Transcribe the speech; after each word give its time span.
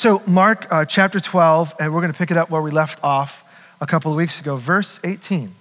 So, 0.00 0.22
Mark 0.26 0.66
uh, 0.70 0.86
chapter 0.86 1.20
12, 1.20 1.74
and 1.78 1.92
we're 1.92 2.00
going 2.00 2.10
to 2.10 2.16
pick 2.16 2.30
it 2.30 2.38
up 2.38 2.48
where 2.48 2.62
we 2.62 2.70
left 2.70 3.04
off 3.04 3.44
a 3.82 3.86
couple 3.86 4.10
of 4.10 4.16
weeks 4.16 4.40
ago, 4.40 4.56
verse 4.56 4.98
18. 5.04 5.54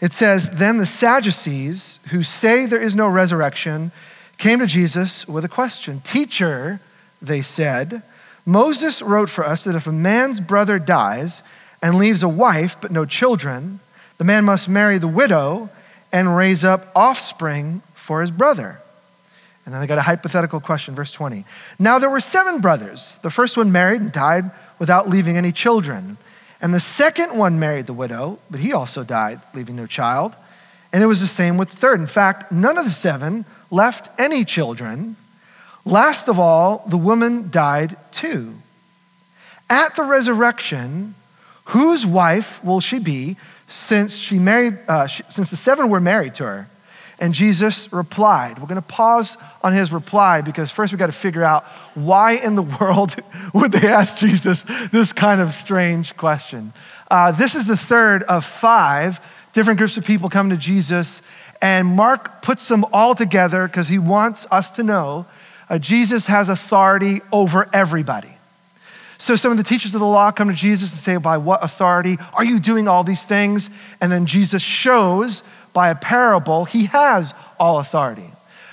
It 0.00 0.12
says, 0.12 0.50
Then 0.50 0.78
the 0.78 0.84
Sadducees, 0.84 2.00
who 2.08 2.24
say 2.24 2.66
there 2.66 2.80
is 2.80 2.96
no 2.96 3.06
resurrection, 3.06 3.92
came 4.36 4.58
to 4.58 4.66
Jesus 4.66 5.28
with 5.28 5.44
a 5.44 5.48
question. 5.48 6.00
Teacher, 6.00 6.80
they 7.22 7.40
said, 7.40 8.02
Moses 8.44 9.00
wrote 9.00 9.30
for 9.30 9.46
us 9.46 9.62
that 9.62 9.76
if 9.76 9.86
a 9.86 9.92
man's 9.92 10.40
brother 10.40 10.80
dies 10.80 11.40
and 11.80 11.94
leaves 11.94 12.24
a 12.24 12.28
wife 12.28 12.76
but 12.80 12.90
no 12.90 13.04
children, 13.04 13.78
the 14.18 14.24
man 14.24 14.44
must 14.44 14.68
marry 14.68 14.98
the 14.98 15.06
widow 15.06 15.70
and 16.10 16.36
raise 16.36 16.64
up 16.64 16.90
offspring 16.96 17.80
for 17.94 18.22
his 18.22 18.32
brother. 18.32 18.81
And 19.64 19.72
then 19.72 19.80
they 19.80 19.86
got 19.86 19.98
a 19.98 20.02
hypothetical 20.02 20.60
question, 20.60 20.94
verse 20.94 21.12
20. 21.12 21.44
Now 21.78 21.98
there 21.98 22.10
were 22.10 22.20
seven 22.20 22.60
brothers. 22.60 23.18
The 23.22 23.30
first 23.30 23.56
one 23.56 23.70
married 23.70 24.00
and 24.00 24.10
died 24.10 24.50
without 24.78 25.08
leaving 25.08 25.36
any 25.36 25.52
children. 25.52 26.16
And 26.60 26.74
the 26.74 26.80
second 26.80 27.38
one 27.38 27.58
married 27.58 27.86
the 27.86 27.92
widow, 27.92 28.38
but 28.50 28.60
he 28.60 28.72
also 28.72 29.04
died, 29.04 29.40
leaving 29.54 29.76
no 29.76 29.86
child. 29.86 30.34
And 30.92 31.02
it 31.02 31.06
was 31.06 31.20
the 31.20 31.26
same 31.26 31.56
with 31.56 31.70
the 31.70 31.76
third. 31.76 32.00
In 32.00 32.06
fact, 32.06 32.52
none 32.52 32.76
of 32.76 32.84
the 32.84 32.90
seven 32.90 33.44
left 33.70 34.08
any 34.20 34.44
children. 34.44 35.16
Last 35.84 36.28
of 36.28 36.38
all, 36.38 36.84
the 36.86 36.98
woman 36.98 37.50
died 37.50 37.96
too. 38.10 38.54
At 39.70 39.96
the 39.96 40.02
resurrection, 40.02 41.14
whose 41.66 42.04
wife 42.04 42.62
will 42.62 42.80
she 42.80 42.98
be 42.98 43.36
since 43.66 44.14
she 44.14 44.38
married 44.38 44.78
uh, 44.86 45.06
she, 45.06 45.22
since 45.30 45.50
the 45.50 45.56
seven 45.56 45.88
were 45.88 46.00
married 46.00 46.34
to 46.34 46.44
her? 46.44 46.68
And 47.22 47.32
Jesus 47.34 47.92
replied. 47.92 48.58
We're 48.58 48.66
going 48.66 48.82
to 48.82 48.82
pause 48.82 49.36
on 49.62 49.72
his 49.72 49.92
reply 49.92 50.40
because 50.40 50.72
first 50.72 50.92
we 50.92 50.98
got 50.98 51.06
to 51.06 51.12
figure 51.12 51.44
out 51.44 51.62
why 51.94 52.32
in 52.32 52.56
the 52.56 52.62
world 52.80 53.14
would 53.54 53.70
they 53.70 53.86
ask 53.86 54.16
Jesus 54.16 54.62
this 54.90 55.12
kind 55.12 55.40
of 55.40 55.54
strange 55.54 56.16
question. 56.16 56.72
Uh, 57.08 57.30
this 57.30 57.54
is 57.54 57.68
the 57.68 57.76
third 57.76 58.24
of 58.24 58.44
five 58.44 59.20
different 59.52 59.78
groups 59.78 59.96
of 59.96 60.04
people 60.04 60.28
coming 60.28 60.50
to 60.50 60.60
Jesus, 60.60 61.22
and 61.60 61.86
Mark 61.86 62.42
puts 62.42 62.66
them 62.66 62.84
all 62.92 63.14
together 63.14 63.68
because 63.68 63.86
he 63.86 64.00
wants 64.00 64.44
us 64.50 64.72
to 64.72 64.82
know 64.82 65.24
uh, 65.70 65.78
Jesus 65.78 66.26
has 66.26 66.48
authority 66.48 67.20
over 67.30 67.68
everybody. 67.72 68.31
So 69.22 69.36
some 69.36 69.52
of 69.52 69.56
the 69.56 69.62
teachers 69.62 69.94
of 69.94 70.00
the 70.00 70.06
law 70.06 70.32
come 70.32 70.48
to 70.48 70.54
Jesus 70.54 70.90
and 70.90 70.98
say, 70.98 71.16
By 71.16 71.38
what 71.38 71.62
authority 71.62 72.18
are 72.34 72.44
you 72.44 72.58
doing 72.58 72.88
all 72.88 73.04
these 73.04 73.22
things? 73.22 73.70
And 74.00 74.10
then 74.10 74.26
Jesus 74.26 74.64
shows 74.64 75.44
by 75.72 75.90
a 75.90 75.94
parable 75.94 76.64
he 76.64 76.86
has 76.86 77.32
all 77.56 77.78
authority. 77.78 78.28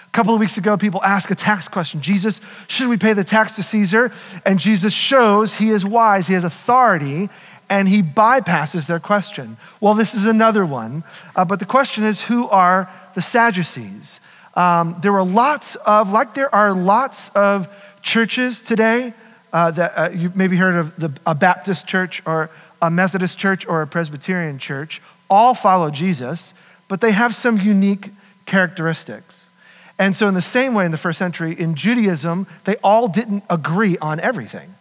A 0.08 0.11
couple 0.11 0.33
of 0.33 0.39
weeks 0.39 0.58
ago, 0.58 0.75
people 0.75 1.03
asked 1.03 1.30
a 1.30 1.36
tax 1.36 1.67
question 1.67 2.02
Jesus, 2.02 2.42
should 2.67 2.89
we 2.89 2.97
pay 2.97 3.14
the 3.14 3.23
tax 3.23 3.58
to 3.58 3.64
Caesar? 3.64 4.11
And 4.44 4.59
Jesus 4.59 4.92
shows 4.92 5.53
he 5.53 5.70
is 5.70 5.86
wise, 5.86 6.25
he 6.25 6.33
has 6.33 6.44
authority, 6.44 7.30
and 7.70 7.88
he 7.88 8.02
bypasses 8.02 8.88
their 8.88 9.00
question. 9.00 9.55
Well, 9.80 9.94
this 9.94 10.16
is 10.16 10.25
another 10.25 10.66
one. 10.66 11.03
Uh, 11.36 11.45
but 11.45 11.59
the 11.59 11.67
question 11.67 12.03
is 12.03 12.22
who 12.22 12.50
are 12.50 12.89
the 13.14 13.22
Sadducees? 13.22 14.20
Um, 14.55 14.95
there 15.03 15.14
were 15.14 15.23
lots 15.23 15.75
of, 15.75 16.11
like 16.11 16.33
there 16.33 16.53
are 16.55 16.73
lots 16.73 17.30
of 17.36 17.67
churches 18.02 18.61
today 18.61 19.14
uh, 19.52 19.72
that 19.72 19.92
uh, 19.95 20.09
you 20.14 20.31
maybe 20.36 20.58
heard 20.58 20.75
of 20.75 20.95
the, 20.97 21.11
a 21.25 21.36
Baptist 21.36 21.88
church 21.88 22.22
or 22.25 22.50
a 22.81 22.89
Methodist 22.89 23.38
church 23.38 23.66
or 23.67 23.81
a 23.81 23.88
Presbyterian 23.88 24.59
church, 24.59 25.02
all 25.30 25.53
follow 25.53 25.89
Jesus, 25.89 26.53
but 26.88 27.02
they 27.02 27.11
have 27.11 27.36
some 27.36 27.59
unique 27.59 28.09
characteristics. 28.45 29.50
And 29.97 30.16
so, 30.16 30.27
in 30.27 30.33
the 30.33 30.42
same 30.42 30.73
way, 30.73 30.86
in 30.86 30.92
the 30.92 30.97
first 30.97 31.20
century, 31.20 31.53
in 31.53 31.75
Judaism, 31.75 32.47
they 32.64 32.77
all 32.77 33.09
didn't 33.09 33.44
agree 33.50 33.97
on 34.02 34.20
everything. 34.22 34.73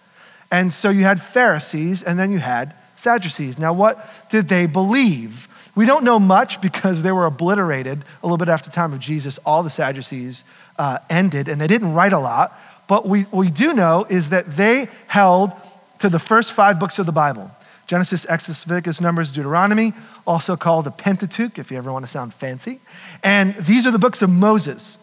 And 0.50 0.72
so, 0.72 0.90
you 0.90 1.02
had 1.02 1.20
Pharisees 1.20 2.02
and 2.02 2.18
then 2.18 2.30
you 2.30 2.38
had 2.38 2.74
Sadducees. 2.96 3.58
Now, 3.58 3.72
what 3.72 4.08
did 4.30 4.48
they 4.48 4.66
believe? 4.66 5.48
We 5.74 5.86
don't 5.86 6.04
know 6.04 6.18
much 6.18 6.60
because 6.60 7.02
they 7.02 7.12
were 7.12 7.26
obliterated 7.26 8.04
a 8.22 8.26
little 8.26 8.38
bit 8.38 8.48
after 8.48 8.68
the 8.70 8.74
time 8.74 8.92
of 8.92 9.00
Jesus. 9.00 9.38
All 9.46 9.62
the 9.62 9.70
Sadducees 9.70 10.44
uh, 10.78 10.98
ended, 11.08 11.48
and 11.48 11.60
they 11.60 11.66
didn't 11.68 11.94
write 11.94 12.12
a 12.12 12.18
lot. 12.18 12.58
But 12.88 13.06
we, 13.06 13.22
what 13.22 13.40
we 13.40 13.50
do 13.50 13.72
know 13.72 14.06
is 14.08 14.30
that 14.30 14.56
they 14.56 14.88
held 15.06 15.52
to 16.00 16.08
the 16.08 16.18
first 16.18 16.52
five 16.52 16.80
books 16.80 16.98
of 16.98 17.06
the 17.06 17.12
Bible 17.12 17.52
Genesis, 17.86 18.26
Exodus, 18.28 18.66
Leviticus, 18.66 19.00
Numbers, 19.00 19.30
Deuteronomy, 19.30 19.94
also 20.26 20.56
called 20.56 20.84
the 20.84 20.90
Pentateuch, 20.90 21.58
if 21.58 21.70
you 21.70 21.78
ever 21.78 21.90
want 21.90 22.04
to 22.04 22.10
sound 22.10 22.34
fancy. 22.34 22.80
And 23.24 23.54
these 23.56 23.86
are 23.86 23.90
the 23.90 23.98
books 23.98 24.20
of 24.20 24.28
Moses. 24.28 24.98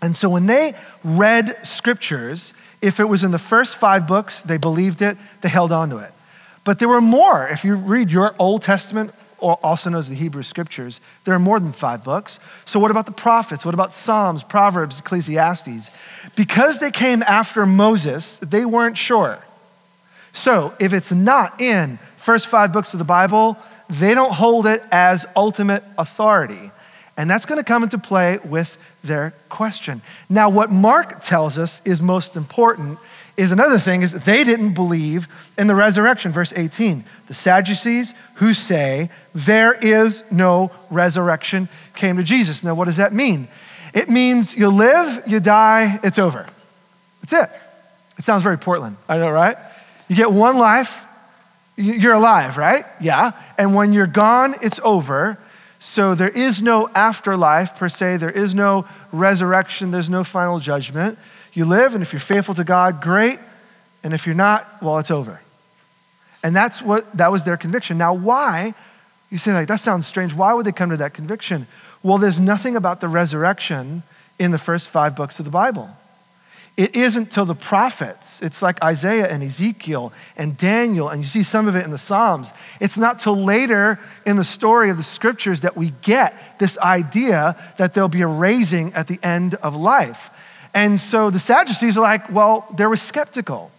And 0.00 0.16
so 0.16 0.28
when 0.28 0.46
they 0.46 0.74
read 1.02 1.56
scriptures, 1.66 2.54
if 2.80 3.00
it 3.00 3.06
was 3.06 3.24
in 3.24 3.32
the 3.32 3.38
first 3.38 3.76
five 3.76 4.06
books, 4.06 4.42
they 4.42 4.58
believed 4.58 5.02
it, 5.02 5.16
they 5.40 5.48
held 5.48 5.72
on 5.72 5.90
to 5.90 5.98
it. 5.98 6.12
But 6.62 6.78
there 6.78 6.88
were 6.88 7.00
more. 7.00 7.48
If 7.48 7.64
you 7.64 7.74
read 7.74 8.12
your 8.12 8.36
Old 8.38 8.62
Testament, 8.62 9.12
also 9.52 9.90
known 9.90 9.98
as 9.98 10.08
the 10.08 10.14
Hebrew 10.14 10.42
Scriptures, 10.42 11.00
there 11.24 11.34
are 11.34 11.38
more 11.38 11.60
than 11.60 11.72
five 11.72 12.02
books. 12.02 12.38
So, 12.64 12.78
what 12.80 12.90
about 12.90 13.06
the 13.06 13.12
prophets? 13.12 13.64
What 13.64 13.74
about 13.74 13.92
Psalms, 13.92 14.42
Proverbs, 14.42 14.98
Ecclesiastes? 14.98 15.90
Because 16.34 16.80
they 16.80 16.90
came 16.90 17.22
after 17.22 17.66
Moses, 17.66 18.38
they 18.38 18.64
weren't 18.64 18.96
sure. 18.96 19.44
So, 20.32 20.74
if 20.80 20.92
it's 20.92 21.12
not 21.12 21.60
in 21.60 21.98
first 22.16 22.46
five 22.46 22.72
books 22.72 22.92
of 22.92 22.98
the 22.98 23.04
Bible, 23.04 23.58
they 23.88 24.14
don't 24.14 24.32
hold 24.32 24.66
it 24.66 24.82
as 24.90 25.26
ultimate 25.36 25.84
authority. 25.98 26.70
And 27.16 27.30
that's 27.30 27.46
going 27.46 27.58
to 27.58 27.64
come 27.64 27.84
into 27.84 27.98
play 27.98 28.38
with 28.44 28.76
their 29.04 29.34
question. 29.48 30.02
Now, 30.28 30.48
what 30.48 30.70
Mark 30.70 31.20
tells 31.20 31.58
us 31.58 31.80
is 31.84 32.00
most 32.00 32.34
important 32.34 32.98
is 33.36 33.50
another 33.50 33.78
thing 33.78 34.02
is 34.02 34.12
they 34.12 34.44
didn't 34.44 34.74
believe 34.74 35.28
in 35.58 35.66
the 35.66 35.74
resurrection. 35.74 36.32
Verse 36.32 36.52
18 36.54 37.04
the 37.26 37.34
sadducees 37.34 38.14
who 38.34 38.54
say 38.54 39.10
there 39.34 39.72
is 39.72 40.22
no 40.30 40.70
resurrection 40.90 41.68
came 41.94 42.16
to 42.16 42.22
jesus. 42.22 42.62
Now 42.62 42.74
what 42.74 42.86
does 42.86 42.96
that 42.96 43.12
mean? 43.12 43.48
It 43.92 44.08
means 44.08 44.54
you 44.54 44.68
live 44.68 45.24
you 45.26 45.40
die 45.40 45.98
it's 46.02 46.18
over. 46.18 46.46
That's 47.22 47.32
it. 47.32 47.60
It 48.18 48.24
sounds 48.24 48.42
very 48.42 48.58
portland. 48.58 48.96
I 49.08 49.18
know 49.18 49.30
right? 49.30 49.56
You 50.08 50.16
get 50.16 50.32
one 50.32 50.58
life 50.58 51.04
you're 51.76 52.14
alive 52.14 52.56
right? 52.56 52.86
Yeah. 53.00 53.32
And 53.58 53.74
when 53.74 53.92
you're 53.92 54.06
gone 54.06 54.54
it's 54.62 54.78
over. 54.84 55.38
So 55.80 56.14
there 56.14 56.28
is 56.28 56.62
no 56.62 56.88
afterlife 56.94 57.76
per 57.76 57.88
se. 57.88 58.18
There 58.18 58.30
is 58.30 58.54
no 58.54 58.86
resurrection. 59.12 59.90
There's 59.90 60.08
no 60.08 60.24
final 60.24 60.58
judgment 60.58 61.18
you 61.56 61.64
live, 61.64 61.94
and 61.94 62.02
if 62.02 62.12
you're 62.12 62.20
faithful 62.20 62.54
to 62.54 62.64
God, 62.64 63.00
great. 63.00 63.38
And 64.02 64.12
if 64.12 64.26
you're 64.26 64.34
not, 64.34 64.82
well, 64.82 64.98
it's 64.98 65.10
over. 65.10 65.40
And 66.42 66.54
that's 66.54 66.82
what 66.82 67.10
that 67.16 67.32
was 67.32 67.44
their 67.44 67.56
conviction. 67.56 67.96
Now, 67.96 68.12
why? 68.12 68.74
You 69.30 69.38
say, 69.38 69.52
like, 69.52 69.68
that 69.68 69.80
sounds 69.80 70.06
strange. 70.06 70.34
Why 70.34 70.52
would 70.52 70.66
they 70.66 70.72
come 70.72 70.90
to 70.90 70.96
that 70.98 71.14
conviction? 71.14 71.66
Well, 72.02 72.18
there's 72.18 72.38
nothing 72.38 72.76
about 72.76 73.00
the 73.00 73.08
resurrection 73.08 74.02
in 74.38 74.50
the 74.50 74.58
first 74.58 74.88
five 74.88 75.16
books 75.16 75.38
of 75.38 75.44
the 75.44 75.50
Bible. 75.50 75.88
It 76.76 76.96
isn't 76.96 77.30
till 77.30 77.46
the 77.46 77.54
prophets. 77.54 78.42
It's 78.42 78.60
like 78.60 78.82
Isaiah 78.82 79.28
and 79.28 79.44
Ezekiel 79.44 80.12
and 80.36 80.58
Daniel, 80.58 81.08
and 81.08 81.22
you 81.22 81.26
see 81.26 81.44
some 81.44 81.68
of 81.68 81.76
it 81.76 81.84
in 81.84 81.92
the 81.92 81.98
Psalms. 81.98 82.52
It's 82.80 82.98
not 82.98 83.20
till 83.20 83.36
later 83.36 83.98
in 84.26 84.36
the 84.36 84.44
story 84.44 84.90
of 84.90 84.96
the 84.96 85.04
scriptures 85.04 85.60
that 85.60 85.76
we 85.76 85.92
get 86.02 86.58
this 86.58 86.76
idea 86.78 87.56
that 87.78 87.94
there'll 87.94 88.08
be 88.08 88.22
a 88.22 88.26
raising 88.26 88.92
at 88.94 89.06
the 89.06 89.20
end 89.22 89.54
of 89.54 89.76
life. 89.76 90.30
And 90.74 90.98
so 90.98 91.30
the 91.30 91.38
Sadducees 91.38 91.96
are 91.96 92.02
like, 92.02 92.30
well, 92.30 92.66
they 92.76 92.86
were 92.86 92.96
skeptical. 92.96 93.70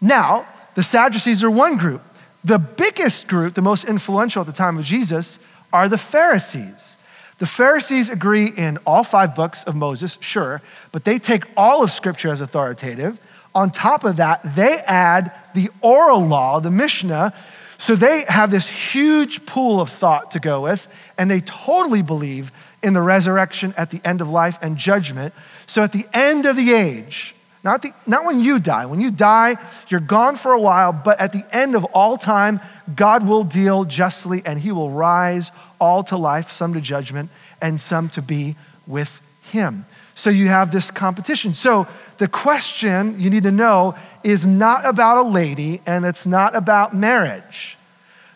Now, 0.00 0.46
the 0.74 0.82
Sadducees 0.82 1.44
are 1.44 1.50
one 1.50 1.76
group. 1.76 2.02
The 2.44 2.58
biggest 2.58 3.28
group, 3.28 3.54
the 3.54 3.62
most 3.62 3.84
influential 3.84 4.40
at 4.40 4.46
the 4.46 4.52
time 4.52 4.76
of 4.76 4.84
Jesus, 4.84 5.38
are 5.72 5.88
the 5.88 5.98
Pharisees. 5.98 6.96
The 7.38 7.46
Pharisees 7.46 8.10
agree 8.10 8.50
in 8.56 8.78
all 8.84 9.04
five 9.04 9.34
books 9.34 9.62
of 9.64 9.76
Moses, 9.76 10.18
sure, 10.20 10.60
but 10.90 11.04
they 11.04 11.18
take 11.18 11.44
all 11.56 11.82
of 11.82 11.90
Scripture 11.90 12.30
as 12.30 12.40
authoritative. 12.40 13.18
On 13.54 13.70
top 13.70 14.04
of 14.04 14.16
that, 14.16 14.40
they 14.56 14.78
add 14.86 15.32
the 15.54 15.68
oral 15.80 16.26
law, 16.26 16.60
the 16.60 16.70
Mishnah. 16.70 17.32
So 17.78 17.96
they 17.96 18.24
have 18.28 18.50
this 18.50 18.68
huge 18.68 19.44
pool 19.44 19.80
of 19.80 19.90
thought 19.90 20.32
to 20.32 20.40
go 20.40 20.60
with, 20.60 20.86
and 21.18 21.30
they 21.30 21.40
totally 21.40 22.02
believe 22.02 22.52
in 22.82 22.94
the 22.94 23.02
resurrection 23.02 23.74
at 23.76 23.90
the 23.90 24.00
end 24.04 24.20
of 24.20 24.28
life 24.28 24.58
and 24.62 24.76
judgment. 24.76 25.34
So 25.72 25.82
at 25.82 25.92
the 25.92 26.04
end 26.12 26.44
of 26.44 26.54
the 26.54 26.70
age, 26.74 27.34
not, 27.64 27.80
the, 27.80 27.92
not 28.06 28.26
when 28.26 28.40
you 28.40 28.58
die, 28.58 28.84
when 28.84 29.00
you 29.00 29.10
die, 29.10 29.56
you're 29.88 30.00
gone 30.00 30.36
for 30.36 30.52
a 30.52 30.60
while, 30.60 30.92
but 30.92 31.18
at 31.18 31.32
the 31.32 31.46
end 31.50 31.74
of 31.74 31.86
all 31.94 32.18
time, 32.18 32.60
God 32.94 33.26
will 33.26 33.42
deal 33.42 33.86
justly 33.86 34.42
and 34.44 34.60
he 34.60 34.70
will 34.70 34.90
rise 34.90 35.50
all 35.80 36.04
to 36.04 36.16
life, 36.18 36.50
some 36.50 36.74
to 36.74 36.80
judgment, 36.82 37.30
and 37.62 37.80
some 37.80 38.10
to 38.10 38.20
be 38.20 38.54
with 38.86 39.22
him. 39.44 39.86
So 40.12 40.28
you 40.28 40.48
have 40.48 40.72
this 40.72 40.90
competition. 40.90 41.54
So 41.54 41.86
the 42.18 42.28
question 42.28 43.18
you 43.18 43.30
need 43.30 43.44
to 43.44 43.50
know 43.50 43.94
is 44.22 44.44
not 44.44 44.84
about 44.84 45.24
a 45.24 45.26
lady 45.26 45.80
and 45.86 46.04
it's 46.04 46.26
not 46.26 46.54
about 46.54 46.94
marriage. 46.94 47.78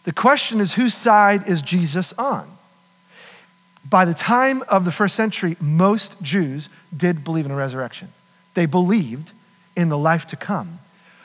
The 0.04 0.12
question 0.12 0.58
is 0.58 0.72
whose 0.72 0.94
side 0.94 1.46
is 1.46 1.60
Jesus 1.60 2.14
on? 2.14 2.55
By 3.88 4.04
the 4.04 4.14
time 4.14 4.62
of 4.68 4.84
the 4.84 4.92
first 4.92 5.14
century, 5.14 5.56
most 5.60 6.20
Jews 6.22 6.68
did 6.96 7.24
believe 7.24 7.46
in 7.46 7.52
a 7.52 7.56
resurrection. 7.56 8.08
They 8.54 8.66
believed 8.66 9.32
in 9.76 9.90
the 9.90 9.98
life 9.98 10.26
to 10.28 10.36
come. 10.36 10.80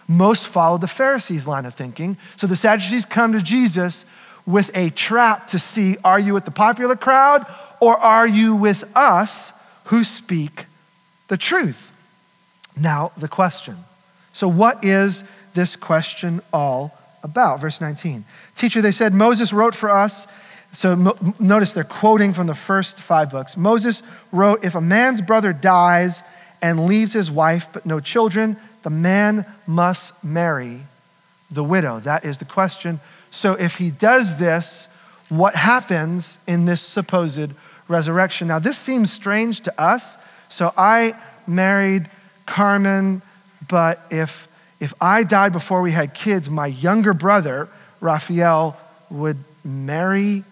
Most 0.08 0.46
followed 0.46 0.82
the 0.82 0.88
Pharisees' 0.88 1.48
line 1.48 1.66
of 1.66 1.74
thinking. 1.74 2.18
So 2.36 2.46
the 2.46 2.56
Sadducees 2.56 3.06
come 3.06 3.34
to 3.34 3.42
Jesus 3.42 4.06
with 4.46 4.76
a 4.76 4.90
trap 4.90 5.48
to 5.48 5.60
see 5.60 5.96
are 6.04 6.20
you 6.20 6.34
with 6.34 6.46
the 6.46 6.52
popular 6.52 6.96
crowd 6.96 7.46
or 7.80 7.98
are 7.98 8.28
you 8.28 8.56
with 8.56 8.84
us 8.96 9.54
who 9.86 10.04
speak 10.04 10.66
the 11.30 11.38
truth? 11.38 11.92
Now, 12.76 13.12
the 13.18 13.28
question. 13.28 13.78
So, 14.34 14.48
what 14.48 14.84
is 14.84 15.24
this 15.54 15.76
question 15.76 16.42
all 16.54 16.98
about? 17.24 17.60
Verse 17.60 17.82
19. 17.82 18.24
Teacher, 18.56 18.82
they 18.82 18.92
said, 18.92 19.14
Moses 19.14 19.52
wrote 19.52 19.76
for 19.76 19.90
us. 19.90 20.28
So, 20.74 20.96
mo- 20.96 21.18
notice 21.40 21.74
they're 21.74 21.84
quoting 21.84 22.34
from 22.34 22.48
the 22.48 22.56
first 22.56 23.00
five 23.00 23.30
books. 23.30 23.58
Moses 23.58 24.02
wrote, 24.32 24.64
If 24.64 24.76
a 24.76 24.82
man's 24.82 25.22
brother 25.22 25.52
dies 25.52 26.24
and 26.62 26.86
leaves 26.86 27.14
his 27.14 27.30
wife 27.30 27.68
but 27.74 27.86
no 27.86 28.00
children, 28.00 28.56
the 28.84 28.90
man 28.90 29.46
must 29.68 30.24
marry 30.24 30.82
the 31.50 31.64
widow. 31.64 32.00
That 32.00 32.24
is 32.24 32.38
the 32.38 32.46
question. 32.46 33.00
So, 33.32 33.54
if 33.54 33.78
he 33.78 33.92
does 33.92 34.40
this, 34.40 34.88
what 35.30 35.56
happens 35.56 36.38
in 36.48 36.66
this 36.66 36.82
supposed 36.82 37.52
resurrection? 37.88 38.48
Now, 38.48 38.60
this 38.60 38.78
seems 38.78 39.12
strange 39.12 39.62
to 39.62 39.82
us. 39.82 40.18
So, 40.48 40.74
I 40.78 41.14
married 41.46 42.10
Carmen, 42.46 43.22
but 43.68 44.06
if, 44.10 44.48
if 44.80 44.94
I 45.02 45.24
died 45.24 45.52
before 45.52 45.82
we 45.82 45.92
had 45.92 46.14
kids, 46.14 46.50
my 46.50 46.68
younger 46.68 47.14
brother, 47.14 47.68
Raphael, 48.00 48.78
would 49.10 49.38
marry 49.64 50.46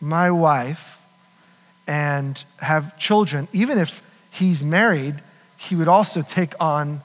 my 0.00 0.30
wife 0.30 1.00
and 1.86 2.42
have 2.58 2.98
children. 2.98 3.48
Even 3.52 3.78
if 3.78 4.02
he's 4.30 4.62
married, 4.62 5.16
he 5.56 5.74
would 5.74 5.88
also 5.88 6.22
take 6.22 6.54
on 6.60 7.00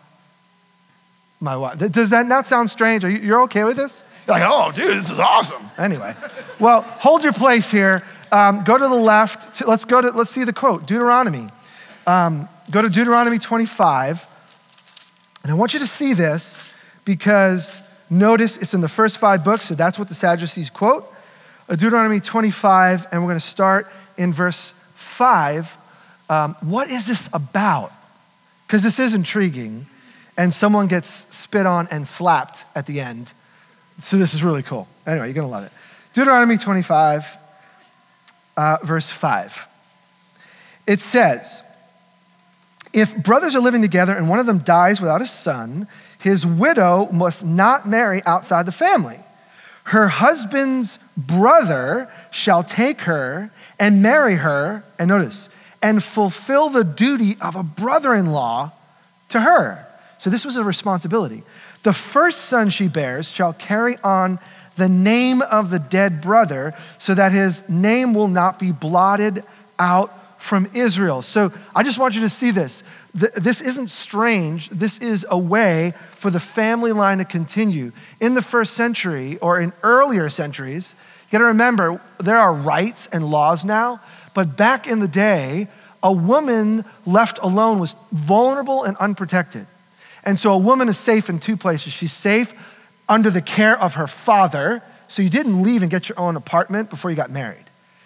my 1.40 1.58
wife. 1.58 1.78
Does 1.78 2.12
that 2.12 2.26
not 2.26 2.48
sound 2.48 2.70
strange? 2.70 3.04
Are 3.04 3.10
you, 3.10 3.20
you're 3.20 3.42
okay 3.44 3.64
with 3.64 3.78
this? 3.78 4.04
You're 4.28 4.40
like, 4.40 4.50
oh, 4.50 4.72
dude, 4.72 4.98
this 4.98 5.10
is 5.10 5.20
awesome. 5.20 5.70
Anyway, 5.78 6.16
well, 6.60 6.82
hold 6.82 7.24
your 7.24 7.34
place 7.34 7.70
here. 7.70 8.04
Um, 8.32 8.64
go 8.64 8.78
to 8.78 8.88
the 8.88 8.96
left. 8.96 9.66
let's 9.68 9.86
go 9.86 10.02
to, 10.02 10.12
let's 10.12 10.32
see 10.32 10.44
the 10.44 10.54
quote, 10.54 10.86
Deuteronomy. 10.86 11.50
Um, 12.08 12.48
go 12.72 12.82
to 12.82 12.90
Deuteronomy 12.90 13.40
25. 13.40 14.28
And 15.44 15.52
I 15.52 15.56
want 15.56 15.74
you 15.74 15.80
to 15.80 15.88
see 15.88 16.14
this 16.14 16.72
because 17.04 17.82
notice 18.10 18.58
it's 18.58 18.74
in 18.74 18.82
the 18.82 18.90
first 18.90 19.18
five 19.18 19.44
books, 19.44 19.64
so 19.64 19.76
that's 19.76 20.00
what 20.00 20.08
the 20.08 20.16
Sadducees 20.16 20.70
quote. 20.70 21.13
Uh, 21.70 21.76
Deuteronomy 21.76 22.20
25, 22.20 23.08
and 23.12 23.22
we're 23.22 23.30
going 23.30 23.40
to 23.40 23.46
start 23.46 23.90
in 24.18 24.34
verse 24.34 24.74
5. 24.96 25.78
Um, 26.30 26.56
what 26.60 26.92
is 26.92 27.06
this 27.08 27.30
about? 27.32 27.94
Because 28.68 28.84
this 28.84 29.00
is 29.00 29.14
intriguing, 29.14 29.86
and 30.38 30.54
someone 30.54 30.88
gets 30.88 31.26
spit 31.34 31.66
on 31.66 31.88
and 31.90 32.06
slapped 32.06 32.66
at 32.76 32.86
the 32.86 33.00
end. 33.00 33.32
So 34.00 34.18
this 34.18 34.34
is 34.34 34.44
really 34.44 34.64
cool. 34.64 34.88
Anyway, 35.08 35.28
you're 35.28 35.36
going 35.36 35.48
to 35.48 35.52
love 35.52 35.64
it. 35.64 35.72
Deuteronomy 36.14 36.58
25, 36.58 37.38
uh, 38.58 38.78
verse 38.84 39.10
5. 39.10 39.68
It 40.86 41.00
says, 41.00 41.64
if 42.92 43.16
brothers 43.16 43.56
are 43.56 43.62
living 43.62 43.82
together 43.82 44.14
and 44.14 44.28
one 44.28 44.40
of 44.40 44.46
them 44.46 44.60
dies 44.60 45.00
without 45.00 45.22
a 45.22 45.28
son, 45.28 45.88
his 46.20 46.46
widow 46.46 47.10
must 47.12 47.46
not 47.46 47.88
marry 47.88 48.22
outside 48.26 48.66
the 48.66 48.74
family. 48.74 49.20
Her 49.84 50.08
husband's 50.08 50.98
brother 51.18 52.10
shall 52.32 52.64
take 52.64 53.02
her 53.02 53.52
and 53.80 54.02
marry 54.02 54.36
her, 54.36 54.84
and 54.98 55.10
notice, 55.10 55.50
and 55.82 56.04
fulfill 56.04 56.70
the 56.70 56.84
duty 56.84 57.36
of 57.42 57.56
a 57.56 57.64
brother 57.64 58.14
in 58.14 58.32
law 58.32 58.72
to 59.30 59.42
her. 59.42 59.86
So 60.20 60.30
this 60.30 60.46
was 60.46 60.56
a 60.56 60.64
responsibility. 60.64 61.44
The 61.84 61.92
first 61.92 62.44
son 62.44 62.70
she 62.70 62.88
bears 62.88 63.30
shall 63.30 63.52
carry 63.52 63.98
on 64.04 64.40
the 64.78 64.88
name 64.88 65.42
of 65.42 65.70
the 65.70 65.80
dead 65.80 66.22
brother 66.22 66.74
so 66.98 67.14
that 67.14 67.34
his 67.34 67.68
name 67.68 68.14
will 68.14 68.30
not 68.30 68.58
be 68.58 68.72
blotted 68.72 69.44
out 69.78 70.42
from 70.42 70.70
Israel. 70.74 71.22
So 71.22 71.52
I 71.76 71.84
just 71.84 72.00
want 72.00 72.16
you 72.16 72.22
to 72.22 72.30
see 72.30 72.52
this. 72.52 72.84
This 73.14 73.62
isn't 73.62 73.90
strange. 73.90 74.70
This 74.70 74.98
is 74.98 75.26
a 75.30 75.38
way 75.38 75.94
for 76.12 76.32
the 76.32 76.40
family 76.40 76.92
line 76.92 77.20
to 77.20 77.26
continue. 77.26 77.92
In 78.20 78.34
the 78.34 78.42
first 78.42 78.74
century 78.74 79.38
or 79.38 79.60
in 79.60 79.72
earlier 79.84 80.30
centuries, 80.30 80.96
you 81.28 81.32
got 81.34 81.40
to 81.40 81.46
remember 81.46 82.02
there 82.20 82.40
are 82.40 82.54
rights 82.54 83.08
and 83.08 83.30
laws 83.30 83.64
now, 83.64 84.02
but 84.34 84.58
back 84.58 84.88
in 84.88 85.00
the 85.00 85.08
day, 85.08 85.68
a 86.02 86.12
woman 86.12 86.86
left 87.06 87.38
alone 87.42 87.80
was 87.80 87.96
vulnerable 88.12 88.84
and 88.84 88.98
unprotected. 88.98 89.68
And 90.26 90.40
so 90.40 90.54
a 90.54 90.58
woman 90.58 90.90
is 90.90 90.98
safe 90.98 91.30
in 91.30 91.40
two 91.40 91.56
places. 91.56 91.94
She's 91.94 92.14
safe 92.14 92.54
under 93.08 93.30
the 93.30 93.42
care 93.42 93.80
of 93.80 93.94
her 93.94 94.08
father. 94.08 94.82
So 95.08 95.22
you 95.22 95.30
didn't 95.30 95.62
leave 95.62 95.82
and 95.82 95.92
get 95.92 96.10
your 96.10 96.20
own 96.20 96.36
apartment 96.36 96.90
before 96.90 97.12
you 97.12 97.18
got 97.18 97.30
married. 97.30 97.63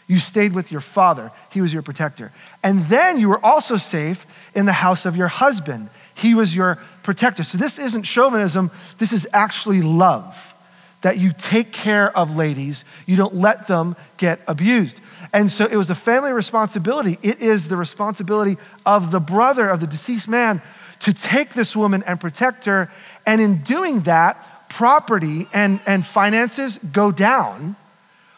You 0.08 0.20
stayed 0.20 0.54
with 0.54 0.72
your 0.72 0.82
father, 0.82 1.32
he 1.52 1.62
was 1.62 1.74
your 1.74 1.82
protector. 1.82 2.32
And 2.64 2.86
then 2.86 3.20
you 3.20 3.28
were 3.28 3.44
also 3.46 3.76
safe 3.76 4.26
in 4.56 4.66
the 4.66 4.74
house 4.74 5.06
of 5.06 5.18
your 5.18 5.28
husband, 5.28 5.90
he 6.16 6.34
was 6.34 6.56
your 6.56 6.80
protector. 7.04 7.44
So 7.44 7.58
this 7.58 7.78
isn't 7.78 8.04
chauvinism, 8.04 8.72
this 8.98 9.12
is 9.12 9.28
actually 9.34 9.82
love. 9.82 10.54
That 11.02 11.20
you 11.20 11.32
take 11.38 11.72
care 11.72 12.16
of 12.18 12.36
ladies, 12.36 12.84
you 13.06 13.16
don't 13.16 13.36
let 13.36 13.68
them 13.68 13.96
get 14.18 14.40
abused. 14.48 15.00
And 15.32 15.52
so 15.52 15.66
it 15.66 15.76
was 15.76 15.88
the 15.88 15.96
family 15.96 16.34
responsibility. 16.34 17.20
It 17.22 17.40
is 17.40 17.68
the 17.68 17.78
responsibility 17.78 18.58
of 18.86 19.12
the 19.12 19.20
brother 19.20 19.70
of 19.70 19.80
the 19.80 19.88
deceased 19.88 20.28
man 20.28 20.62
to 21.02 21.14
take 21.14 21.52
this 21.52 21.76
woman 21.76 22.04
and 22.08 22.20
protect 22.20 22.66
her. 22.66 22.90
And 23.26 23.40
in 23.40 23.58
doing 23.58 24.02
that, 24.02 24.70
property 24.70 25.48
and, 25.54 25.80
and 25.86 26.06
finances 26.06 26.78
go 26.78 27.12
down 27.12 27.76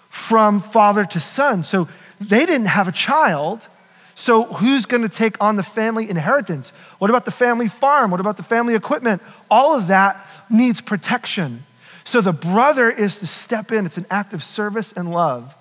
from 0.10 0.60
father 0.60 1.06
to 1.06 1.20
son. 1.20 1.64
So 1.64 1.88
they 2.20 2.46
didn't 2.46 2.68
have 2.68 2.88
a 2.88 2.92
child. 2.92 3.68
So 4.16 4.44
who's 4.44 4.86
going 4.86 5.04
to 5.04 5.10
take 5.10 5.42
on 5.42 5.56
the 5.56 5.64
family 5.64 6.10
inheritance? 6.10 6.70
What 6.98 7.10
about 7.10 7.26
the 7.26 7.32
family 7.32 7.70
farm? 7.70 8.12
What 8.12 8.20
about 8.20 8.38
the 8.38 8.44
family 8.44 8.76
equipment? 8.76 9.22
All 9.50 9.76
of 9.76 9.88
that 9.88 10.26
needs 10.50 10.82
protection. 10.82 11.64
So 12.04 12.22
the 12.22 12.34
brother 12.34 12.90
is 12.90 13.20
to 13.20 13.28
step 13.28 13.72
in. 13.72 13.86
It's 13.86 13.98
an 13.98 14.08
act 14.10 14.34
of 14.34 14.44
service 14.44 14.92
and 14.92 15.12
love. 15.12 15.56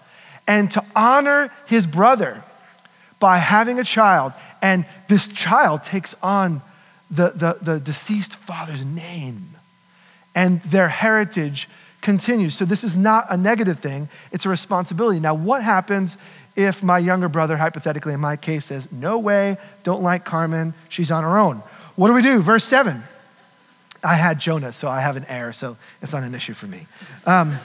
And 0.47 0.71
to 0.73 0.83
honor 0.97 1.53
his 1.67 1.87
brother 1.87 2.43
by 3.21 3.39
having 3.39 3.79
a 3.79 3.85
child. 3.85 4.33
And 4.63 4.87
this 5.09 5.29
child 5.29 5.83
takes 5.83 6.15
on 6.23 6.63
the, 7.11 7.31
the, 7.31 7.59
the 7.61 7.81
deceased 7.81 8.35
father's 8.35 8.85
name. 8.85 9.57
And 10.35 10.63
their 10.63 10.89
heritage 10.89 11.69
continues. 12.09 12.57
So 12.57 12.65
this 12.65 12.85
is 12.85 12.97
not 12.97 13.27
a 13.29 13.37
negative 13.37 13.81
thing, 13.81 14.09
it's 14.33 14.47
a 14.47 14.49
responsibility. 14.49 15.21
Now, 15.21 15.35
what 15.35 15.63
happens 15.63 16.17
if 16.57 16.83
my 16.83 16.97
younger 16.97 17.29
brother, 17.29 17.59
hypothetically 17.59 18.15
in 18.15 18.21
my 18.21 18.35
case, 18.35 18.65
says, 18.65 18.91
No 18.91 19.19
way, 19.19 19.59
don't 19.83 20.01
like 20.01 20.25
Carmen, 20.25 20.73
she's 20.89 21.11
on 21.11 21.23
her 21.23 21.37
own? 21.37 21.63
What 21.97 22.09
do 22.09 22.15
we 22.15 22.23
do? 22.23 22.41
Verse 22.41 22.65
7. 22.65 23.03
I 24.03 24.15
had 24.15 24.41
Jonah, 24.41 24.73
so 24.73 24.89
I 24.89 25.03
have 25.03 25.19
an 25.19 25.27
heir, 25.29 25.53
so 25.53 25.77
it's 26.01 26.15
not 26.15 26.23
an 26.23 26.35
issue 26.35 26.55
for 26.55 26.67
me. 26.67 26.87
Um. 27.27 27.57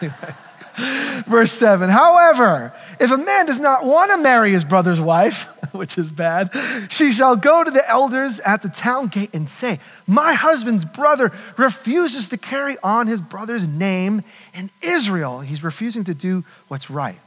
Verse 1.26 1.52
7 1.52 1.88
However, 1.88 2.72
if 2.98 3.10
a 3.10 3.16
man 3.16 3.46
does 3.46 3.60
not 3.60 3.84
want 3.84 4.10
to 4.10 4.18
marry 4.18 4.50
his 4.50 4.64
brother's 4.64 5.00
wife, 5.00 5.48
which 5.78 5.98
is 5.98 6.10
bad, 6.10 6.50
she 6.88 7.12
shall 7.12 7.34
go 7.34 7.64
to 7.64 7.70
the 7.70 7.88
elders 7.88 8.38
at 8.40 8.62
the 8.62 8.68
town 8.68 9.08
gate 9.08 9.30
and 9.34 9.50
say, 9.50 9.80
My 10.06 10.34
husband's 10.34 10.84
brother 10.84 11.32
refuses 11.56 12.28
to 12.28 12.36
carry 12.36 12.76
on 12.82 13.08
his 13.08 13.20
brother's 13.20 13.66
name 13.66 14.22
in 14.54 14.70
Israel. 14.82 15.40
He's 15.40 15.64
refusing 15.64 16.04
to 16.04 16.14
do 16.14 16.44
what's 16.68 16.90
right. 16.90 17.18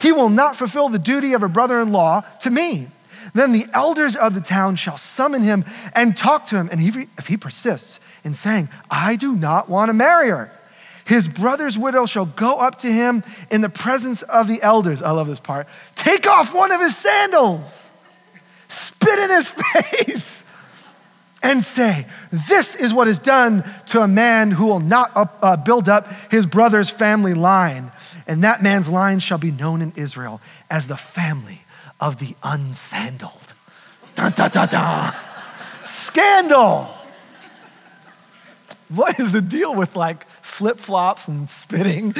He 0.00 0.12
will 0.12 0.30
not 0.30 0.56
fulfill 0.56 0.88
the 0.88 0.98
duty 0.98 1.34
of 1.34 1.42
a 1.42 1.48
brother 1.48 1.80
in 1.80 1.92
law 1.92 2.22
to 2.40 2.50
me. 2.50 2.88
Then 3.34 3.52
the 3.52 3.66
elders 3.74 4.16
of 4.16 4.34
the 4.34 4.40
town 4.40 4.76
shall 4.76 4.96
summon 4.96 5.42
him 5.42 5.64
and 5.94 6.16
talk 6.16 6.46
to 6.48 6.56
him. 6.56 6.68
And 6.72 6.80
if 7.18 7.26
he 7.26 7.36
persists 7.36 8.00
in 8.24 8.34
saying, 8.34 8.70
I 8.90 9.16
do 9.16 9.34
not 9.34 9.68
want 9.68 9.90
to 9.90 9.92
marry 9.92 10.30
her, 10.30 10.50
his 11.04 11.28
brother's 11.28 11.76
widow 11.76 12.06
shall 12.06 12.26
go 12.26 12.56
up 12.56 12.78
to 12.80 12.90
him 12.90 13.24
in 13.50 13.60
the 13.60 13.68
presence 13.68 14.22
of 14.22 14.48
the 14.48 14.62
elders. 14.62 15.02
I 15.02 15.10
love 15.10 15.26
this 15.26 15.40
part. 15.40 15.66
Take 15.96 16.26
off 16.26 16.54
one 16.54 16.72
of 16.72 16.80
his 16.80 16.96
sandals, 16.96 17.89
spit 18.70 19.18
in 19.18 19.30
his 19.30 19.48
face, 19.74 20.44
and 21.42 21.62
say, 21.62 22.06
This 22.30 22.74
is 22.74 22.94
what 22.94 23.08
is 23.08 23.18
done 23.18 23.64
to 23.86 24.02
a 24.02 24.08
man 24.08 24.52
who 24.52 24.66
will 24.66 24.80
not 24.80 25.10
up, 25.16 25.38
uh, 25.42 25.56
build 25.56 25.88
up 25.88 26.08
his 26.30 26.46
brother's 26.46 26.90
family 26.90 27.34
line. 27.34 27.92
And 28.26 28.44
that 28.44 28.62
man's 28.62 28.88
line 28.88 29.18
shall 29.18 29.38
be 29.38 29.50
known 29.50 29.82
in 29.82 29.92
Israel 29.96 30.40
as 30.70 30.86
the 30.86 30.96
family 30.96 31.62
of 31.98 32.18
the 32.18 32.36
unsandaled. 32.42 33.54
Dun, 34.14 34.32
dun, 34.32 34.50
dun, 34.50 34.68
dun. 34.68 35.14
Scandal. 35.84 36.88
What 38.88 39.18
is 39.18 39.32
the 39.32 39.40
deal 39.40 39.74
with 39.74 39.96
like 39.96 40.26
flip 40.60 40.78
flops 40.78 41.26
and 41.26 41.48
spitting. 41.48 42.12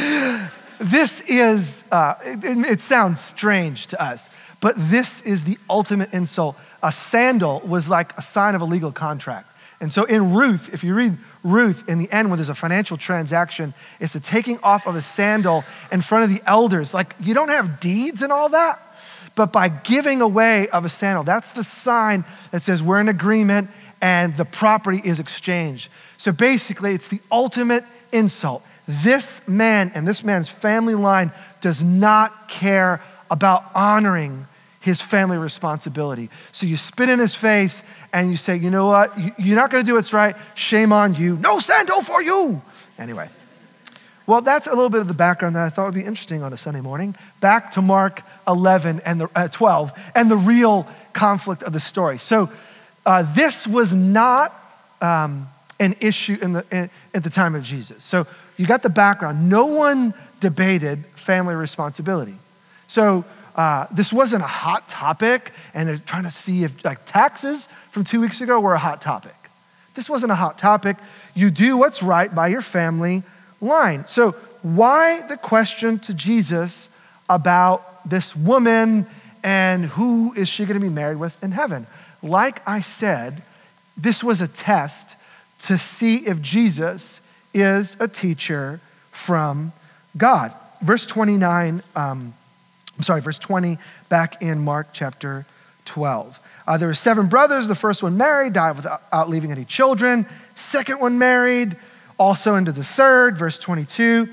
This 0.78 1.20
is, 1.28 1.84
uh, 1.92 2.14
it, 2.24 2.42
it 2.42 2.80
sounds 2.80 3.20
strange 3.20 3.88
to 3.88 4.02
us, 4.02 4.30
but 4.60 4.74
this 4.76 5.22
is 5.22 5.44
the 5.44 5.58
ultimate 5.68 6.12
insult. 6.12 6.56
A 6.82 6.92
sandal 6.92 7.60
was 7.60 7.88
like 7.88 8.16
a 8.18 8.22
sign 8.22 8.54
of 8.54 8.60
a 8.60 8.66
legal 8.66 8.92
contract. 8.92 9.50
And 9.80 9.90
so 9.90 10.04
in 10.04 10.34
Ruth, 10.34 10.72
if 10.74 10.84
you 10.84 10.94
read 10.94 11.16
Ruth 11.42 11.88
in 11.88 11.98
the 11.98 12.12
end 12.12 12.28
when 12.28 12.36
there's 12.36 12.50
a 12.50 12.54
financial 12.54 12.98
transaction, 12.98 13.72
it's 13.98 14.12
the 14.12 14.20
taking 14.20 14.58
off 14.62 14.86
of 14.86 14.94
a 14.94 15.00
sandal 15.00 15.64
in 15.90 16.02
front 16.02 16.24
of 16.24 16.30
the 16.30 16.42
elders. 16.46 16.92
Like 16.92 17.14
you 17.18 17.32
don't 17.32 17.48
have 17.48 17.80
deeds 17.80 18.20
and 18.20 18.30
all 18.30 18.50
that, 18.50 18.78
but 19.34 19.52
by 19.52 19.68
giving 19.68 20.20
away 20.20 20.68
of 20.68 20.84
a 20.84 20.90
sandal, 20.90 21.24
that's 21.24 21.52
the 21.52 21.64
sign 21.64 22.24
that 22.50 22.62
says 22.62 22.82
we're 22.82 23.00
in 23.00 23.08
agreement 23.08 23.70
and 24.02 24.36
the 24.36 24.44
property 24.44 25.00
is 25.02 25.18
exchanged. 25.18 25.88
So 26.18 26.32
basically, 26.32 26.92
it's 26.92 27.08
the 27.08 27.20
ultimate 27.32 27.84
insult. 28.12 28.62
This 28.86 29.46
man 29.48 29.92
and 29.94 30.06
this 30.06 30.22
man's 30.22 30.50
family 30.50 30.94
line 30.94 31.32
does 31.62 31.82
not 31.82 32.48
care 32.48 33.00
about 33.30 33.64
honoring 33.74 34.46
his 34.80 35.00
family 35.00 35.38
responsibility. 35.38 36.30
So 36.52 36.66
you 36.66 36.76
spit 36.76 37.08
in 37.08 37.18
his 37.18 37.34
face 37.34 37.82
and 38.12 38.30
you 38.30 38.36
say, 38.36 38.56
you 38.56 38.70
know 38.70 38.86
what? 38.86 39.12
You're 39.38 39.56
not 39.56 39.70
going 39.70 39.84
to 39.84 39.88
do 39.88 39.94
what's 39.94 40.12
right. 40.12 40.34
Shame 40.54 40.92
on 40.92 41.14
you. 41.14 41.36
No 41.36 41.58
sandal 41.58 42.02
for 42.02 42.22
you. 42.22 42.62
Anyway. 42.98 43.28
Well, 44.26 44.40
that's 44.40 44.66
a 44.66 44.70
little 44.70 44.90
bit 44.90 45.00
of 45.00 45.08
the 45.08 45.14
background 45.14 45.56
that 45.56 45.64
I 45.64 45.70
thought 45.70 45.86
would 45.86 45.94
be 45.94 46.04
interesting 46.04 46.42
on 46.42 46.52
a 46.52 46.56
Sunday 46.56 46.80
morning. 46.80 47.16
Back 47.40 47.72
to 47.72 47.82
Mark 47.82 48.22
11 48.46 49.00
and 49.04 49.22
the, 49.22 49.30
uh, 49.34 49.48
12 49.48 49.92
and 50.14 50.30
the 50.30 50.36
real 50.36 50.86
conflict 51.12 51.62
of 51.62 51.72
the 51.72 51.80
story. 51.80 52.18
So 52.18 52.50
uh, 53.04 53.24
this 53.34 53.66
was 53.66 53.92
not 53.92 54.54
um, 55.00 55.48
an 55.80 55.96
issue 56.00 56.38
in 56.40 56.52
the, 56.52 56.64
in, 56.70 56.90
at 57.12 57.24
the 57.24 57.30
time 57.30 57.54
of 57.54 57.64
Jesus. 57.64 58.04
So 58.04 58.26
you 58.56 58.66
got 58.66 58.82
the 58.82 58.88
background. 58.88 59.50
No 59.50 59.66
one 59.66 60.14
debated 60.38 61.04
family 61.16 61.54
responsibility. 61.54 62.36
So 62.90 63.24
uh, 63.54 63.86
this 63.92 64.12
wasn't 64.12 64.42
a 64.42 64.48
hot 64.48 64.88
topic, 64.88 65.52
and 65.74 65.88
they're 65.88 65.98
trying 65.98 66.24
to 66.24 66.30
see 66.32 66.64
if 66.64 66.84
like 66.84 67.04
taxes 67.06 67.68
from 67.92 68.02
two 68.02 68.20
weeks 68.20 68.40
ago 68.40 68.58
were 68.58 68.74
a 68.74 68.80
hot 68.80 69.00
topic. 69.00 69.36
This 69.94 70.10
wasn't 70.10 70.32
a 70.32 70.34
hot 70.34 70.58
topic. 70.58 70.96
You 71.32 71.52
do 71.52 71.76
what's 71.76 72.02
right 72.02 72.34
by 72.34 72.48
your 72.48 72.62
family 72.62 73.22
line. 73.60 74.08
So 74.08 74.32
why 74.62 75.20
the 75.28 75.36
question 75.36 76.00
to 76.00 76.14
Jesus 76.14 76.88
about 77.28 78.10
this 78.10 78.34
woman 78.34 79.06
and 79.44 79.84
who 79.84 80.34
is 80.34 80.48
she 80.48 80.64
going 80.64 80.74
to 80.74 80.84
be 80.84 80.92
married 80.92 81.18
with 81.18 81.40
in 81.44 81.52
heaven? 81.52 81.86
Like 82.24 82.60
I 82.68 82.80
said, 82.80 83.44
this 83.96 84.24
was 84.24 84.40
a 84.40 84.48
test 84.48 85.14
to 85.60 85.78
see 85.78 86.26
if 86.26 86.42
Jesus 86.42 87.20
is 87.54 87.96
a 88.00 88.08
teacher 88.08 88.80
from 89.12 89.72
God. 90.16 90.52
Verse 90.82 91.04
29. 91.04 91.84
Um, 91.94 92.34
I'm 93.00 93.04
sorry, 93.04 93.22
verse 93.22 93.38
20, 93.38 93.78
back 94.10 94.42
in 94.42 94.58
Mark 94.58 94.88
chapter 94.92 95.46
12. 95.86 96.38
Uh, 96.66 96.76
there 96.76 96.86
were 96.86 96.92
seven 96.92 97.28
brothers. 97.28 97.66
The 97.66 97.74
first 97.74 98.02
one 98.02 98.18
married, 98.18 98.52
died 98.52 98.76
without 98.76 99.26
leaving 99.26 99.50
any 99.50 99.64
children. 99.64 100.26
Second 100.54 101.00
one 101.00 101.16
married, 101.18 101.76
also 102.18 102.56
into 102.56 102.72
the 102.72 102.84
third, 102.84 103.38
verse 103.38 103.56
22. 103.56 104.28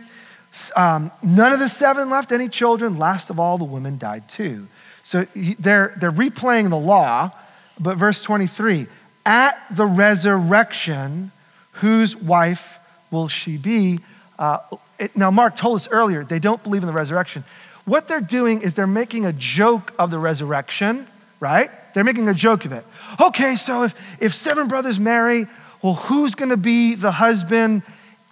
Um, 0.75 1.13
none 1.23 1.53
of 1.53 1.59
the 1.59 1.69
seven 1.69 2.09
left 2.09 2.33
any 2.33 2.49
children. 2.49 2.99
Last 2.99 3.29
of 3.29 3.39
all, 3.39 3.57
the 3.57 3.63
woman 3.63 3.97
died 3.97 4.27
too. 4.27 4.67
So 5.03 5.25
they're, 5.33 5.93
they're 5.95 6.11
replaying 6.11 6.69
the 6.69 6.75
law, 6.75 7.31
but 7.79 7.95
verse 7.95 8.21
23 8.21 8.87
at 9.25 9.57
the 9.71 9.85
resurrection, 9.85 11.31
whose 11.71 12.17
wife 12.17 12.79
will 13.11 13.29
she 13.29 13.55
be? 13.55 13.99
Uh, 14.37 14.57
it, 14.99 15.15
now, 15.15 15.31
Mark 15.31 15.55
told 15.55 15.77
us 15.77 15.87
earlier 15.89 16.23
they 16.23 16.39
don't 16.39 16.61
believe 16.63 16.81
in 16.81 16.87
the 16.87 16.93
resurrection. 16.93 17.43
What 17.87 18.09
they're 18.09 18.19
doing 18.19 18.63
is 18.63 18.73
they're 18.73 18.85
making 18.85 19.25
a 19.25 19.31
joke 19.31 19.93
of 19.97 20.11
the 20.11 20.19
resurrection, 20.19 21.07
right? 21.39 21.71
They're 21.93 22.03
making 22.03 22.27
a 22.27 22.33
joke 22.33 22.65
of 22.65 22.73
it. 22.73 22.83
Okay, 23.21 23.55
so 23.55 23.83
if, 23.83 24.21
if 24.21 24.33
seven 24.33 24.67
brothers 24.67 24.99
marry, 24.99 25.47
well, 25.81 25.93
who's 25.93 26.35
going 26.35 26.49
to 26.49 26.57
be 26.57 26.95
the 26.95 27.13
husband 27.13 27.83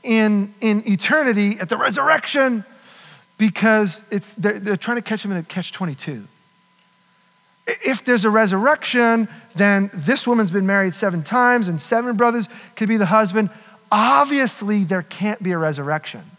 in, 0.04 0.54
in 0.60 0.84
eternity 0.86 1.58
at 1.58 1.70
the 1.70 1.78
resurrection? 1.78 2.66
Because 3.38 4.02
it's, 4.12 4.34
they're, 4.34 4.60
they're 4.60 4.76
trying 4.76 4.98
to 4.98 5.02
catch 5.02 5.24
him 5.24 5.32
in 5.32 5.38
a 5.38 5.44
catch 5.44 5.72
22. 5.72 6.28
If 7.66 8.04
there's 8.04 8.26
a 8.26 8.30
resurrection, 8.30 9.30
then 9.56 9.90
this 9.94 10.28
woman's 10.28 10.52
been 10.52 10.68
married 10.68 10.94
seven 10.94 11.24
times 11.24 11.70
and 11.70 11.80
seven 11.80 12.18
brothers 12.18 12.50
could 12.76 12.90
be 12.90 12.98
the 12.98 13.06
husband. 13.06 13.50
Obviously, 13.90 14.84
there 14.84 15.04
can't 15.04 15.42
be 15.42 15.54
a 15.54 15.58
resurrection. 15.58 16.35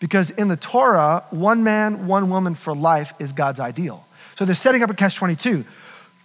Because 0.00 0.30
in 0.30 0.48
the 0.48 0.56
Torah, 0.56 1.24
one 1.30 1.62
man, 1.62 2.06
one 2.06 2.30
woman 2.30 2.54
for 2.54 2.74
life 2.74 3.12
is 3.20 3.32
God's 3.32 3.60
ideal. 3.60 4.04
So 4.36 4.44
they're 4.44 4.54
setting 4.54 4.82
up 4.82 4.90
a 4.90 4.94
catch 4.94 5.14
22. 5.14 5.64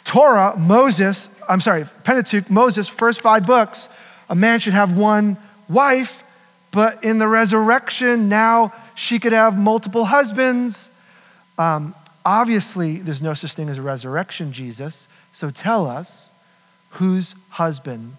Torah, 0.06 0.56
Moses, 0.58 1.28
I'm 1.48 1.62
sorry, 1.62 1.86
Pentateuch, 2.04 2.50
Moses, 2.50 2.88
first 2.88 3.22
five 3.22 3.46
books, 3.46 3.90
a 4.30 4.36
man 4.36 4.60
should 4.60 4.74
have 4.74 4.98
one 4.98 5.38
wife, 5.68 6.24
but 6.72 7.04
in 7.04 7.20
the 7.20 7.28
resurrection, 7.28 8.30
now 8.30 8.74
she 8.96 9.20
could 9.20 9.34
have 9.34 9.58
multiple 9.58 10.06
husbands. 10.06 10.90
Um, 11.58 11.94
obviously, 12.26 12.98
there's 12.98 13.22
no 13.22 13.34
such 13.34 13.54
thing 13.54 13.68
as 13.70 13.78
a 13.78 13.82
resurrection, 13.82 14.54
Jesus. 14.54 15.08
So 15.34 15.50
tell 15.50 15.86
us 15.86 16.32
whose 16.92 17.36
husband 17.50 18.16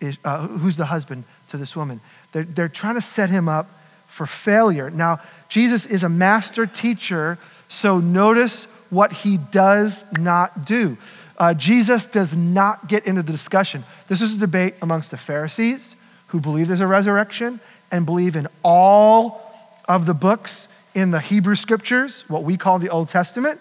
is, 0.00 0.18
uh, 0.24 0.46
who's 0.46 0.76
the 0.76 0.86
husband 0.86 1.24
to 1.48 1.56
this 1.56 1.76
woman. 1.76 2.00
They're, 2.32 2.44
they're 2.44 2.68
trying 2.68 2.96
to 2.96 3.00
set 3.00 3.30
him 3.30 3.48
up 3.48 3.70
for 4.16 4.24
failure. 4.26 4.88
Now, 4.88 5.20
Jesus 5.50 5.84
is 5.84 6.02
a 6.02 6.08
master 6.08 6.64
teacher, 6.64 7.36
so 7.68 8.00
notice 8.00 8.64
what 8.88 9.12
he 9.12 9.36
does 9.36 10.06
not 10.18 10.64
do. 10.64 10.96
Uh, 11.36 11.52
Jesus 11.52 12.06
does 12.06 12.34
not 12.34 12.88
get 12.88 13.06
into 13.06 13.22
the 13.22 13.30
discussion. 13.30 13.84
This 14.08 14.22
is 14.22 14.34
a 14.34 14.38
debate 14.38 14.72
amongst 14.80 15.10
the 15.10 15.18
Pharisees 15.18 15.96
who 16.28 16.40
believe 16.40 16.68
there's 16.68 16.80
a 16.80 16.86
resurrection 16.86 17.60
and 17.92 18.06
believe 18.06 18.36
in 18.36 18.48
all 18.62 19.52
of 19.86 20.06
the 20.06 20.14
books 20.14 20.66
in 20.94 21.10
the 21.10 21.20
Hebrew 21.20 21.54
scriptures, 21.54 22.24
what 22.26 22.42
we 22.42 22.56
call 22.56 22.78
the 22.78 22.88
Old 22.88 23.10
Testament. 23.10 23.60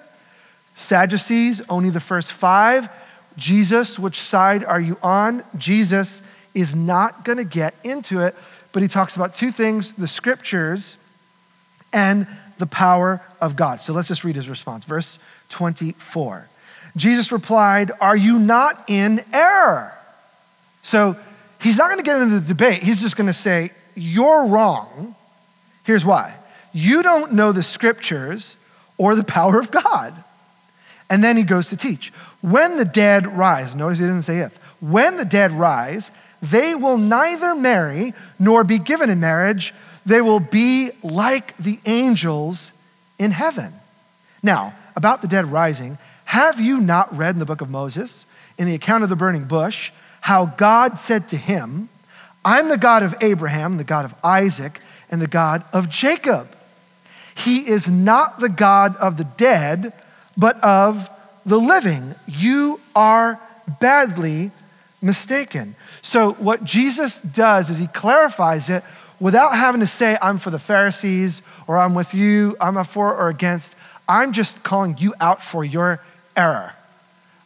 Sadducees, 0.76 1.62
only 1.68 1.90
the 1.90 2.00
first 2.00 2.32
five. 2.32 2.88
Jesus, 3.36 4.00
which 4.00 4.22
side 4.22 4.64
are 4.64 4.80
you 4.80 4.98
on? 5.04 5.44
Jesus 5.58 6.22
is 6.54 6.74
not 6.74 7.26
going 7.26 7.38
to 7.38 7.44
get 7.44 7.76
into 7.84 8.22
it 8.22 8.36
but 8.76 8.82
he 8.82 8.90
talks 8.90 9.16
about 9.16 9.34
two 9.34 9.52
things 9.52 9.94
the 9.94 10.06
scriptures 10.06 10.98
and 11.94 12.28
the 12.58 12.68
power 12.68 13.22
of 13.40 13.56
God. 13.56 13.80
So 13.80 13.94
let's 13.94 14.10
just 14.10 14.26
read 14.26 14.36
his 14.36 14.50
response. 14.50 14.84
Verse 14.84 15.18
24. 15.48 16.50
Jesus 16.98 17.32
replied, 17.32 17.94
Are 18.02 18.18
you 18.18 18.38
not 18.38 18.84
in 18.90 19.24
error? 19.32 19.94
So 20.82 21.16
he's 21.62 21.78
not 21.78 21.86
going 21.86 22.00
to 22.00 22.04
get 22.04 22.22
into 22.22 22.38
the 22.38 22.46
debate. 22.46 22.84
He's 22.84 23.00
just 23.00 23.16
going 23.16 23.28
to 23.28 23.34
say, 23.34 23.72
You're 23.96 24.46
wrong. 24.46 25.16
Here's 25.86 26.04
why 26.04 26.36
you 26.74 27.02
don't 27.02 27.32
know 27.32 27.54
the 27.54 27.64
scriptures 27.64 28.58
or 28.98 29.16
the 29.16 29.24
power 29.24 29.58
of 29.58 29.72
God. 29.72 30.14
And 31.10 31.24
then 31.24 31.38
he 31.38 31.44
goes 31.44 31.70
to 31.70 31.78
teach. 31.78 32.10
When 32.42 32.76
the 32.76 32.84
dead 32.84 33.26
rise, 33.26 33.74
notice 33.74 34.00
he 34.00 34.04
didn't 34.06 34.24
say 34.24 34.40
if, 34.40 34.58
when 34.82 35.16
the 35.16 35.24
dead 35.24 35.54
rise, 35.54 36.12
they 36.42 36.76
will 36.76 36.98
neither 36.98 37.56
marry 37.56 38.14
nor 38.40 38.64
be 38.64 38.80
given 38.80 39.10
in 39.10 39.20
marriage. 39.20 39.74
They 40.06 40.22
will 40.22 40.40
be 40.40 40.92
like 41.04 41.56
the 41.58 41.80
angels 41.86 42.72
in 43.18 43.32
heaven. 43.32 43.74
Now, 44.44 44.74
about 44.96 45.22
the 45.22 45.28
dead 45.28 45.52
rising, 45.52 45.98
have 46.26 46.60
you 46.60 46.80
not 46.80 47.16
read 47.16 47.36
in 47.36 47.40
the 47.40 47.46
book 47.46 47.62
of 47.62 47.70
Moses, 47.70 48.26
in 48.58 48.68
the 48.68 48.76
account 48.76 49.04
of 49.04 49.10
the 49.10 49.16
burning 49.16 49.46
bush, 49.46 49.92
how 50.22 50.46
God 50.46 51.00
said 51.00 51.30
to 51.30 51.38
him, 51.38 51.90
I'm 52.44 52.70
the 52.70 52.78
God 52.78 53.04
of 53.04 53.16
Abraham, 53.22 53.78
the 53.78 53.84
God 53.84 54.06
of 54.06 54.16
Isaac, 54.24 54.80
and 55.10 55.22
the 55.22 55.28
God 55.28 55.64
of 55.74 55.90
Jacob. 55.90 56.56
He 57.36 57.68
is 57.68 57.90
not 57.90 58.40
the 58.40 58.50
God 58.50 58.96
of 58.98 59.18
the 59.18 59.24
dead, 59.24 59.94
but 60.38 60.64
of 60.64 61.10
the 61.46 61.60
living. 61.60 62.16
You 62.28 62.80
are 62.96 63.40
badly 63.80 64.52
mistaken. 65.02 65.76
So, 66.02 66.34
what 66.34 66.64
Jesus 66.64 67.22
does 67.22 67.70
is 67.70 67.78
he 67.78 67.88
clarifies 67.88 68.70
it 68.70 68.84
without 69.20 69.56
having 69.56 69.82
to 69.82 69.88
say, 69.88 70.18
I'm 70.22 70.38
for 70.38 70.50
the 70.50 70.60
Pharisees 70.60 71.42
or 71.68 71.78
I'm 71.78 71.94
with 71.96 72.14
you, 72.14 72.58
I'm 72.60 72.84
for 72.84 73.16
or 73.16 73.30
against. 73.30 73.76
I'm 74.08 74.34
just 74.34 74.64
calling 74.64 74.98
you 75.00 75.14
out 75.20 75.44
for 75.44 75.64
your 75.64 76.02
error. 76.36 76.74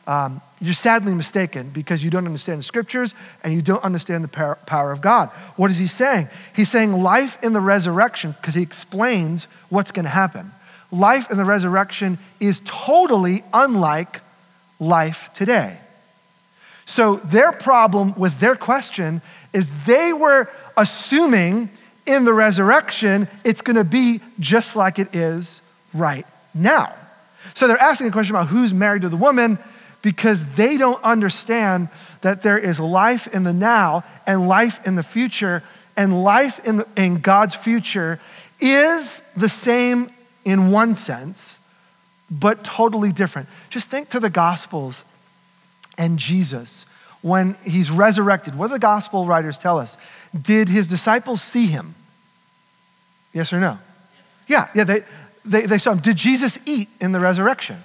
Um, 0.07 0.41
you're 0.59 0.73
sadly 0.73 1.13
mistaken 1.13 1.69
because 1.69 2.03
you 2.03 2.09
don't 2.09 2.25
understand 2.25 2.59
the 2.59 2.63
scriptures 2.63 3.13
and 3.43 3.53
you 3.53 3.61
don't 3.61 3.83
understand 3.83 4.23
the 4.23 4.57
power 4.65 4.91
of 4.91 5.01
God. 5.01 5.29
What 5.55 5.71
is 5.71 5.77
he 5.77 5.87
saying? 5.87 6.29
He's 6.55 6.69
saying 6.69 6.93
life 6.93 7.37
in 7.43 7.53
the 7.53 7.61
resurrection 7.61 8.31
because 8.31 8.55
he 8.55 8.63
explains 8.63 9.45
what's 9.69 9.91
going 9.91 10.05
to 10.05 10.09
happen. 10.09 10.51
Life 10.91 11.29
in 11.29 11.37
the 11.37 11.45
resurrection 11.45 12.17
is 12.39 12.61
totally 12.65 13.43
unlike 13.53 14.21
life 14.79 15.29
today. 15.33 15.77
So, 16.89 17.17
their 17.17 17.51
problem 17.51 18.15
with 18.17 18.39
their 18.39 18.55
question 18.55 19.21
is 19.53 19.69
they 19.85 20.11
were 20.11 20.49
assuming 20.75 21.69
in 22.07 22.25
the 22.25 22.33
resurrection 22.33 23.27
it's 23.45 23.61
going 23.61 23.75
to 23.75 23.83
be 23.83 24.21
just 24.39 24.75
like 24.75 24.97
it 24.97 25.13
is 25.13 25.61
right 25.93 26.25
now. 26.55 26.91
So, 27.53 27.67
they're 27.67 27.77
asking 27.77 28.07
a 28.07 28.11
question 28.11 28.35
about 28.35 28.47
who's 28.47 28.73
married 28.73 29.03
to 29.03 29.09
the 29.09 29.17
woman. 29.17 29.59
because 30.01 30.43
they 30.55 30.77
don't 30.77 31.03
understand 31.03 31.89
that 32.21 32.41
there 32.41 32.57
is 32.57 32.79
life 32.79 33.27
in 33.27 33.43
the 33.43 33.53
now 33.53 34.03
and 34.25 34.47
life 34.47 34.79
in 34.87 34.95
the 34.95 35.03
future, 35.03 35.61
and 35.95 36.23
life 36.23 36.65
in, 36.65 36.77
the, 36.77 36.87
in 36.95 37.19
God's 37.19 37.53
future 37.53 38.19
is 38.59 39.21
the 39.37 39.49
same 39.49 40.09
in 40.43 40.71
one 40.71 40.95
sense, 40.95 41.59
but 42.31 42.63
totally 42.63 43.11
different. 43.11 43.47
Just 43.69 43.89
think 43.89 44.09
to 44.09 44.19
the 44.19 44.29
Gospels 44.29 45.03
and 45.99 46.17
Jesus 46.17 46.87
when 47.21 47.55
he's 47.65 47.91
resurrected. 47.91 48.55
What 48.55 48.67
do 48.67 48.73
the 48.73 48.79
Gospel 48.79 49.25
writers 49.25 49.59
tell 49.59 49.77
us? 49.77 49.97
Did 50.39 50.69
his 50.69 50.87
disciples 50.87 51.43
see 51.43 51.67
him? 51.67 51.93
Yes 53.33 53.53
or 53.53 53.59
no? 53.59 53.77
Yeah, 54.47 54.69
yeah, 54.73 54.85
they, 54.85 55.03
they, 55.45 55.65
they 55.65 55.77
saw 55.77 55.91
him. 55.91 55.99
Did 55.99 56.15
Jesus 56.15 56.57
eat 56.65 56.89
in 56.99 57.11
the 57.11 57.19
resurrection? 57.19 57.83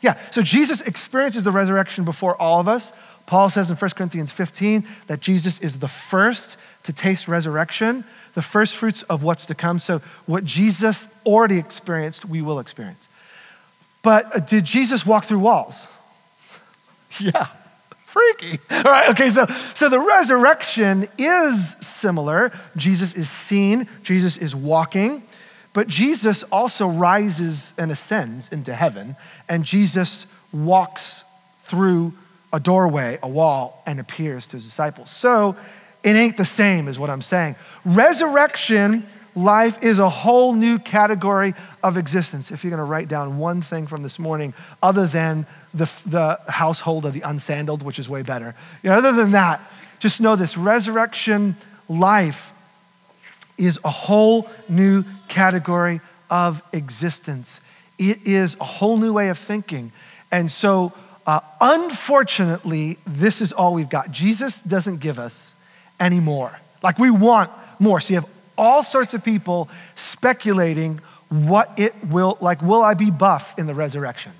Yeah, 0.00 0.16
so 0.30 0.42
Jesus 0.42 0.80
experiences 0.82 1.42
the 1.42 1.50
resurrection 1.50 2.04
before 2.04 2.40
all 2.40 2.60
of 2.60 2.68
us. 2.68 2.92
Paul 3.26 3.50
says 3.50 3.68
in 3.68 3.76
1 3.76 3.90
Corinthians 3.90 4.30
15 4.30 4.86
that 5.08 5.20
Jesus 5.20 5.58
is 5.58 5.80
the 5.80 5.88
first 5.88 6.56
to 6.84 6.92
taste 6.92 7.26
resurrection, 7.26 8.04
the 8.34 8.42
first 8.42 8.76
fruits 8.76 9.02
of 9.04 9.22
what's 9.22 9.44
to 9.46 9.54
come. 9.54 9.78
So, 9.78 9.98
what 10.26 10.44
Jesus 10.44 11.14
already 11.26 11.58
experienced, 11.58 12.24
we 12.24 12.40
will 12.40 12.60
experience. 12.60 13.08
But 14.02 14.34
uh, 14.34 14.38
did 14.38 14.64
Jesus 14.64 15.04
walk 15.04 15.24
through 15.24 15.40
walls? 15.40 15.88
yeah, 17.20 17.46
freaky. 18.04 18.58
All 18.70 18.82
right, 18.82 19.10
okay, 19.10 19.30
so, 19.30 19.46
so 19.46 19.88
the 19.88 20.00
resurrection 20.00 21.08
is 21.18 21.76
similar. 21.80 22.52
Jesus 22.76 23.14
is 23.14 23.30
seen, 23.30 23.88
Jesus 24.02 24.36
is 24.36 24.54
walking. 24.54 25.22
But 25.72 25.86
Jesus 25.86 26.42
also 26.44 26.88
rises 26.88 27.72
and 27.78 27.92
ascends 27.92 28.48
into 28.48 28.74
heaven, 28.74 29.16
and 29.48 29.64
Jesus 29.64 30.26
walks 30.52 31.22
through 31.64 32.14
a 32.52 32.58
doorway, 32.58 33.18
a 33.22 33.28
wall, 33.28 33.82
and 33.86 34.00
appears 34.00 34.46
to 34.48 34.56
his 34.56 34.64
disciples. 34.64 35.10
So 35.10 35.56
it 36.02 36.16
ain't 36.16 36.36
the 36.36 36.44
same, 36.44 36.88
is 36.88 36.98
what 36.98 37.10
I'm 37.10 37.22
saying. 37.22 37.56
Resurrection 37.84 39.06
life 39.36 39.82
is 39.82 39.98
a 39.98 40.08
whole 40.08 40.54
new 40.54 40.78
category 40.78 41.54
of 41.82 41.96
existence. 41.96 42.50
If 42.50 42.64
you're 42.64 42.70
going 42.70 42.78
to 42.78 42.84
write 42.84 43.08
down 43.08 43.38
one 43.38 43.62
thing 43.62 43.86
from 43.86 44.02
this 44.02 44.18
morning, 44.18 44.54
other 44.82 45.06
than 45.06 45.46
the, 45.78 45.90
the 46.06 46.40
household 46.48 47.06
of 47.06 47.12
the 47.12 47.20
unsandaled, 47.20 47.82
which 47.82 47.98
is 47.98 48.08
way 48.08 48.22
better, 48.22 48.54
you 48.82 48.90
know, 48.90 48.96
other 48.96 49.12
than 49.12 49.32
that, 49.32 49.60
just 49.98 50.20
know 50.20 50.36
this 50.36 50.56
resurrection 50.56 51.56
life 51.88 52.52
is 53.56 53.80
a 53.84 53.90
whole 53.90 54.48
new 54.68 55.04
category 55.26 56.00
of 56.30 56.62
existence. 56.72 57.60
It 57.98 58.26
is 58.26 58.56
a 58.60 58.64
whole 58.64 58.96
new 58.96 59.12
way 59.12 59.28
of 59.28 59.38
thinking. 59.38 59.92
And 60.30 60.50
so, 60.50 60.92
uh, 61.26 61.40
unfortunately, 61.60 62.98
this 63.06 63.40
is 63.40 63.52
all 63.52 63.74
we've 63.74 63.88
got. 63.88 64.12
Jesus 64.12 64.60
doesn't 64.62 64.98
give 64.98 65.18
us 65.18 65.54
any 65.98 66.20
more. 66.20 66.58
Like, 66.82 66.98
we 66.98 67.10
want 67.10 67.50
more. 67.80 68.00
So, 68.00 68.14
you 68.14 68.20
have 68.20 68.30
all 68.56 68.82
sorts 68.82 69.14
of 69.14 69.24
people 69.24 69.68
speculating 69.96 71.00
what 71.28 71.70
it 71.76 71.94
will, 72.04 72.38
like, 72.40 72.62
will 72.62 72.82
I 72.82 72.94
be 72.94 73.10
buff 73.10 73.58
in 73.58 73.66
the 73.66 73.74
resurrection? 73.74 74.32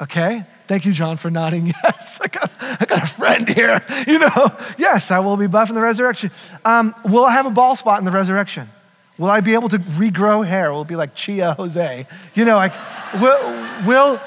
Okay? 0.00 0.44
Thank 0.66 0.84
you, 0.84 0.92
John, 0.92 1.16
for 1.16 1.30
nodding. 1.30 1.72
Yes, 1.84 2.20
I 2.20 2.28
got, 2.28 2.50
I 2.60 2.84
got 2.86 3.02
a 3.02 3.06
friend 3.06 3.48
here. 3.48 3.80
You 4.06 4.18
know, 4.18 4.56
yes, 4.78 5.10
I 5.10 5.18
will 5.20 5.36
be 5.36 5.46
buff 5.46 5.68
in 5.68 5.74
the 5.74 5.80
resurrection. 5.80 6.30
Um, 6.64 6.94
will 7.04 7.24
I 7.24 7.32
have 7.32 7.46
a 7.46 7.50
ball 7.50 7.76
spot 7.76 7.98
in 7.98 8.04
the 8.04 8.10
resurrection? 8.10 8.68
Will 9.18 9.30
I 9.30 9.40
be 9.40 9.54
able 9.54 9.68
to 9.70 9.78
regrow 9.78 10.46
hair? 10.46 10.72
Will 10.72 10.82
it 10.82 10.88
be 10.88 10.96
like 10.96 11.14
Chia 11.14 11.54
Jose? 11.54 12.06
You 12.34 12.44
know, 12.44 12.56
like, 12.56 12.72
will, 13.14 13.66
will, 13.86 14.20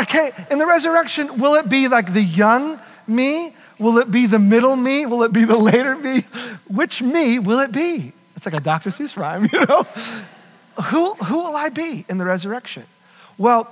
okay, 0.00 0.32
in 0.50 0.58
the 0.58 0.66
resurrection, 0.66 1.38
will 1.38 1.54
it 1.54 1.68
be 1.68 1.88
like 1.88 2.12
the 2.12 2.22
young 2.22 2.78
me? 3.06 3.54
Will 3.78 3.98
it 3.98 4.10
be 4.10 4.26
the 4.26 4.38
middle 4.38 4.76
me? 4.76 5.06
Will 5.06 5.22
it 5.24 5.32
be 5.32 5.44
the 5.44 5.56
later 5.56 5.96
me? 5.96 6.22
Which 6.68 7.02
me 7.02 7.38
will 7.38 7.60
it 7.60 7.72
be? 7.72 8.12
It's 8.36 8.46
like 8.46 8.54
a 8.54 8.60
Dr. 8.60 8.90
Seuss 8.90 9.16
rhyme, 9.16 9.44
you 9.52 9.64
know? 9.66 9.82
Who, 10.84 11.14
who 11.14 11.38
will 11.38 11.56
I 11.56 11.70
be 11.70 12.04
in 12.08 12.18
the 12.18 12.24
resurrection? 12.24 12.84
Well, 13.38 13.68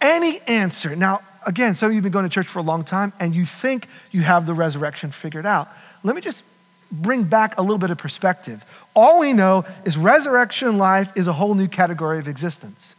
any 0.00 0.40
answer. 0.46 0.94
Now, 0.96 1.20
again, 1.46 1.74
some 1.74 1.86
of 1.86 1.92
you 1.92 1.98
have 1.98 2.04
been 2.04 2.12
going 2.12 2.24
to 2.24 2.30
church 2.30 2.46
for 2.46 2.58
a 2.58 2.62
long 2.62 2.84
time 2.84 3.12
and 3.20 3.34
you 3.34 3.44
think 3.44 3.86
you 4.10 4.22
have 4.22 4.46
the 4.46 4.54
resurrection 4.54 5.10
figured 5.10 5.46
out. 5.46 5.68
Let 6.02 6.14
me 6.14 6.22
just 6.22 6.42
bring 6.90 7.24
back 7.24 7.58
a 7.58 7.62
little 7.62 7.78
bit 7.78 7.90
of 7.90 7.98
perspective. 7.98 8.64
All 8.94 9.20
we 9.20 9.32
know 9.32 9.64
is 9.84 9.96
resurrection 9.96 10.78
life 10.78 11.12
is 11.16 11.28
a 11.28 11.32
whole 11.32 11.54
new 11.54 11.68
category 11.68 12.18
of 12.18 12.28
existence. 12.28 12.94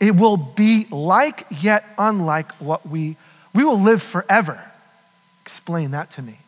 It 0.00 0.16
will 0.16 0.36
be 0.36 0.86
like 0.90 1.46
yet 1.50 1.84
unlike 1.98 2.52
what 2.54 2.88
we 2.88 3.16
we 3.52 3.64
will 3.64 3.80
live 3.80 4.02
forever. 4.02 4.60
Explain 5.42 5.90
that 5.92 6.10
to 6.12 6.22
me. 6.22 6.38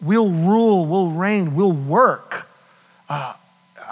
We'll 0.00 0.30
rule, 0.30 0.84
we'll 0.86 1.10
reign, 1.10 1.54
we'll 1.54 1.72
work. 1.72 2.48
Uh, 3.08 3.34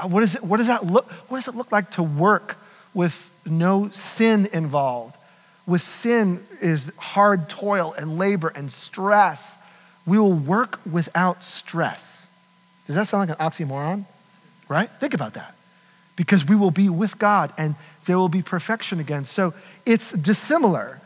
what, 0.09 0.23
is 0.23 0.35
it, 0.35 0.43
what, 0.43 0.57
does 0.57 0.67
that 0.67 0.85
look, 0.85 1.09
what 1.29 1.39
does 1.39 1.47
it 1.47 1.55
look 1.55 1.71
like 1.71 1.91
to 1.93 2.03
work 2.03 2.57
with 2.95 3.31
no 3.45 3.91
sin 3.91 4.49
involved? 4.53 5.17
With 5.67 5.83
sin 5.83 6.47
is 6.61 6.93
hard 6.97 7.49
toil 7.49 7.95
and 7.97 8.19
labor 8.19 8.49
and 8.49 8.73
stress. 8.73 9.57
We 10.07 10.19
will 10.19 10.33
work 10.33 10.81
without 10.91 11.43
stress. 11.43 12.27
Does 12.87 12.97
that 12.97 13.07
sound 13.07 13.29
like 13.29 13.39
an 13.39 13.47
oxymoron? 13.47 14.05
Right? 14.69 14.91
Think 14.99 15.15
about 15.15 15.35
that. 15.35 15.55
Because 16.17 16.45
we 16.45 16.57
will 16.57 16.71
be 16.71 16.89
with 16.89 17.19
God 17.19 17.53
and 17.57 17.77
there 18.07 18.19
will 18.19 18.29
be 18.29 18.43
perfection 18.43 18.99
again. 18.99 19.25
So 19.25 19.55
it's 19.87 20.13
dissimilar. 20.13 21.01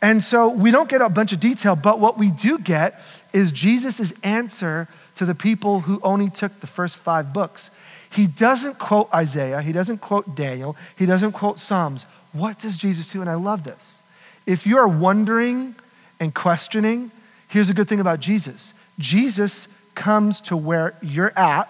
And 0.00 0.22
so 0.22 0.48
we 0.48 0.70
don't 0.70 0.88
get 0.88 1.02
a 1.02 1.08
bunch 1.08 1.32
of 1.32 1.40
detail, 1.40 1.74
but 1.76 1.98
what 1.98 2.18
we 2.18 2.30
do 2.30 2.58
get 2.58 3.00
is 3.32 3.52
Jesus' 3.52 4.12
answer 4.22 4.88
to 5.16 5.24
the 5.24 5.34
people 5.34 5.80
who 5.80 6.00
only 6.02 6.30
took 6.30 6.60
the 6.60 6.66
first 6.66 6.96
five 6.96 7.32
books. 7.32 7.70
He 8.10 8.26
doesn't 8.26 8.78
quote 8.78 9.08
Isaiah, 9.12 9.60
he 9.62 9.72
doesn't 9.72 9.98
quote 9.98 10.34
Daniel, 10.34 10.76
he 10.96 11.06
doesn't 11.06 11.32
quote 11.32 11.58
Psalms. 11.58 12.04
What 12.32 12.58
does 12.58 12.76
Jesus 12.76 13.10
do? 13.10 13.20
And 13.20 13.30
I 13.30 13.34
love 13.34 13.64
this. 13.64 14.00
If 14.46 14.66
you 14.66 14.78
are 14.78 14.88
wondering 14.88 15.74
and 16.20 16.34
questioning, 16.34 17.10
here's 17.48 17.70
a 17.70 17.74
good 17.74 17.88
thing 17.88 18.00
about 18.00 18.20
Jesus 18.20 18.72
Jesus 18.98 19.68
comes 19.94 20.40
to 20.42 20.56
where 20.56 20.94
you're 21.02 21.36
at, 21.38 21.68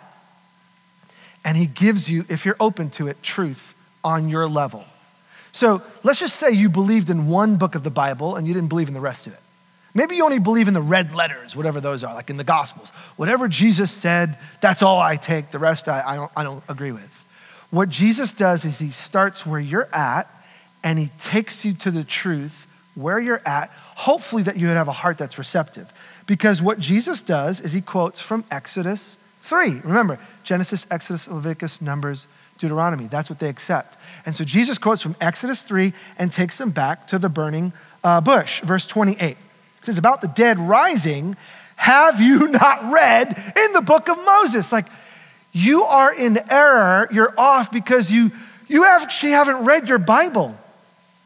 and 1.44 1.56
he 1.56 1.66
gives 1.66 2.08
you, 2.08 2.24
if 2.28 2.44
you're 2.44 2.56
open 2.60 2.90
to 2.90 3.08
it, 3.08 3.22
truth 3.22 3.74
on 4.04 4.28
your 4.28 4.48
level. 4.48 4.84
So 5.52 5.82
let's 6.04 6.20
just 6.20 6.36
say 6.36 6.50
you 6.52 6.68
believed 6.68 7.10
in 7.10 7.26
one 7.26 7.56
book 7.56 7.74
of 7.74 7.82
the 7.82 7.90
Bible 7.90 8.36
and 8.36 8.46
you 8.46 8.54
didn't 8.54 8.68
believe 8.68 8.88
in 8.88 8.94
the 8.94 9.00
rest 9.00 9.26
of 9.26 9.32
it. 9.32 9.40
Maybe 9.94 10.16
you 10.16 10.24
only 10.24 10.38
believe 10.38 10.68
in 10.68 10.74
the 10.74 10.82
red 10.82 11.14
letters, 11.14 11.56
whatever 11.56 11.80
those 11.80 12.04
are, 12.04 12.14
like 12.14 12.30
in 12.30 12.36
the 12.36 12.44
Gospels. 12.44 12.90
Whatever 13.16 13.48
Jesus 13.48 13.90
said, 13.90 14.38
that's 14.60 14.82
all 14.82 15.00
I 15.00 15.16
take. 15.16 15.50
The 15.50 15.58
rest 15.58 15.88
I, 15.88 16.02
I, 16.06 16.16
don't, 16.16 16.32
I 16.36 16.44
don't 16.44 16.62
agree 16.68 16.92
with. 16.92 17.24
What 17.70 17.88
Jesus 17.88 18.32
does 18.32 18.64
is 18.64 18.78
he 18.78 18.90
starts 18.90 19.44
where 19.44 19.60
you're 19.60 19.88
at 19.94 20.30
and 20.84 20.98
he 20.98 21.10
takes 21.18 21.64
you 21.64 21.74
to 21.74 21.90
the 21.90 22.04
truth 22.04 22.66
where 22.94 23.18
you're 23.18 23.42
at, 23.46 23.70
hopefully 23.70 24.42
that 24.42 24.56
you 24.56 24.66
have 24.66 24.88
a 24.88 24.92
heart 24.92 25.18
that's 25.18 25.38
receptive. 25.38 25.92
Because 26.26 26.60
what 26.60 26.80
Jesus 26.80 27.22
does 27.22 27.60
is 27.60 27.72
he 27.72 27.80
quotes 27.80 28.18
from 28.18 28.44
Exodus 28.50 29.16
3. 29.42 29.80
Remember, 29.84 30.18
Genesis, 30.42 30.86
Exodus, 30.90 31.28
Leviticus, 31.28 31.80
Numbers, 31.80 32.26
Deuteronomy. 32.58 33.06
That's 33.06 33.30
what 33.30 33.38
they 33.38 33.48
accept. 33.48 33.98
And 34.26 34.34
so 34.34 34.44
Jesus 34.44 34.78
quotes 34.78 35.00
from 35.00 35.14
Exodus 35.20 35.62
3 35.62 35.92
and 36.18 36.32
takes 36.32 36.58
them 36.58 36.70
back 36.70 37.06
to 37.08 37.18
the 37.18 37.28
burning 37.28 37.72
uh, 38.02 38.20
bush. 38.20 38.60
Verse 38.62 38.86
28 38.86 39.36
it 39.80 39.86
says, 39.86 39.98
About 39.98 40.20
the 40.20 40.28
dead 40.28 40.58
rising, 40.58 41.36
have 41.76 42.20
you 42.20 42.48
not 42.50 42.90
read 42.92 43.52
in 43.56 43.72
the 43.72 43.80
book 43.80 44.08
of 44.08 44.16
Moses? 44.24 44.72
Like, 44.72 44.86
you 45.52 45.82
are 45.82 46.14
in 46.14 46.38
error, 46.50 47.08
you're 47.10 47.34
off 47.38 47.72
because 47.72 48.12
you, 48.12 48.30
you 48.68 48.84
actually 48.84 49.32
haven't 49.32 49.64
read 49.64 49.88
your 49.88 49.98
Bible, 49.98 50.56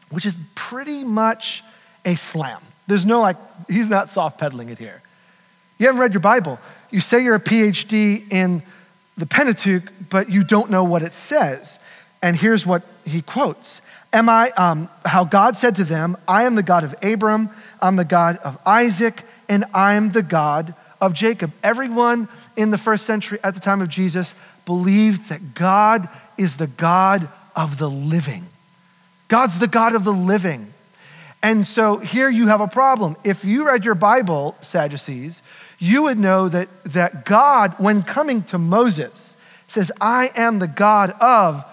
which 0.09 0.25
is 0.25 0.37
pretty 0.55 1.03
much 1.03 1.63
a 2.05 2.15
slam. 2.15 2.61
There's 2.87 3.05
no 3.05 3.21
like, 3.21 3.37
he's 3.69 3.89
not 3.89 4.09
soft 4.09 4.39
pedaling 4.39 4.69
it 4.69 4.77
here. 4.77 5.01
You 5.77 5.87
haven't 5.87 6.01
read 6.01 6.13
your 6.13 6.21
Bible. 6.21 6.59
You 6.91 6.99
say 6.99 7.23
you're 7.23 7.35
a 7.35 7.39
PhD 7.39 8.31
in 8.31 8.63
the 9.17 9.25
Pentateuch, 9.25 9.91
but 10.09 10.29
you 10.29 10.43
don't 10.43 10.69
know 10.69 10.83
what 10.83 11.03
it 11.03 11.13
says. 11.13 11.79
And 12.21 12.35
here's 12.35 12.65
what 12.65 12.83
he 13.05 13.21
quotes 13.21 13.81
Am 14.13 14.29
I, 14.29 14.51
um, 14.51 14.89
how 15.03 15.23
God 15.23 15.57
said 15.57 15.75
to 15.77 15.83
them, 15.83 16.15
I 16.27 16.43
am 16.43 16.53
the 16.55 16.63
God 16.63 16.83
of 16.83 16.95
Abram, 17.03 17.49
I'm 17.81 17.95
the 17.95 18.05
God 18.05 18.37
of 18.37 18.59
Isaac, 18.65 19.23
and 19.49 19.65
I'm 19.73 20.11
the 20.11 20.21
God 20.21 20.75
of 21.01 21.13
Jacob. 21.13 21.51
Everyone 21.63 22.27
in 22.55 22.69
the 22.69 22.77
first 22.77 23.05
century 23.05 23.39
at 23.43 23.55
the 23.55 23.59
time 23.59 23.81
of 23.81 23.89
Jesus 23.89 24.35
believed 24.65 25.29
that 25.29 25.55
God 25.55 26.07
is 26.37 26.57
the 26.57 26.67
God 26.67 27.27
of 27.55 27.79
the 27.79 27.89
living. 27.89 28.45
God's 29.27 29.59
the 29.59 29.67
God 29.67 29.95
of 29.95 30.03
the 30.03 30.13
living. 30.13 30.73
And 31.41 31.65
so 31.65 31.97
here 31.97 32.29
you 32.29 32.47
have 32.47 32.61
a 32.61 32.67
problem. 32.67 33.17
If 33.23 33.43
you 33.43 33.65
read 33.65 33.83
your 33.83 33.95
Bible, 33.95 34.55
Sadducees, 34.61 35.41
you 35.77 36.03
would 36.03 36.17
know 36.17 36.47
that, 36.47 36.69
that 36.85 37.25
God, 37.25 37.73
when 37.79 38.03
coming 38.03 38.43
to 38.43 38.57
Moses, 38.57 39.35
says, 39.67 39.91
I 39.99 40.29
am 40.37 40.59
the 40.59 40.67
God 40.67 41.11
of 41.19 41.65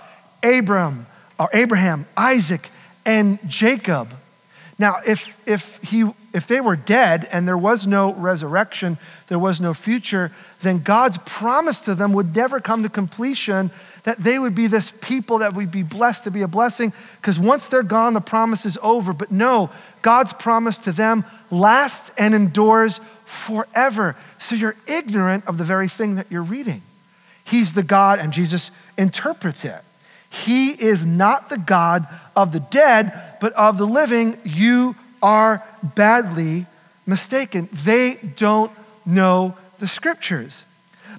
Abram, 0.43 1.07
or 1.41 1.49
Abraham, 1.53 2.07
Isaac, 2.17 2.69
and 3.05 3.39
Jacob. 3.49 4.15
Now, 4.79 4.97
if, 5.07 5.37
if, 5.47 5.79
he, 5.83 6.11
if 6.33 6.47
they 6.47 6.61
were 6.61 6.77
dead 6.77 7.29
and 7.33 7.47
there 7.47 7.59
was 7.59 7.87
no 7.87 8.15
resurrection, 8.15 8.99
there 9.29 9.39
was 9.39 9.61
no 9.61 9.75
future, 9.75 10.33
then 10.63 10.79
God's 10.79 11.19
promise 11.27 11.81
to 11.81 11.95
them 11.95 12.13
would 12.13 12.35
never 12.37 12.61
come 12.61 12.83
to 12.83 12.89
completion 12.89 13.71
that 14.05 14.19
they 14.19 14.39
would 14.39 14.55
be 14.55 14.67
this 14.67 14.91
people 15.03 15.39
that 15.39 15.55
would 15.55 15.71
be 15.71 15.83
blessed 15.83 16.25
to 16.25 16.31
be 16.31 16.41
a 16.41 16.49
blessing, 16.49 16.95
because 17.21 17.39
once 17.39 17.69
they're 17.69 17.83
gone, 17.83 18.15
the 18.15 18.21
promise 18.21 18.65
is 18.65 18.79
over. 18.83 19.13
But 19.13 19.31
no, 19.31 19.69
God's 20.01 20.33
promise 20.33 20.79
to 20.79 20.93
them 20.93 21.25
lasts 21.51 22.11
and 22.17 22.35
endures 22.35 23.01
forever. 23.27 24.17
So 24.39 24.55
you're 24.55 24.77
ignorant 24.87 25.47
of 25.47 25.59
the 25.59 25.65
very 25.65 25.89
thing 25.89 26.15
that 26.15 26.27
you're 26.31 26.43
reading. 26.43 26.81
He's 27.45 27.75
the 27.75 27.83
God, 27.83 28.19
and 28.19 28.33
Jesus 28.33 28.71
interprets 28.97 29.65
it. 29.65 29.83
He 30.31 30.71
is 30.71 31.05
not 31.05 31.51
the 31.51 31.59
God 31.59 32.07
of 32.37 32.53
the 32.53 32.61
dead, 32.61 33.13
but 33.41 33.53
of 33.55 33.79
the 33.79 33.87
living. 33.87 34.39
You 34.45 34.95
are 35.23 35.63
badly 35.83 36.67
mistaken. 37.05 37.69
They 37.73 38.15
don't 38.37 38.71
know 39.05 39.57
the 39.81 39.89
scriptures, 39.89 40.65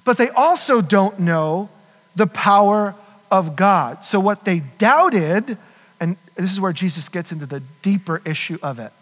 but 0.04 0.16
they 0.16 0.30
also 0.30 0.80
don't 0.80 1.20
know 1.20 1.68
the 2.16 2.26
power 2.26 2.94
of 3.30 3.54
God. 3.54 4.04
So, 4.04 4.18
what 4.18 4.44
they 4.44 4.60
doubted, 4.78 5.58
and 6.00 6.16
this 6.34 6.50
is 6.50 6.60
where 6.60 6.72
Jesus 6.72 7.08
gets 7.08 7.32
into 7.32 7.46
the 7.46 7.60
deeper 7.82 8.22
issue 8.24 8.58
of 8.62 8.78
it, 8.78 8.92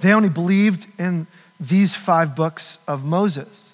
they 0.00 0.12
only 0.12 0.28
believed 0.28 0.86
in 0.98 1.26
these 1.58 1.94
five 1.94 2.36
books 2.36 2.78
of 2.86 3.04
Moses 3.04 3.72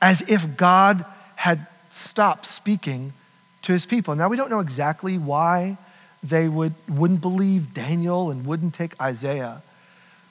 as 0.00 0.22
if 0.22 0.56
God 0.56 1.04
had 1.36 1.66
stopped 1.90 2.46
speaking 2.46 3.12
to 3.64 3.72
his 3.72 3.86
people. 3.86 4.14
Now, 4.14 4.28
we 4.28 4.36
don't 4.36 4.50
know 4.50 4.60
exactly 4.60 5.18
why 5.18 5.76
they 6.22 6.48
would, 6.48 6.74
wouldn't 6.88 7.20
believe 7.20 7.74
Daniel 7.74 8.30
and 8.30 8.46
wouldn't 8.46 8.74
take 8.74 9.00
Isaiah, 9.00 9.62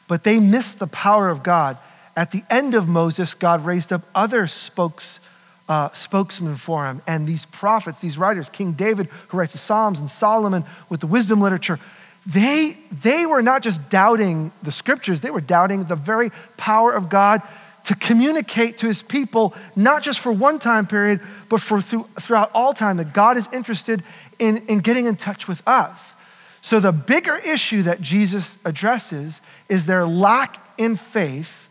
but 0.08 0.24
they 0.24 0.40
missed 0.40 0.80
the 0.80 0.88
power 0.88 1.30
of 1.30 1.44
God. 1.44 1.78
At 2.16 2.32
the 2.32 2.44
end 2.50 2.76
of 2.76 2.88
Moses, 2.88 3.34
God 3.34 3.66
raised 3.66 3.92
up 3.92 4.04
other 4.14 4.48
spokes, 4.48 5.20
uh, 5.68 5.90
spokesmen 5.92 6.58
for 6.58 6.86
him. 6.86 7.02
And 7.08 7.28
these 7.28 7.46
prophets, 7.46 8.00
these 8.00 8.18
writers, 8.18 8.50
King 8.50 8.74
David, 8.74 9.08
who 9.30 9.38
writes 9.38 9.54
the 9.54 9.58
Psalms, 9.58 10.00
and 10.00 10.10
Solomon 10.10 10.64
with 10.90 11.00
the 11.00 11.08
wisdom 11.08 11.42
literature, 11.42 11.80
they, 12.26 12.78
they 13.02 13.26
were 13.26 13.42
not 13.42 13.64
just 13.64 13.90
doubting 13.90 14.52
the 14.62 14.72
scriptures, 14.72 15.22
they 15.22 15.32
were 15.32 15.42
doubting 15.42 15.86
the 15.86 15.96
very 15.96 16.32
power 16.56 16.92
of 16.92 17.10
God 17.10 17.42
to 17.86 17.96
communicate 17.96 18.78
to 18.80 18.88
his 18.88 19.02
people, 19.04 19.54
not 19.76 20.04
just 20.04 20.20
for 20.20 20.32
one 20.32 20.60
time 20.60 20.88
period, 20.88 21.20
but 21.50 21.62
for 21.62 21.82
through, 21.82 22.08
throughout 22.20 22.50
all 22.54 22.74
time, 22.74 22.98
that 22.98 23.14
God 23.14 23.38
is 23.38 23.48
interested 23.52 24.04
in, 24.40 24.58
in 24.68 24.80
getting 24.80 25.06
in 25.06 25.16
touch 25.16 25.48
with 25.48 25.62
us. 25.68 26.14
So, 26.62 26.80
the 26.80 26.94
bigger 26.94 27.36
issue 27.36 27.84
that 27.84 28.00
Jesus 28.00 28.58
addresses 28.64 29.42
is 29.68 29.86
their 29.86 30.06
lack 30.06 30.66
in 30.78 30.96
faith 30.96 31.68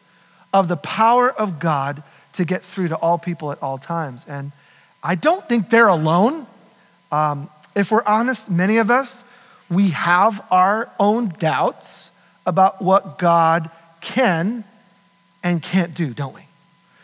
of 0.53 0.69
the 0.69 0.77
power 0.77 1.31
of 1.31 1.59
God 1.59 2.03
to 2.35 2.45
get 2.45 2.63
through 2.63 2.89
to 2.89 2.97
all 2.97 3.19
people 3.19 3.51
at 3.53 3.63
all 3.63 3.79
times. 3.79 4.25
And 4.29 4.53
I 5.03 5.15
don't 5.15 5.49
think 5.49 5.71
they're 5.71 5.89
alone. 5.89 6.47
Um, 7.11 7.49
if 7.75 7.91
we're 7.91 8.05
honest, 8.05 8.51
many 8.51 8.77
of 8.77 8.91
us, 8.91 9.25
we 9.71 9.91
have 9.91 10.45
our 10.51 10.91
own 11.01 11.31
doubts 11.39 12.11
about 12.45 12.83
what 12.83 13.19
God 13.19 13.71
can 14.03 14.65
and 15.43 15.63
can't 15.63 15.95
do, 15.95 16.15
don't 16.15 16.35
we? 16.35 16.43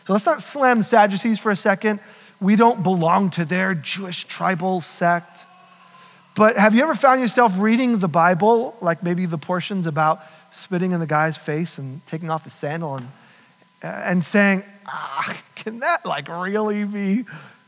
So 0.07 0.13
let's 0.13 0.25
not 0.25 0.41
slam 0.41 0.79
the 0.79 0.83
Sadducees 0.83 1.39
for 1.39 1.51
a 1.51 1.55
second. 1.55 1.99
We 2.41 2.55
don't 2.55 2.83
belong 2.83 3.29
to 3.31 3.45
their 3.45 3.75
Jewish 3.75 4.25
tribal 4.25 4.81
sect. 4.81 5.45
But 6.35 6.57
have 6.57 6.73
you 6.73 6.81
ever 6.81 6.95
found 6.95 7.19
yourself 7.19 7.59
reading 7.59 7.99
the 7.99 8.07
Bible, 8.07 8.75
like 8.81 9.03
maybe 9.03 9.25
the 9.25 9.37
portions 9.37 9.85
about 9.85 10.21
spitting 10.51 10.91
in 10.91 10.99
the 10.99 11.07
guy's 11.07 11.37
face 11.37 11.77
and 11.77 12.05
taking 12.07 12.29
off 12.29 12.45
his 12.45 12.53
sandal 12.53 12.95
and, 12.95 13.07
and 13.83 14.23
saying, 14.23 14.63
ah, 14.87 15.37
can 15.55 15.79
that 15.79 16.05
like 16.05 16.27
really 16.27 16.85
be 16.85 17.25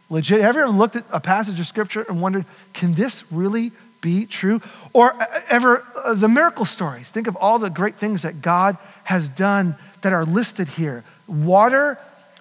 legit? 0.09 0.41
Have 0.41 0.55
you 0.55 0.61
ever 0.61 0.71
looked 0.71 0.95
at 0.95 1.03
a 1.11 1.19
passage 1.19 1.59
of 1.59 1.67
scripture 1.67 2.05
and 2.07 2.21
wondered, 2.21 2.45
can 2.73 2.93
this 2.93 3.29
really 3.31 3.71
be 4.01 4.25
true? 4.25 4.61
Or 4.93 5.13
uh, 5.13 5.41
ever 5.47 5.85
uh, 6.03 6.13
the 6.13 6.27
miracle 6.27 6.65
stories. 6.65 7.09
Think 7.09 7.27
of 7.27 7.35
all 7.35 7.59
the 7.59 7.69
great 7.69 7.95
things 7.95 8.23
that 8.23 8.41
God 8.41 8.77
has 9.03 9.29
done 9.29 9.75
that 10.01 10.11
are 10.11 10.25
listed 10.25 10.67
here. 10.67 11.03
Water 11.27 11.97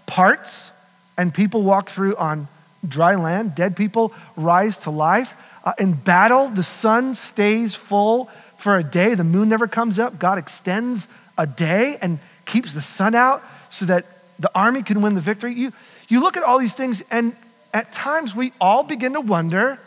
parts 0.07 0.71
and 1.17 1.33
people 1.33 1.63
walk 1.63 1.91
through 1.91 2.17
on 2.17 2.49
dry 2.87 3.15
land. 3.15 3.55
Dead 3.55 3.77
people 3.77 4.13
rise 4.37 4.79
to 4.79 4.91
life. 4.91 5.35
Uh, 5.63 5.75
in 5.79 5.93
battle, 5.93 6.49
the 6.49 6.63
sun 6.63 7.15
stays 7.15 7.75
full 7.75 8.31
for 8.57 8.77
a 8.77 8.83
day. 8.83 9.15
The 9.15 9.25
moon 9.25 9.49
never 9.49 9.67
comes 9.67 9.99
up. 9.99 10.19
God 10.19 10.39
extends 10.39 11.07
a 11.37 11.47
day 11.47 11.97
and 12.01 12.19
keeps 12.47 12.73
the 12.73 12.83
sun 12.83 13.15
out 13.15 13.43
so 13.69 13.85
that 13.85 14.07
the 14.39 14.51
army 14.55 14.83
can 14.83 15.03
win 15.03 15.15
the 15.15 15.21
victory. 15.21 15.53
You, 15.53 15.73
you 16.09 16.21
look 16.21 16.37
at 16.37 16.43
all 16.43 16.59
these 16.59 16.75
things, 16.75 17.03
and 17.11 17.37
at 17.75 17.93
times 17.93 18.35
we 18.35 18.53
all 18.61 18.83
begin 18.83 19.13
to 19.13 19.21
wonder 19.21 19.79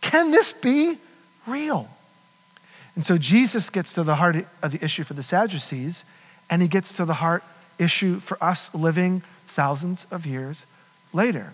can 0.00 0.30
this 0.30 0.52
be 0.52 0.96
real? 1.48 1.88
And 2.94 3.06
so 3.06 3.16
Jesus 3.16 3.70
gets 3.70 3.92
to 3.92 4.02
the 4.02 4.16
heart 4.16 4.44
of 4.62 4.72
the 4.72 4.84
issue 4.84 5.04
for 5.04 5.14
the 5.14 5.22
Sadducees 5.22 6.04
and 6.50 6.62
he 6.62 6.68
gets 6.68 6.96
to 6.96 7.04
the 7.04 7.14
heart 7.14 7.44
issue 7.78 8.18
for 8.18 8.42
us 8.42 8.74
living 8.74 9.22
thousands 9.46 10.06
of 10.10 10.26
years 10.26 10.66
later. 11.12 11.52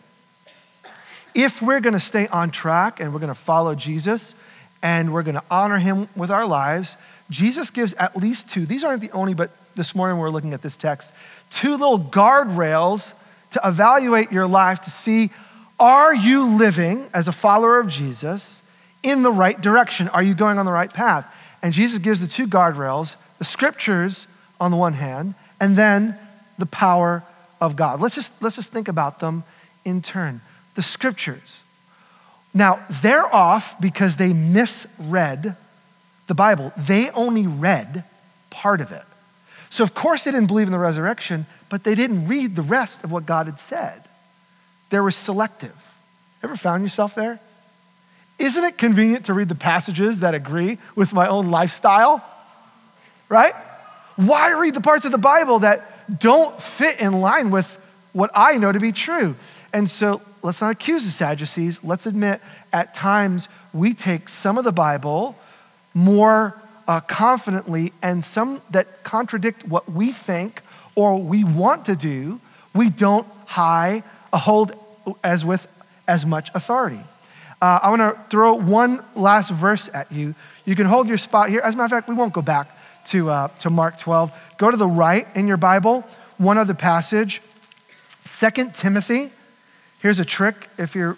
If 1.35 1.61
we're 1.61 1.81
going 1.81 1.95
to 1.95 2.01
stay 2.01 2.29
on 2.29 2.51
track 2.51 3.01
and 3.01 3.13
we're 3.13 3.21
going 3.21 3.29
to 3.29 3.35
follow 3.35 3.75
Jesus 3.75 4.35
and 4.83 5.13
we're 5.13 5.23
going 5.23 5.35
to 5.35 5.45
honor 5.51 5.79
him 5.79 6.09
with 6.17 6.31
our 6.31 6.47
lives, 6.47 6.97
Jesus 7.29 7.71
gives 7.71 7.93
at 7.95 8.17
least 8.17 8.49
two. 8.49 8.67
These 8.67 8.85
aren't 8.85 9.03
the 9.03 9.11
only, 9.11 9.35
but 9.35 9.51
this 9.75 9.95
morning 9.95 10.19
we're 10.19 10.31
looking 10.31 10.55
at 10.55 10.63
this 10.63 10.77
text. 10.77 11.13
Two 11.51 11.73
little 11.73 11.99
guardrails 11.99 13.13
to 13.51 13.61
evaluate 13.65 14.31
your 14.31 14.47
life 14.47 14.81
to 14.83 14.91
see 14.91 15.31
are 15.79 16.15
you 16.15 16.57
living 16.57 17.07
as 17.13 17.27
a 17.27 17.33
follower 17.33 17.81
of 17.81 17.89
Jesus 17.89 18.63
in 19.05 19.23
the 19.23 19.31
right 19.31 19.61
direction? 19.61 20.09
Are 20.09 20.23
you 20.23 20.35
going 20.35 20.59
on 20.59 20.67
the 20.67 20.73
right 20.73 20.93
path? 20.93 21.33
And 21.63 21.73
Jesus 21.73 21.99
gives 21.99 22.21
the 22.21 22.27
two 22.27 22.49
guardrails 22.49 23.15
the 23.39 23.45
scriptures 23.45 24.27
on 24.61 24.71
the 24.71 24.77
one 24.77 24.93
hand, 24.95 25.35
and 25.61 25.77
then 25.77 26.17
the 26.59 26.67
power 26.67 27.25
of 27.61 27.77
God. 27.77 28.01
Let's 28.01 28.15
just, 28.15 28.33
let's 28.41 28.57
just 28.57 28.73
think 28.73 28.89
about 28.89 29.21
them 29.21 29.45
in 29.85 30.01
turn. 30.01 30.41
The 30.77 30.83
scriptures. 30.83 31.61
Now, 32.55 32.85
they're 33.03 33.27
off 33.35 33.81
because 33.81 34.17
they 34.17 34.33
misread 34.33 35.57
the 36.29 36.35
Bible. 36.35 36.73
They 36.77 37.11
only 37.11 37.47
read 37.47 38.05
part 38.51 38.81
of 38.81 38.93
it. 38.93 39.03
So, 39.69 39.83
of 39.83 39.93
course, 39.95 40.25
they 40.25 40.31
didn't 40.31 40.47
believe 40.47 40.69
in 40.69 40.73
the 40.73 40.79
resurrection, 40.79 41.47
but 41.69 41.83
they 41.83 41.97
didn't 41.97 42.29
read 42.29 42.55
the 42.55 42.63
rest 42.63 43.03
of 43.03 43.11
what 43.11 43.27
God 43.27 43.47
had 43.47 43.59
said. 43.59 44.05
They 44.91 45.01
were 45.01 45.11
selective. 45.11 45.75
Ever 46.43 46.57
found 46.57 46.85
yourself 46.85 47.15
there? 47.17 47.41
Isn't 48.39 48.65
it 48.65 48.79
convenient 48.79 49.27
to 49.27 49.35
read 49.35 49.49
the 49.49 49.55
passages 49.55 50.21
that 50.21 50.35
agree 50.35 50.79
with 50.97 51.13
my 51.13 51.29
own 51.29 51.51
lifestyle? 51.51 52.25
Right? 53.29 53.55
Why 54.17 54.53
read 54.53 54.75
the 54.75 54.81
parts 54.81 55.05
of 55.05 55.13
the 55.13 55.19
Bible 55.19 55.61
that 55.61 56.19
don't 56.21 56.61
fit 56.61 57.01
in 57.01 57.21
line 57.21 57.51
with 57.51 57.79
what 58.13 58.31
I 58.35 58.57
know 58.59 58.73
to 58.73 58.81
be 58.81 58.93
true? 58.93 59.37
And 59.73 59.91
so 59.91 60.21
let's 60.43 60.61
not 60.61 60.71
accuse 60.71 61.05
the 61.05 61.11
Sadducees. 61.11 61.83
Let's 61.83 62.07
admit 62.07 62.41
at 62.73 62.95
times 62.95 63.49
we 63.73 63.95
take 63.95 64.29
some 64.29 64.59
of 64.59 64.65
the 64.65 64.73
Bible 64.73 65.37
more 65.95 66.61
uh, 66.87 67.01
confidently 67.01 67.93
and 68.03 68.25
some 68.25 68.61
that 68.71 69.05
contradict 69.05 69.67
what 69.67 69.91
we 69.91 70.13
think 70.13 70.63
or 70.95 71.21
we 71.21 71.43
want 71.45 71.87
to 71.87 71.97
do, 71.97 72.41
we 72.75 72.91
don't 72.91 73.27
high, 73.47 74.03
hold 74.33 74.75
as 75.23 75.45
with 75.45 75.67
as 76.07 76.27
much 76.27 76.51
authority. 76.55 77.01
Uh, 77.65 77.81
I 77.83 77.89
want 77.89 78.03
to 78.03 78.21
throw 78.29 78.57
one 78.57 79.03
last 79.15 79.51
verse 79.51 79.89
at 79.95 80.13
you. 80.13 80.35
You 80.67 80.77
can 80.77 80.85
hold 80.85 81.09
your 81.09 81.17
spot 81.17 81.49
here. 81.49 81.63
As 81.65 81.73
a 81.73 81.79
matter 81.79 81.97
of 81.97 82.03
fact, 82.03 82.11
we 82.11 82.15
won't 82.15 82.35
go 82.35 82.43
back 82.43 82.69
to, 83.07 83.31
uh, 83.31 83.49
to 83.61 83.71
Mark 83.71 83.99
12. 83.99 84.55
Go 84.59 84.71
to 84.71 84.77
the 84.77 84.87
right 84.87 85.27
in 85.35 85.49
your 85.49 85.57
Bible, 85.57 86.05
one 86.37 86.59
other 86.59 86.75
passage. 86.75 87.41
Second 88.23 88.75
Timothy. 88.75 89.31
Here's 90.01 90.21
a 90.21 90.27
trick. 90.27 90.69
If 90.77 90.95
you're 90.95 91.17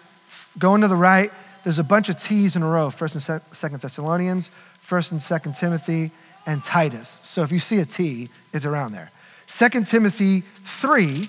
going 0.57 0.83
to 0.83 0.87
the 0.87 0.95
right, 0.95 1.33
there's 1.65 1.81
a 1.81 1.85
bunch 1.85 2.09
of 2.09 2.17
T's 2.17 2.55
in 2.55 2.63
a 2.63 2.69
row. 2.69 2.91
First 2.91 3.17
and 3.17 3.43
Second 3.51 3.81
Thessalonians, 3.81 4.53
First 4.81 5.11
and 5.11 5.21
Second 5.21 5.57
Timothy, 5.57 6.13
and 6.47 6.63
Titus. 6.63 7.19
So 7.25 7.43
if 7.43 7.51
you 7.51 7.59
see 7.59 7.79
a 7.79 7.85
T, 7.85 8.29
it's 8.53 8.65
around 8.65 8.93
there. 8.93 9.11
Second 9.49 9.89
Timothy 9.89 10.43
3. 10.55 11.29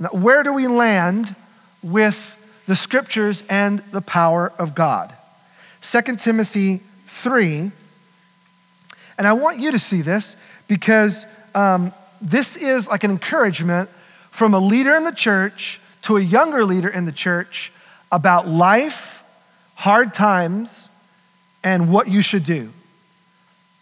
Now, 0.00 0.08
where 0.08 0.42
do 0.42 0.52
we 0.52 0.66
land 0.66 1.36
with 1.84 2.41
the 2.66 2.76
scriptures 2.76 3.44
and 3.48 3.80
the 3.90 4.00
power 4.00 4.52
of 4.58 4.74
God? 4.74 5.14
Second 5.80 6.18
Timothy 6.18 6.80
3 7.06 7.72
and 9.18 9.26
I 9.26 9.32
want 9.34 9.58
you 9.58 9.70
to 9.70 9.78
see 9.78 10.02
this 10.02 10.36
because 10.68 11.26
um, 11.54 11.92
this 12.20 12.56
is 12.56 12.88
like 12.88 13.04
an 13.04 13.10
encouragement 13.10 13.88
from 14.30 14.54
a 14.54 14.58
leader 14.58 14.96
in 14.96 15.04
the 15.04 15.12
church 15.12 15.80
to 16.02 16.16
a 16.16 16.20
younger 16.20 16.64
leader 16.64 16.88
in 16.88 17.04
the 17.04 17.12
church 17.12 17.72
about 18.10 18.48
life, 18.48 19.22
hard 19.76 20.12
times, 20.12 20.88
and 21.62 21.92
what 21.92 22.08
you 22.08 22.22
should 22.22 22.44
do. 22.44 22.72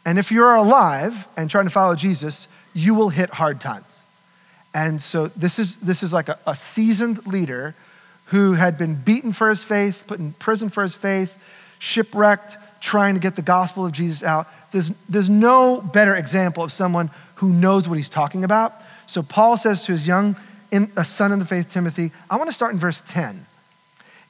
And 0.05 0.19
if 0.19 0.31
you're 0.31 0.55
alive 0.55 1.29
and 1.37 1.51
trying 1.51 1.65
to 1.65 1.71
follow 1.71 1.95
Jesus, 1.95 2.49
you 2.75 2.95
will 2.95 3.09
hit 3.11 3.31
hard 3.31 3.61
times. 3.61 4.03
And 4.75 5.01
so 5.01 5.29
this 5.29 5.59
is, 5.59 5.77
this 5.77 6.03
is 6.03 6.13
like 6.13 6.29
a, 6.29 6.39
a 6.47 6.55
seasoned 6.55 7.27
leader 7.27 7.75
who 8.31 8.55
had 8.55 8.79
been 8.79 8.95
beaten 8.95 9.33
for 9.33 9.49
his 9.49 9.65
faith, 9.65 10.05
put 10.07 10.21
in 10.21 10.33
prison 10.35 10.71
for 10.71 10.83
his 10.85 10.95
faith, 10.95 11.37
shipwrecked, 11.81 12.57
trying 12.81 13.15
to 13.15 13.21
get 13.21 13.35
the 13.35 13.43
gospel 13.43 13.85
of 13.85 13.93
Jesus 13.93 14.23
out. 14.23 14.47
There's, 14.71 14.93
there's 15.09 15.29
no 15.29 15.81
better 15.81 16.15
example 16.15 16.63
of 16.63 16.71
someone 16.71 17.11
who 17.37 17.53
knows 17.53 17.89
what 17.89 17.99
he's 17.99 18.09
talking 18.09 18.45
about. 18.45 18.75
So 19.09 19.23
Paul 19.23 19.57
says 19.57 19.85
to 19.85 19.93
his 19.93 20.07
young 20.07 20.37
in, 20.71 20.93
a 20.97 21.05
son 21.05 21.33
in 21.33 21.41
the 21.41 21.45
faith, 21.45 21.71
Timothy, 21.71 22.13
I 22.31 22.37
want 22.37 22.49
to 22.49 22.55
start 22.55 22.73
in 22.73 22.79
verse 22.79 23.03
10. 23.05 23.47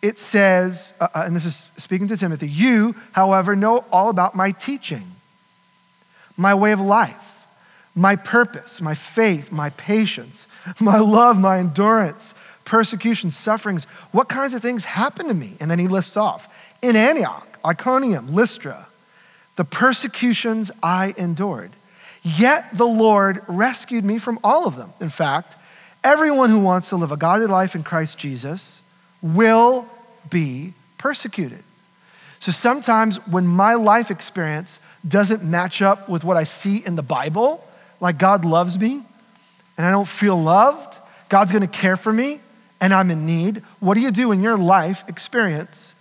It 0.00 0.18
says, 0.18 0.94
uh, 0.98 1.08
uh, 1.14 1.24
and 1.26 1.36
this 1.36 1.44
is 1.44 1.70
speaking 1.76 2.08
to 2.08 2.16
Timothy, 2.16 2.48
you, 2.48 2.94
however, 3.12 3.54
know 3.54 3.84
all 3.92 4.08
about 4.08 4.34
my 4.34 4.52
teaching, 4.52 5.12
my 6.38 6.54
way 6.54 6.72
of 6.72 6.80
life, 6.80 7.44
my 7.94 8.16
purpose, 8.16 8.80
my 8.80 8.94
faith, 8.94 9.52
my 9.52 9.68
patience, 9.70 10.46
my 10.80 10.98
love, 10.98 11.38
my 11.38 11.58
endurance, 11.58 12.32
persecution, 12.70 13.32
sufferings. 13.32 13.84
What 14.12 14.28
kinds 14.28 14.54
of 14.54 14.62
things 14.62 14.84
happened 14.84 15.28
to 15.28 15.34
me? 15.34 15.56
And 15.58 15.68
then 15.68 15.80
he 15.80 15.88
lists 15.88 16.16
off 16.16 16.72
in 16.80 16.94
Antioch, 16.94 17.58
Iconium, 17.66 18.32
Lystra, 18.32 18.86
the 19.56 19.64
persecutions 19.64 20.70
I 20.80 21.12
endured. 21.16 21.72
Yet 22.22 22.66
the 22.72 22.86
Lord 22.86 23.42
rescued 23.48 24.04
me 24.04 24.18
from 24.18 24.38
all 24.44 24.68
of 24.68 24.76
them. 24.76 24.92
In 25.00 25.08
fact, 25.08 25.56
everyone 26.04 26.48
who 26.48 26.60
wants 26.60 26.90
to 26.90 26.96
live 26.96 27.10
a 27.10 27.16
godly 27.16 27.48
life 27.48 27.74
in 27.74 27.82
Christ 27.82 28.18
Jesus 28.18 28.82
will 29.20 29.84
be 30.30 30.72
persecuted. 30.96 31.64
So 32.38 32.52
sometimes 32.52 33.16
when 33.26 33.48
my 33.48 33.74
life 33.74 34.12
experience 34.12 34.78
doesn't 35.06 35.42
match 35.42 35.82
up 35.82 36.08
with 36.08 36.22
what 36.22 36.36
I 36.36 36.44
see 36.44 36.76
in 36.86 36.94
the 36.94 37.02
Bible, 37.02 37.66
like 37.98 38.16
God 38.16 38.44
loves 38.44 38.78
me 38.78 39.02
and 39.76 39.84
I 39.84 39.90
don't 39.90 40.06
feel 40.06 40.40
loved, 40.40 40.98
God's 41.28 41.50
gonna 41.50 41.66
care 41.66 41.96
for 41.96 42.12
me 42.12 42.38
and 42.80 42.94
I'm 42.94 43.10
in 43.10 43.26
need, 43.26 43.58
what 43.78 43.94
do 43.94 44.00
you 44.00 44.10
do 44.10 44.28
when 44.28 44.42
your 44.42 44.56
life 44.56 45.04
experience 45.08 45.94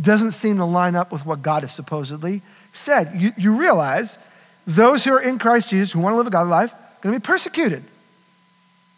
doesn't 0.00 0.32
seem 0.32 0.58
to 0.58 0.64
line 0.64 0.94
up 0.94 1.10
with 1.10 1.24
what 1.24 1.42
God 1.42 1.62
has 1.62 1.72
supposedly 1.72 2.42
said? 2.72 3.12
You, 3.16 3.32
you 3.36 3.58
realize 3.58 4.18
those 4.66 5.04
who 5.04 5.12
are 5.12 5.20
in 5.20 5.38
Christ 5.38 5.70
Jesus, 5.70 5.92
who 5.92 6.00
want 6.00 6.12
to 6.12 6.16
live 6.18 6.26
a 6.26 6.30
godly 6.30 6.50
life, 6.50 6.74
are 6.74 7.00
going 7.00 7.14
to 7.14 7.20
be 7.20 7.24
persecuted. 7.24 7.84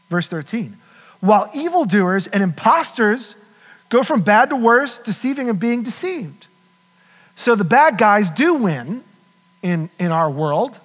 Verse 0.08 0.28
13. 0.28 0.76
While 1.20 1.48
evildoers 1.54 2.26
and 2.26 2.42
imposters 2.42 3.36
go 3.88 4.02
from 4.02 4.22
bad 4.22 4.50
to 4.50 4.56
worse, 4.56 4.98
deceiving 4.98 5.48
and 5.48 5.58
being 5.58 5.82
deceived. 5.82 6.46
So 7.36 7.54
the 7.54 7.64
bad 7.64 7.98
guys 7.98 8.30
do 8.30 8.54
win 8.54 9.04
in, 9.62 9.90
in 9.98 10.10
our 10.10 10.30
world, 10.30 10.80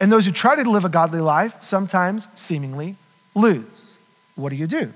and 0.00 0.12
those 0.12 0.26
who 0.26 0.32
try 0.32 0.56
to 0.56 0.70
live 0.70 0.84
a 0.84 0.88
godly 0.88 1.20
life 1.20 1.56
sometimes 1.62 2.28
seemingly 2.34 2.96
lose. 3.34 3.96
What 4.36 4.50
do 4.50 4.56
you 4.56 4.66
do? 4.66 4.92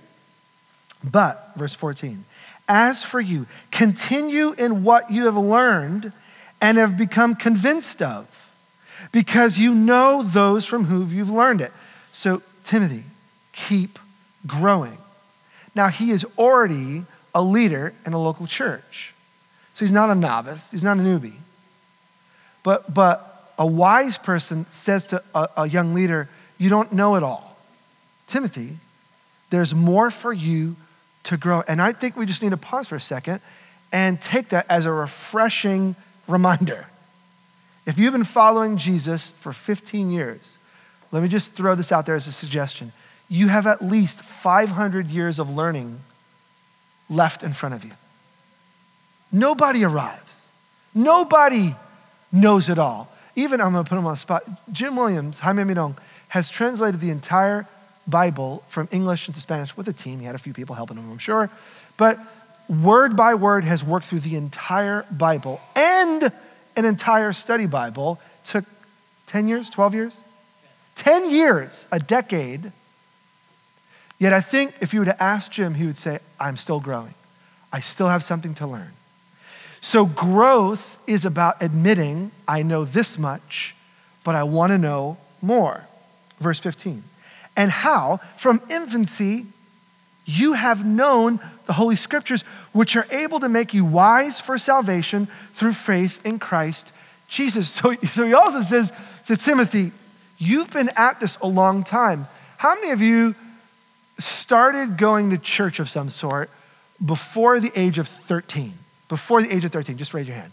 But, 1.02 1.52
verse 1.56 1.74
14, 1.74 2.24
as 2.68 3.02
for 3.02 3.20
you, 3.20 3.46
continue 3.70 4.52
in 4.52 4.84
what 4.84 5.10
you 5.10 5.24
have 5.24 5.36
learned 5.36 6.12
and 6.60 6.76
have 6.76 6.98
become 6.98 7.34
convinced 7.34 8.02
of 8.02 8.52
because 9.12 9.58
you 9.58 9.74
know 9.74 10.22
those 10.22 10.66
from 10.66 10.84
whom 10.84 11.12
you've 11.12 11.30
learned 11.30 11.60
it. 11.60 11.72
So, 12.12 12.42
Timothy, 12.64 13.04
keep 13.52 13.98
growing. 14.46 14.98
Now, 15.74 15.88
he 15.88 16.10
is 16.10 16.26
already 16.36 17.04
a 17.34 17.42
leader 17.42 17.94
in 18.04 18.12
a 18.12 18.20
local 18.20 18.46
church. 18.46 19.14
So 19.74 19.84
he's 19.84 19.92
not 19.92 20.10
a 20.10 20.14
novice, 20.14 20.70
he's 20.72 20.82
not 20.82 20.98
a 20.98 21.00
newbie. 21.00 21.36
But, 22.64 22.92
but 22.92 23.52
a 23.56 23.66
wise 23.66 24.18
person 24.18 24.66
says 24.72 25.06
to 25.06 25.22
a, 25.34 25.48
a 25.58 25.68
young 25.68 25.94
leader, 25.94 26.28
You 26.58 26.68
don't 26.68 26.92
know 26.92 27.14
it 27.14 27.22
all. 27.22 27.56
Timothy, 28.26 28.76
there's 29.50 29.74
more 29.74 30.10
for 30.10 30.32
you 30.32 30.76
to 31.24 31.36
grow. 31.36 31.62
And 31.68 31.80
I 31.80 31.92
think 31.92 32.16
we 32.16 32.26
just 32.26 32.42
need 32.42 32.50
to 32.50 32.56
pause 32.56 32.88
for 32.88 32.96
a 32.96 33.00
second 33.00 33.40
and 33.92 34.20
take 34.20 34.50
that 34.50 34.66
as 34.68 34.86
a 34.86 34.92
refreshing 34.92 35.96
reminder. 36.26 36.86
If 37.86 37.98
you've 37.98 38.12
been 38.12 38.24
following 38.24 38.76
Jesus 38.76 39.30
for 39.30 39.52
15 39.52 40.10
years, 40.10 40.58
let 41.10 41.22
me 41.22 41.28
just 41.28 41.52
throw 41.52 41.74
this 41.74 41.90
out 41.90 42.06
there 42.06 42.16
as 42.16 42.26
a 42.26 42.32
suggestion. 42.32 42.92
You 43.28 43.48
have 43.48 43.66
at 43.66 43.82
least 43.82 44.22
500 44.22 45.06
years 45.06 45.38
of 45.38 45.50
learning 45.50 46.00
left 47.08 47.42
in 47.42 47.52
front 47.52 47.74
of 47.74 47.84
you. 47.84 47.92
Nobody 49.32 49.84
arrives. 49.84 50.48
Nobody 50.94 51.74
knows 52.32 52.68
it 52.68 52.78
all. 52.78 53.10
Even, 53.36 53.60
I'm 53.60 53.72
going 53.72 53.84
to 53.84 53.88
put 53.88 53.98
him 53.98 54.06
on 54.06 54.14
the 54.14 54.18
spot, 54.18 54.44
Jim 54.72 54.96
Williams, 54.96 55.38
Jaime 55.38 55.62
Mirong, 55.62 55.96
has 56.28 56.48
translated 56.48 57.00
the 57.00 57.10
entire 57.10 57.66
Bible 58.08 58.64
from 58.68 58.88
English 58.90 59.28
into 59.28 59.40
Spanish 59.40 59.76
with 59.76 59.86
a 59.88 59.92
team. 59.92 60.18
He 60.18 60.24
had 60.24 60.34
a 60.34 60.38
few 60.38 60.54
people 60.54 60.74
helping 60.74 60.96
him, 60.96 61.10
I'm 61.10 61.18
sure. 61.18 61.50
But 61.96 62.18
word 62.68 63.16
by 63.16 63.34
word 63.34 63.64
has 63.64 63.84
worked 63.84 64.06
through 64.06 64.20
the 64.20 64.36
entire 64.36 65.04
Bible 65.10 65.60
and 65.76 66.32
an 66.76 66.84
entire 66.84 67.32
study 67.32 67.66
Bible 67.66 68.20
took 68.44 68.64
10 69.26 69.48
years, 69.48 69.68
12 69.68 69.94
years? 69.94 70.20
10 70.96 71.30
years, 71.30 71.86
a 71.92 71.98
decade. 71.98 72.72
Yet 74.18 74.32
I 74.32 74.40
think 74.40 74.74
if 74.80 74.92
you 74.92 75.00
were 75.00 75.06
to 75.06 75.22
ask 75.22 75.50
Jim, 75.50 75.74
he 75.74 75.86
would 75.86 75.96
say, 75.96 76.18
I'm 76.40 76.56
still 76.56 76.80
growing. 76.80 77.14
I 77.72 77.80
still 77.80 78.08
have 78.08 78.22
something 78.22 78.54
to 78.54 78.66
learn. 78.66 78.92
So 79.80 80.06
growth 80.06 80.98
is 81.06 81.24
about 81.24 81.62
admitting, 81.62 82.32
I 82.46 82.62
know 82.62 82.84
this 82.84 83.18
much, 83.18 83.76
but 84.24 84.34
I 84.34 84.42
want 84.42 84.70
to 84.70 84.78
know 84.78 85.18
more. 85.40 85.86
Verse 86.40 86.58
15. 86.58 87.04
And 87.58 87.70
how, 87.72 88.20
from 88.36 88.62
infancy, 88.70 89.44
you 90.24 90.52
have 90.52 90.86
known 90.86 91.40
the 91.66 91.72
Holy 91.72 91.96
Scriptures, 91.96 92.42
which 92.72 92.94
are 92.94 93.06
able 93.10 93.40
to 93.40 93.48
make 93.48 93.74
you 93.74 93.84
wise 93.84 94.38
for 94.38 94.56
salvation 94.58 95.26
through 95.54 95.72
faith 95.72 96.24
in 96.24 96.38
Christ 96.38 96.92
Jesus. 97.28 97.68
So, 97.82 97.94
so 97.94 98.24
he 98.24 98.32
also 98.32 98.62
says 98.62 98.92
to 99.26 99.36
Timothy, 99.36 99.92
You've 100.38 100.70
been 100.70 100.90
at 100.96 101.18
this 101.18 101.36
a 101.38 101.48
long 101.48 101.82
time. 101.82 102.28
How 102.58 102.76
many 102.76 102.92
of 102.92 103.02
you 103.02 103.34
started 104.18 104.96
going 104.96 105.30
to 105.30 105.38
church 105.38 105.80
of 105.80 105.88
some 105.88 106.10
sort 106.10 106.48
before 107.04 107.58
the 107.58 107.72
age 107.74 107.98
of 107.98 108.06
13? 108.06 108.72
Before 109.08 109.42
the 109.42 109.52
age 109.52 109.64
of 109.64 109.72
13, 109.72 109.98
just 109.98 110.14
raise 110.14 110.28
your 110.28 110.36
hand. 110.36 110.52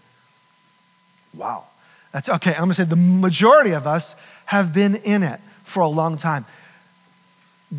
Wow. 1.36 1.66
That's 2.12 2.30
okay. 2.30 2.54
I'm 2.54 2.62
gonna 2.62 2.74
say 2.74 2.86
the 2.86 2.96
majority 2.96 3.72
of 3.72 3.86
us 3.86 4.16
have 4.46 4.74
been 4.74 4.96
in 4.96 5.22
it 5.22 5.40
for 5.64 5.82
a 5.82 5.88
long 5.88 6.18
time. 6.18 6.46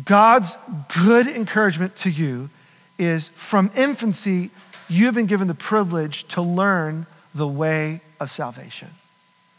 God's 0.03 0.55
good 1.03 1.27
encouragement 1.27 1.95
to 1.97 2.09
you 2.09 2.49
is 2.97 3.29
from 3.29 3.71
infancy, 3.75 4.51
you've 4.89 5.15
been 5.15 5.25
given 5.25 5.47
the 5.47 5.55
privilege 5.55 6.23
to 6.29 6.41
learn 6.41 7.05
the 7.33 7.47
way 7.47 8.01
of 8.19 8.31
salvation. 8.31 8.89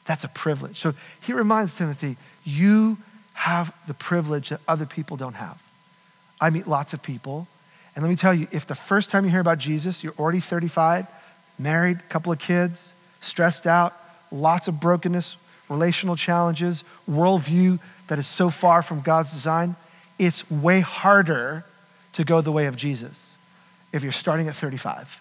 That's 0.05 0.25
a 0.25 0.29
privilege. 0.29 0.79
So 0.79 0.95
he 1.21 1.33
reminds 1.33 1.75
Timothy, 1.75 2.17
you 2.45 2.99
have 3.35 3.75
the 3.87 3.95
privilege 3.95 4.49
that 4.49 4.61
other 4.67 4.87
people 4.87 5.17
don't 5.17 5.35
have. 5.35 5.63
I 6.41 6.51
meet 6.51 6.67
lots 6.67 6.93
of 6.93 7.03
people, 7.03 7.47
and 7.95 8.05
let 8.05 8.09
me 8.09 8.17
tell 8.17 8.35
you, 8.35 8.47
if 8.53 8.67
the 8.67 8.75
first 8.75 9.11
time 9.11 9.25
you 9.25 9.31
hear 9.31 9.41
about 9.41 9.59
Jesus, 9.59 10.05
you're 10.05 10.15
already 10.19 10.41
35, 10.41 11.07
married, 11.59 12.09
couple 12.09 12.33
of 12.33 12.39
kids, 12.39 12.93
stressed 13.21 13.67
out, 13.67 13.95
lots 14.31 14.69
of 14.69 14.81
brokenness, 14.81 15.37
relational 15.69 16.17
challenges, 16.17 16.85
worldview 17.11 17.81
that 18.07 18.19
is 18.19 18.27
so 18.27 18.51
far 18.51 18.83
from 18.83 19.01
God's 19.01 19.33
design, 19.33 19.77
it's 20.19 20.51
way 20.51 20.81
harder 20.81 21.65
to 22.15 22.25
go 22.25 22.41
the 22.41 22.53
way 22.53 22.67
of 22.67 22.77
Jesus 22.77 23.37
if 23.93 24.03
you're 24.03 24.13
starting 24.13 24.49
at 24.49 24.57
35 24.57 25.21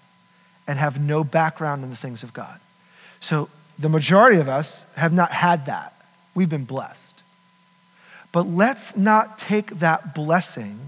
and 0.68 0.80
have 0.80 1.00
no 1.00 1.24
background 1.24 1.84
in 1.84 1.90
the 1.90 1.96
things 1.96 2.24
of 2.24 2.34
God. 2.34 2.60
So 3.20 3.50
the 3.80 3.90
majority 3.90 4.40
of 4.40 4.50
us 4.50 4.86
have 4.96 5.14
not 5.14 5.32
had 5.32 5.68
that. 5.68 5.94
We've 6.36 6.50
been 6.50 6.66
blessed. 6.66 7.22
But 8.32 8.48
let's 8.48 8.98
not 8.98 9.40
take 9.40 9.80
that 9.80 10.14
blessing 10.14 10.80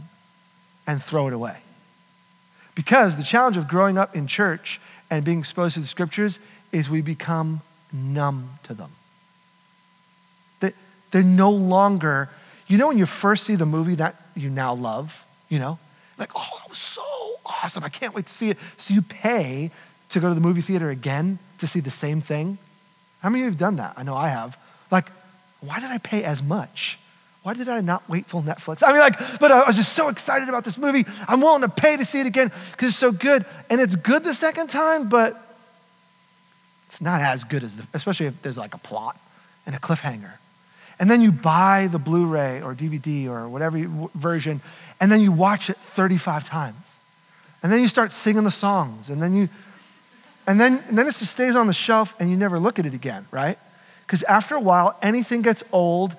and 0.86 1.02
throw 1.02 1.28
it 1.28 1.34
away. 1.34 1.58
Because 2.76 3.15
the 3.15 3.24
challenge 3.24 3.58
of 3.58 3.67
growing 3.67 3.98
up 3.98 4.15
in 4.15 4.28
church 4.28 4.80
and 5.10 5.24
being 5.24 5.39
exposed 5.39 5.76
to 5.76 5.80
the 5.80 5.88
scriptures 5.88 6.39
is 6.72 6.89
we 6.89 7.02
become 7.02 7.62
numb 7.93 8.52
to 8.63 8.74
them. 8.74 8.91
They're 11.12 11.24
no 11.24 11.52
longer 11.52 12.30
you 12.70 12.78
know 12.78 12.88
when 12.88 12.98
you 12.98 13.06
first 13.06 13.46
see 13.46 13.56
the 13.56 13.66
movie 13.66 13.96
that 13.96 14.16
you 14.36 14.50
now 14.50 14.74
love, 14.74 15.26
you 15.50 15.60
know? 15.60 15.78
Like, 16.18 16.32
oh, 16.36 16.50
that 16.62 16.70
was 16.70 16.78
so 16.78 17.04
awesome. 17.46 17.84
I 17.84 17.90
can't 17.90 18.14
wait 18.14 18.28
to 18.28 18.34
see 18.34 18.50
it. 18.50 18.58
So 18.78 18.94
you 18.94 19.02
pay 19.02 19.72
to 20.10 20.20
go 20.20 20.30
to 20.30 20.36
the 20.36 20.42
movie 20.42 20.62
theater 20.62 20.90
again 20.90 21.40
to 21.58 21.68
see 21.68 21.82
the 21.82 21.92
same 21.92 22.22
thing. 22.22 22.58
How 23.22 23.30
many 23.30 23.42
of 23.42 23.46
you 23.46 23.52
have 23.52 23.60
done 23.60 23.76
that? 23.78 23.96
I 23.98 24.04
know 24.04 24.16
I 24.16 24.30
have. 24.30 24.58
Like, 24.92 25.10
why 25.62 25.80
did 25.80 25.90
I 25.90 25.98
pay 25.98 26.24
as 26.24 26.42
much? 26.42 26.98
Why 27.42 27.54
did 27.54 27.70
I 27.70 27.82
not 27.82 28.08
wait 28.08 28.28
till 28.28 28.42
Netflix? 28.42 28.84
I 28.86 28.92
mean, 28.92 29.00
like, 29.00 29.18
but 29.40 29.52
I 29.52 29.66
was 29.66 29.76
just 29.76 29.94
so 29.94 30.10
excited 30.10 30.48
about 30.50 30.64
this 30.64 30.78
movie. 30.78 31.06
I'm 31.28 31.42
willing 31.42 31.62
to 31.62 31.70
pay 31.70 31.98
to 31.98 32.06
see 32.06 32.20
it 32.20 32.28
again 32.28 32.52
because 32.72 32.90
it's 32.90 32.98
so 32.98 33.12
good. 33.12 33.46
And 33.70 33.82
it's 33.82 33.96
good 33.96 34.24
the 34.24 34.34
second 34.34 34.70
time, 34.70 35.10
but 35.10 35.42
It's 36.90 37.02
not 37.02 37.22
as 37.22 37.44
good 37.44 37.64
as 37.64 37.76
the, 37.76 37.88
especially 37.94 38.26
if 38.26 38.42
there's 38.42 38.58
like 38.58 38.74
a 38.74 38.78
plot 38.80 39.16
and 39.66 39.76
a 39.76 39.80
cliffhanger. 39.80 40.34
And 41.00 41.10
then 41.10 41.22
you 41.22 41.32
buy 41.32 41.88
the 41.88 42.00
Blu 42.00 42.28
ray 42.28 42.62
or 42.62 42.76
DVD 42.76 43.28
or 43.28 43.48
whatever 43.48 43.78
you, 43.78 44.12
version, 44.16 44.62
and 45.00 45.10
then 45.12 45.22
you 45.22 45.32
watch 45.32 45.70
it 45.70 45.78
35 45.78 46.44
times. 46.48 46.98
And 47.64 47.72
then 47.72 47.82
you 47.82 47.88
start 47.88 48.12
singing 48.12 48.44
the 48.44 48.52
songs, 48.52 49.10
and 49.10 49.22
then 49.22 49.34
you, 49.34 49.50
and 50.46 50.60
then, 50.60 50.84
and 50.88 50.98
then 50.98 51.08
it 51.08 51.16
just 51.16 51.32
stays 51.32 51.56
on 51.56 51.68
the 51.68 51.74
shelf 51.74 52.16
and 52.20 52.30
you 52.30 52.38
never 52.38 52.60
look 52.60 52.80
at 52.80 52.86
it 52.86 52.94
again, 52.94 53.28
right? 53.32 53.58
Because 54.06 54.24
after 54.24 54.56
a 54.56 54.60
while, 54.60 54.98
anything 55.02 55.42
gets 55.42 55.64
old, 55.72 56.16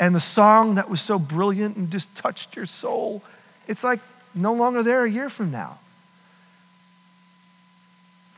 and 0.00 0.14
the 0.14 0.20
song 0.20 0.74
that 0.76 0.90
was 0.90 1.00
so 1.00 1.18
brilliant 1.18 1.76
and 1.76 1.90
just 1.90 2.14
touched 2.16 2.56
your 2.56 2.66
soul, 2.66 3.22
it's 3.68 3.84
like 3.84 4.00
no 4.34 4.52
longer 4.52 4.82
there 4.82 5.04
a 5.04 5.10
year 5.10 5.28
from 5.28 5.50
now. 5.50 5.78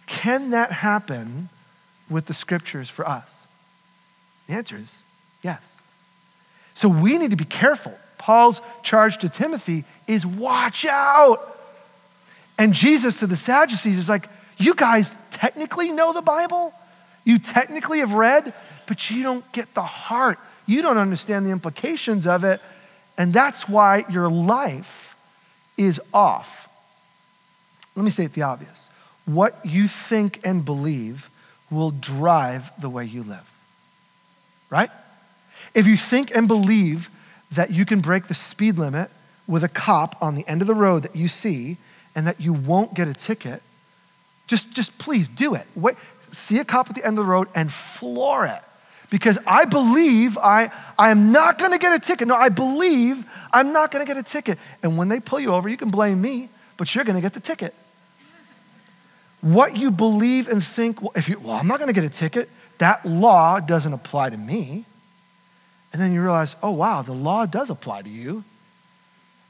Can 0.07 0.51
that 0.51 0.73
happen 0.73 1.49
with 2.11 2.27
the 2.27 2.35
scriptures 2.35 2.89
for 2.91 3.09
us? 3.09 3.47
The 4.47 4.55
answer 4.55 4.77
is 4.77 5.03
yes. 5.43 5.75
So 6.77 6.91
we 6.91 7.17
need 7.17 7.31
to 7.31 7.37
be 7.37 7.47
careful. 7.47 7.99
Paul's 8.19 8.61
charge 8.83 9.17
to 9.19 9.31
Timothy 9.31 9.85
is 10.07 10.27
watch 10.27 10.85
out. 10.85 11.59
And 12.59 12.75
Jesus 12.75 13.21
to 13.21 13.27
the 13.27 13.37
Sadducees 13.37 13.97
is 13.97 14.11
like, 14.11 14.29
you 14.59 14.75
guys 14.75 15.15
technically 15.31 15.91
know 15.91 16.12
the 16.12 16.21
Bible, 16.21 16.75
you 17.25 17.39
technically 17.39 18.01
have 18.01 18.12
read, 18.12 18.53
but 18.87 19.11
you 19.11 19.23
don't 19.23 19.51
get 19.53 19.73
the 19.73 19.83
heart. 19.83 20.39
You 20.67 20.83
don't 20.83 20.99
understand 20.99 21.47
the 21.47 21.51
implications 21.51 22.27
of 22.27 22.45
it. 22.45 22.61
And 23.17 23.33
that's 23.33 23.67
why 23.67 24.05
your 24.11 24.29
life 24.29 25.17
is 25.79 25.99
off. 26.12 26.69
Let 27.95 28.05
me 28.05 28.11
state 28.11 28.35
the 28.35 28.43
obvious 28.43 28.91
what 29.25 29.59
you 29.65 29.89
think 29.89 30.41
and 30.45 30.65
believe 30.65 31.31
will 31.71 31.91
drive 31.91 32.71
the 32.81 32.91
way 32.91 33.07
you 33.07 33.23
live. 33.23 33.51
Right? 34.69 34.91
If 35.77 35.87
you 35.87 35.99
think 35.99 36.35
and 36.35 36.49
believe 36.49 37.11
that 37.53 37.71
you 37.71 37.85
can 37.85 38.01
break 38.01 38.29
the 38.29 38.35
speed 38.35 38.79
limit 38.79 39.11
with 39.47 39.62
a 39.62 39.69
cop 39.69 40.17
on 40.23 40.35
the 40.35 40.49
end 40.49 40.62
of 40.62 40.67
the 40.67 40.75
road 40.75 41.03
that 41.03 41.15
you 41.15 41.29
see 41.29 41.77
and 42.15 42.27
that 42.27 42.41
you 42.41 42.55
won't 42.55 42.95
get 42.95 43.09
a 43.09 43.12
ticket, 43.12 43.62
just, 44.47 44.75
just 44.75 44.97
please 44.97 45.29
do 45.29 45.55
it. 45.55 45.67
Wait, 45.77 45.97
see 46.33 46.59
a 46.59 46.65
cop 46.65 46.89
at 46.89 46.97
the 46.97 47.05
end 47.05 47.19
of 47.19 47.27
the 47.27 47.31
road 47.31 47.49
and 47.55 47.71
floor 47.71 48.47
it. 48.47 48.62
Because 49.11 49.39
I 49.47 49.67
believe 49.67 50.39
I, 50.39 50.73
I 50.99 51.11
am 51.11 51.31
not 51.31 51.59
gonna 51.59 51.79
get 51.79 51.93
a 51.93 52.01
ticket. 52.01 52.27
No, 52.27 52.35
I 52.35 52.49
believe 52.49 53.27
I'm 53.53 53.75
not 53.75 53.91
gonna 53.91 54.07
get 54.07 54.17
a 54.17 54.23
ticket. 54.23 54.59
And 54.83 54.97
when 54.97 55.11
they 55.11 55.21
pull 55.21 55.41
you 55.41 55.53
over, 55.53 55.69
you 55.69 55.77
can 55.77 55.91
blame 55.91 56.23
me, 56.23 56.49
but 56.79 56.95
you're 56.95 57.05
gonna 57.05 57.21
get 57.21 57.35
the 57.35 57.41
ticket. 57.41 57.75
What 59.43 59.77
you 59.77 59.91
believe 59.91 60.49
and 60.49 60.65
think, 60.65 61.03
well, 61.03 61.12
if 61.15 61.29
you, 61.29 61.39
well, 61.39 61.57
I'm 61.57 61.69
not 61.69 61.79
gonna 61.79 61.93
get 61.93 62.05
a 62.05 62.09
ticket, 62.09 62.49
that 62.79 63.05
law 63.05 63.61
doesn't 63.61 63.93
apply 63.93 64.31
to 64.31 64.39
me. 64.39 64.87
And 65.97 66.03
then 66.03 66.13
you 66.13 66.21
realize, 66.21 66.57
oh, 66.63 66.73
wow, 66.73 67.01
the 67.01 67.15
law 67.15 67.47
does 67.47 67.71
apply 67.71 68.03
to 68.03 68.11
you. 68.11 68.45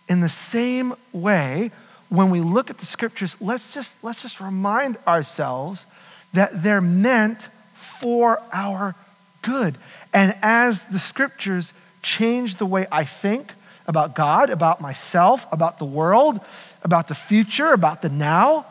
In 0.08 0.20
the 0.20 0.28
same 0.28 0.94
way, 1.12 1.72
when 2.08 2.30
we 2.30 2.38
look 2.38 2.70
at 2.70 2.78
the 2.78 2.86
scriptures, 2.86 3.36
let's 3.40 3.74
just, 3.74 3.96
let's 4.04 4.22
just 4.22 4.38
remind 4.38 4.96
ourselves 5.08 5.86
that 6.34 6.62
they're 6.62 6.80
meant 6.80 7.48
for 7.74 8.40
our 8.52 8.94
good. 9.42 9.74
And 10.14 10.36
as 10.40 10.86
the 10.86 11.00
scriptures 11.00 11.74
change 12.00 12.58
the 12.58 12.66
way 12.66 12.86
I 12.92 13.02
think 13.02 13.52
about 13.88 14.14
God, 14.14 14.48
about 14.48 14.80
myself, 14.80 15.48
about 15.50 15.80
the 15.80 15.84
world, 15.84 16.38
about 16.84 17.08
the 17.08 17.16
future, 17.16 17.72
about 17.72 18.02
the 18.02 18.08
now, 18.08 18.66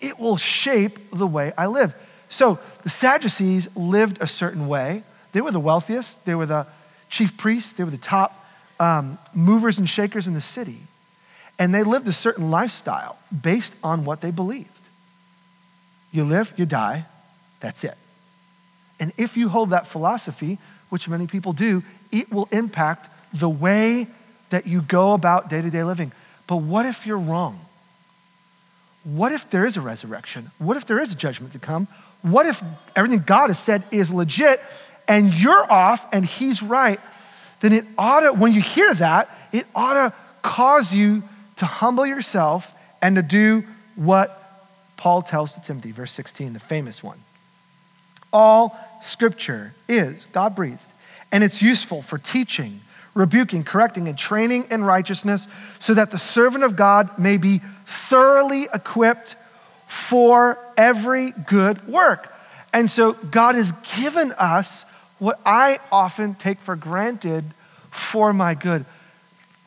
it 0.00 0.18
will 0.18 0.38
shape 0.38 1.10
the 1.10 1.26
way 1.26 1.52
I 1.58 1.66
live. 1.66 1.94
So 2.30 2.58
the 2.84 2.88
Sadducees 2.88 3.68
lived 3.76 4.16
a 4.22 4.26
certain 4.26 4.66
way. 4.66 5.02
They 5.32 5.42
were 5.42 5.50
the 5.50 5.60
wealthiest, 5.60 6.24
they 6.24 6.34
were 6.34 6.46
the 6.46 6.66
chief 7.12 7.36
priests, 7.36 7.72
they 7.74 7.84
were 7.84 7.90
the 7.90 7.98
top 7.98 8.44
um, 8.80 9.18
movers 9.34 9.78
and 9.78 9.88
shakers 9.88 10.26
in 10.26 10.32
the 10.32 10.40
city. 10.40 10.78
And 11.58 11.72
they 11.74 11.84
lived 11.84 12.08
a 12.08 12.12
certain 12.12 12.50
lifestyle 12.50 13.18
based 13.30 13.76
on 13.84 14.06
what 14.06 14.22
they 14.22 14.30
believed. 14.30 14.68
You 16.10 16.24
live, 16.24 16.52
you 16.56 16.64
die, 16.64 17.04
that's 17.60 17.84
it. 17.84 17.96
And 18.98 19.12
if 19.18 19.36
you 19.36 19.50
hold 19.50 19.70
that 19.70 19.86
philosophy, 19.86 20.58
which 20.88 21.06
many 21.06 21.26
people 21.26 21.52
do, 21.52 21.82
it 22.10 22.32
will 22.32 22.48
impact 22.50 23.10
the 23.32 23.48
way 23.48 24.06
that 24.48 24.66
you 24.66 24.80
go 24.80 25.12
about 25.12 25.50
day 25.50 25.60
to 25.60 25.70
day 25.70 25.84
living. 25.84 26.12
But 26.46 26.56
what 26.56 26.86
if 26.86 27.06
you're 27.06 27.18
wrong? 27.18 27.60
What 29.04 29.32
if 29.32 29.50
there 29.50 29.66
is 29.66 29.76
a 29.76 29.80
resurrection? 29.80 30.50
What 30.58 30.76
if 30.76 30.86
there 30.86 30.98
is 30.98 31.12
a 31.12 31.16
judgment 31.16 31.52
to 31.52 31.58
come? 31.58 31.88
What 32.22 32.46
if 32.46 32.62
everything 32.96 33.22
God 33.26 33.50
has 33.50 33.58
said 33.58 33.82
is 33.90 34.12
legit 34.12 34.60
and 35.08 35.32
you're 35.32 35.70
off 35.70 36.06
and 36.12 36.24
He's 36.24 36.62
right? 36.62 37.00
Then 37.60 37.72
it 37.72 37.84
ought 37.96 38.20
to, 38.20 38.32
when 38.32 38.52
you 38.52 38.60
hear 38.60 38.92
that, 38.94 39.30
it 39.52 39.66
ought 39.74 39.94
to 39.94 40.12
cause 40.42 40.92
you 40.92 41.22
to 41.56 41.66
humble 41.66 42.04
yourself 42.04 42.74
and 43.00 43.16
to 43.16 43.22
do 43.22 43.64
what 43.94 44.38
Paul 44.96 45.22
tells 45.22 45.54
to 45.54 45.60
Timothy, 45.60 45.92
verse 45.92 46.12
16, 46.12 46.52
the 46.52 46.60
famous 46.60 47.02
one. 47.02 47.18
All 48.32 48.78
scripture 49.00 49.74
is 49.88 50.26
God 50.32 50.54
breathed, 50.54 50.80
and 51.30 51.44
it's 51.44 51.60
useful 51.60 52.02
for 52.02 52.18
teaching, 52.18 52.80
rebuking, 53.14 53.62
correcting, 53.62 54.08
and 54.08 54.16
training 54.16 54.66
in 54.70 54.84
righteousness, 54.84 55.48
so 55.78 55.94
that 55.94 56.10
the 56.10 56.18
servant 56.18 56.64
of 56.64 56.76
God 56.76 57.18
may 57.18 57.36
be 57.36 57.60
thoroughly 57.84 58.68
equipped 58.72 59.34
for 59.86 60.58
every 60.76 61.32
good 61.32 61.86
work. 61.86 62.32
And 62.72 62.90
so 62.90 63.12
God 63.12 63.54
has 63.54 63.72
given 63.96 64.32
us 64.38 64.84
what 65.22 65.38
I 65.46 65.78
often 65.92 66.34
take 66.34 66.58
for 66.58 66.74
granted 66.74 67.44
for 67.92 68.32
my 68.32 68.54
good. 68.54 68.84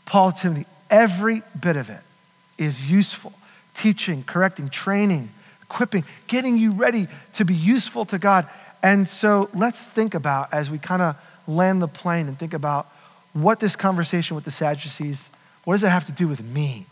Paul 0.06 0.34
Timothy, 0.34 0.66
every 0.90 1.44
bit 1.58 1.78
of 1.78 1.90
it 1.90 2.02
is 2.58 2.92
useful. 2.92 3.32
Teaching, 3.74 4.24
correcting, 4.24 4.68
training, 4.68 5.30
equipping, 5.62 6.04
getting 6.28 6.58
you 6.58 6.72
ready 6.72 7.08
to 7.36 7.46
be 7.46 7.54
useful 7.54 8.04
to 8.04 8.18
God. 8.18 8.50
And 8.84 9.08
so 9.08 9.50
let's 9.54 9.80
think 9.80 10.14
about 10.14 10.54
as 10.54 10.70
we 10.70 10.78
kind 10.78 11.02
of 11.02 11.16
land 11.48 11.82
the 11.82 11.88
plane 11.88 12.28
and 12.28 12.38
think 12.38 12.54
about 12.54 12.88
what 13.32 13.62
this 13.62 13.78
conversation 13.78 14.36
with 14.36 14.44
the 14.44 14.52
Sadducees, 14.52 15.30
what 15.64 15.76
does 15.76 15.86
it 15.86 15.90
have 15.90 16.04
to 16.08 16.12
do 16.12 16.28
with 16.28 16.44
me 16.44 16.86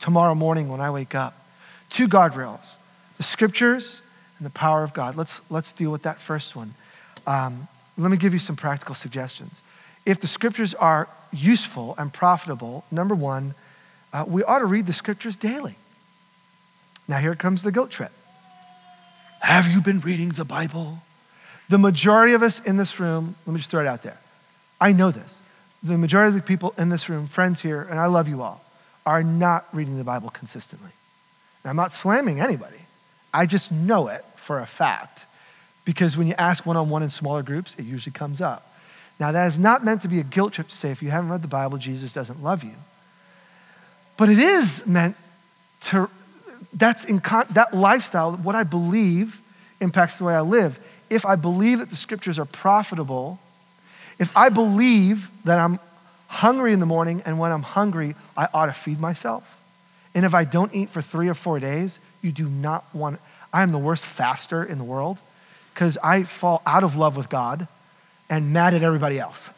tomorrow 0.00 0.34
morning 0.34 0.70
when 0.70 0.80
I 0.80 0.88
wake 0.90 1.14
up? 1.14 1.44
Two 1.90 2.08
guardrails 2.08 2.76
the 3.18 3.22
scriptures 3.22 4.00
and 4.38 4.46
the 4.46 4.50
power 4.50 4.82
of 4.82 4.94
God. 4.94 5.14
Let's, 5.14 5.42
let's 5.50 5.72
deal 5.72 5.92
with 5.92 6.04
that 6.04 6.18
first 6.18 6.56
one. 6.56 6.72
Um, 7.26 7.68
let 7.98 8.10
me 8.10 8.16
give 8.16 8.32
you 8.32 8.38
some 8.38 8.56
practical 8.56 8.94
suggestions. 8.94 9.62
If 10.04 10.20
the 10.20 10.26
scriptures 10.26 10.74
are 10.74 11.08
useful 11.32 11.94
and 11.98 12.12
profitable, 12.12 12.84
number 12.90 13.14
one, 13.14 13.54
uh, 14.12 14.24
we 14.26 14.42
ought 14.44 14.58
to 14.60 14.66
read 14.66 14.86
the 14.86 14.92
scriptures 14.92 15.36
daily. 15.36 15.76
Now, 17.08 17.18
here 17.18 17.34
comes 17.34 17.62
the 17.62 17.72
guilt 17.72 17.90
trip. 17.90 18.12
Have 19.40 19.68
you 19.68 19.80
been 19.80 20.00
reading 20.00 20.30
the 20.30 20.44
Bible? 20.44 21.02
The 21.68 21.78
majority 21.78 22.32
of 22.32 22.42
us 22.42 22.60
in 22.60 22.76
this 22.76 23.00
room, 23.00 23.34
let 23.46 23.52
me 23.52 23.58
just 23.58 23.70
throw 23.70 23.80
it 23.80 23.86
out 23.86 24.02
there. 24.02 24.18
I 24.80 24.92
know 24.92 25.10
this. 25.10 25.40
The 25.82 25.98
majority 25.98 26.28
of 26.28 26.34
the 26.34 26.46
people 26.46 26.74
in 26.78 26.90
this 26.90 27.08
room, 27.08 27.26
friends 27.26 27.60
here, 27.60 27.82
and 27.82 27.98
I 27.98 28.06
love 28.06 28.28
you 28.28 28.42
all, 28.42 28.62
are 29.04 29.22
not 29.22 29.66
reading 29.72 29.98
the 29.98 30.04
Bible 30.04 30.30
consistently. 30.30 30.90
Now, 31.64 31.70
I'm 31.70 31.76
not 31.76 31.92
slamming 31.92 32.40
anybody. 32.40 32.86
I 33.34 33.46
just 33.46 33.72
know 33.72 34.08
it 34.08 34.24
for 34.36 34.60
a 34.60 34.66
fact 34.66 35.26
because 35.84 36.16
when 36.16 36.26
you 36.26 36.34
ask 36.38 36.64
one 36.64 36.76
on 36.76 36.88
one 36.88 37.02
in 37.02 37.10
smaller 37.10 37.42
groups, 37.42 37.74
it 37.78 37.84
usually 37.84 38.12
comes 38.12 38.40
up. 38.40 38.68
Now, 39.18 39.32
that 39.32 39.46
is 39.46 39.58
not 39.58 39.84
meant 39.84 40.02
to 40.02 40.08
be 40.08 40.18
a 40.20 40.24
guilt 40.24 40.54
trip 40.54 40.68
to 40.68 40.74
say 40.74 40.90
if 40.90 41.02
you 41.02 41.10
haven't 41.10 41.30
read 41.30 41.42
the 41.42 41.48
Bible, 41.48 41.78
Jesus 41.78 42.12
doesn't 42.12 42.42
love 42.42 42.64
you. 42.64 42.74
But 44.16 44.28
it 44.28 44.38
is 44.38 44.86
meant 44.86 45.16
to, 45.82 46.08
that's 46.72 47.04
in, 47.04 47.20
that 47.50 47.74
lifestyle, 47.74 48.32
what 48.32 48.54
I 48.54 48.62
believe 48.62 49.40
impacts 49.80 50.18
the 50.18 50.24
way 50.24 50.34
I 50.34 50.40
live 50.40 50.78
if 51.12 51.26
I 51.26 51.36
believe 51.36 51.80
that 51.80 51.90
the 51.90 51.96
scriptures 51.96 52.38
are 52.38 52.46
profitable, 52.46 53.38
if 54.18 54.34
I 54.36 54.48
believe 54.48 55.30
that 55.44 55.58
I'm 55.58 55.78
hungry 56.26 56.72
in 56.72 56.80
the 56.80 56.86
morning 56.86 57.22
and 57.26 57.38
when 57.38 57.52
I'm 57.52 57.62
hungry, 57.62 58.14
I 58.34 58.48
ought 58.54 58.66
to 58.66 58.72
feed 58.72 58.98
myself. 58.98 59.58
And 60.14 60.24
if 60.24 60.34
I 60.34 60.44
don't 60.44 60.74
eat 60.74 60.88
for 60.88 61.02
three 61.02 61.28
or 61.28 61.34
four 61.34 61.60
days, 61.60 62.00
you 62.22 62.32
do 62.32 62.48
not 62.48 62.84
want, 62.94 63.20
I 63.52 63.62
am 63.62 63.72
the 63.72 63.78
worst 63.78 64.06
faster 64.06 64.64
in 64.64 64.78
the 64.78 64.84
world 64.84 65.18
because 65.72 65.98
I 66.02 66.24
fall 66.24 66.62
out 66.66 66.84
of 66.84 66.96
love 66.96 67.16
with 67.16 67.28
God 67.28 67.66
and 68.28 68.52
mad 68.52 68.74
at 68.74 68.82
everybody 68.82 69.18
else. 69.18 69.48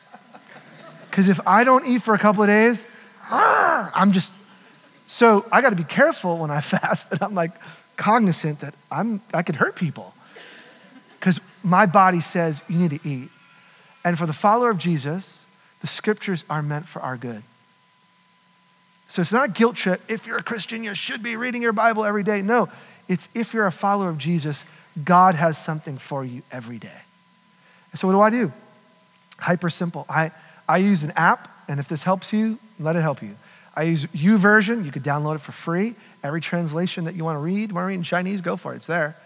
Because 1.11 1.29
if 1.29 1.41
I 1.47 1.65
don't 1.65 1.87
eat 1.87 2.03
for 2.03 2.15
a 2.15 2.19
couple 2.19 2.43
of 2.43 2.49
days, 2.49 2.87
I'm 3.31 4.13
just, 4.13 4.33
so 5.07 5.47
I 5.53 5.61
got 5.63 5.71
to 5.71 5.77
be 5.77 5.85
careful 5.85 6.39
when 6.39 6.51
I 6.51 6.61
fast 6.75 7.11
that 7.11 7.23
I'm 7.23 7.35
like 7.35 7.53
cognizant 7.97 8.61
that 8.61 8.75
I'm, 8.91 9.21
I 9.33 9.43
could 9.43 9.57
hurt 9.57 9.77
people 9.77 10.15
because 11.19 11.41
my 11.63 11.87
body 11.87 12.21
says 12.21 12.63
you 12.69 12.79
need 12.79 12.91
to 12.91 13.09
eat. 13.09 13.31
And 14.05 14.19
for 14.19 14.27
the 14.27 14.33
follower 14.33 14.71
of 14.71 14.79
Jesus, 14.79 15.47
the 15.81 15.87
scriptures 15.87 16.45
are 16.51 16.63
meant 16.63 16.87
for 16.87 17.01
our 17.01 17.17
good. 17.17 17.43
So 19.09 19.23
it's 19.23 19.33
not 19.33 19.55
guilt 19.55 19.77
trip. 19.77 20.03
If 20.09 20.27
you're 20.27 20.37
a 20.37 20.43
Christian, 20.43 20.83
you 20.83 20.95
should 20.95 21.23
be 21.23 21.37
reading 21.37 21.63
your 21.63 21.73
Bible 21.73 22.05
every 22.05 22.23
day. 22.23 22.43
No, 22.43 22.69
It's 23.09 23.29
if 23.35 23.55
you're 23.55 23.67
a 23.67 23.73
follower 23.73 24.09
of 24.09 24.19
Jesus, 24.19 24.65
God 25.03 25.35
has 25.35 25.59
something 25.59 25.99
for 25.99 26.25
you 26.25 26.43
every 26.53 26.79
day. 26.79 27.01
So, 27.95 28.09
what 28.09 28.13
do 28.13 28.21
I 28.21 28.31
do? 28.31 28.53
Hyper 29.39 29.71
simple. 29.71 30.07
I, 30.09 30.33
I 30.69 30.79
use 30.79 31.03
an 31.03 31.13
app, 31.17 31.49
and 31.69 31.81
if 31.81 31.89
this 31.89 32.03
helps 32.03 32.33
you, 32.33 32.59
let 32.79 32.97
it 32.97 33.03
help 33.03 33.23
you. 33.23 33.35
I 33.77 33.85
use 33.85 34.07
YouVersion. 34.07 34.85
You 34.85 34.93
could 34.93 35.03
download 35.03 35.37
it 35.37 35.41
for 35.41 35.53
free. 35.53 35.95
Every 36.23 36.41
translation 36.41 37.05
that 37.05 37.15
you 37.15 37.25
want 37.25 37.37
to 37.37 37.41
read, 37.41 37.73
want 37.73 37.85
to 37.85 37.89
read 37.89 37.95
in 37.95 38.03
Chinese, 38.03 38.41
go 38.41 38.57
for 38.57 38.73
it. 38.73 38.77
It's 38.77 38.87
there. 38.87 39.17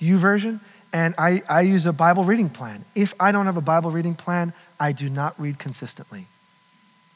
YouVersion. 0.00 0.60
And 0.92 1.14
I, 1.18 1.42
I 1.48 1.62
use 1.62 1.86
a 1.86 1.92
Bible 1.92 2.24
reading 2.24 2.50
plan. 2.50 2.84
If 2.94 3.14
I 3.18 3.32
don't 3.32 3.46
have 3.46 3.56
a 3.56 3.62
Bible 3.62 3.90
reading 3.90 4.14
plan, 4.14 4.52
I 4.78 4.92
do 4.92 5.08
not 5.08 5.38
read 5.40 5.58
consistently. 5.58 6.26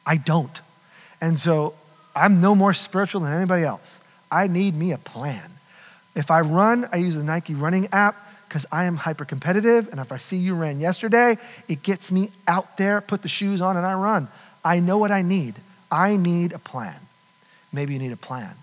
I 0.04 0.16
don't. 0.16 0.60
And 1.20 1.38
so 1.38 1.74
I'm 2.16 2.40
no 2.40 2.54
more 2.54 2.72
spiritual 2.72 3.20
than 3.20 3.32
anybody 3.32 3.62
else. 3.62 4.00
I 4.30 4.46
need 4.46 4.74
me 4.74 4.92
a 4.92 4.98
plan. 4.98 5.57
If 6.18 6.32
I 6.32 6.40
run, 6.40 6.88
I 6.92 6.96
use 6.96 7.14
the 7.14 7.22
Nike 7.22 7.54
running 7.54 7.86
app 7.92 8.16
because 8.48 8.66
I 8.72 8.86
am 8.86 8.96
hyper 8.96 9.24
competitive. 9.24 9.88
And 9.92 10.00
if 10.00 10.10
I 10.10 10.16
see 10.16 10.36
you 10.36 10.56
ran 10.56 10.80
yesterday, 10.80 11.38
it 11.68 11.84
gets 11.84 12.10
me 12.10 12.32
out 12.48 12.76
there, 12.76 13.00
put 13.00 13.22
the 13.22 13.28
shoes 13.28 13.62
on, 13.62 13.76
and 13.76 13.86
I 13.86 13.94
run. 13.94 14.26
I 14.64 14.80
know 14.80 14.98
what 14.98 15.12
I 15.12 15.22
need. 15.22 15.54
I 15.92 16.16
need 16.16 16.52
a 16.52 16.58
plan. 16.58 16.96
Maybe 17.72 17.92
you 17.92 18.00
need 18.00 18.10
a 18.10 18.16
plan. 18.16 18.54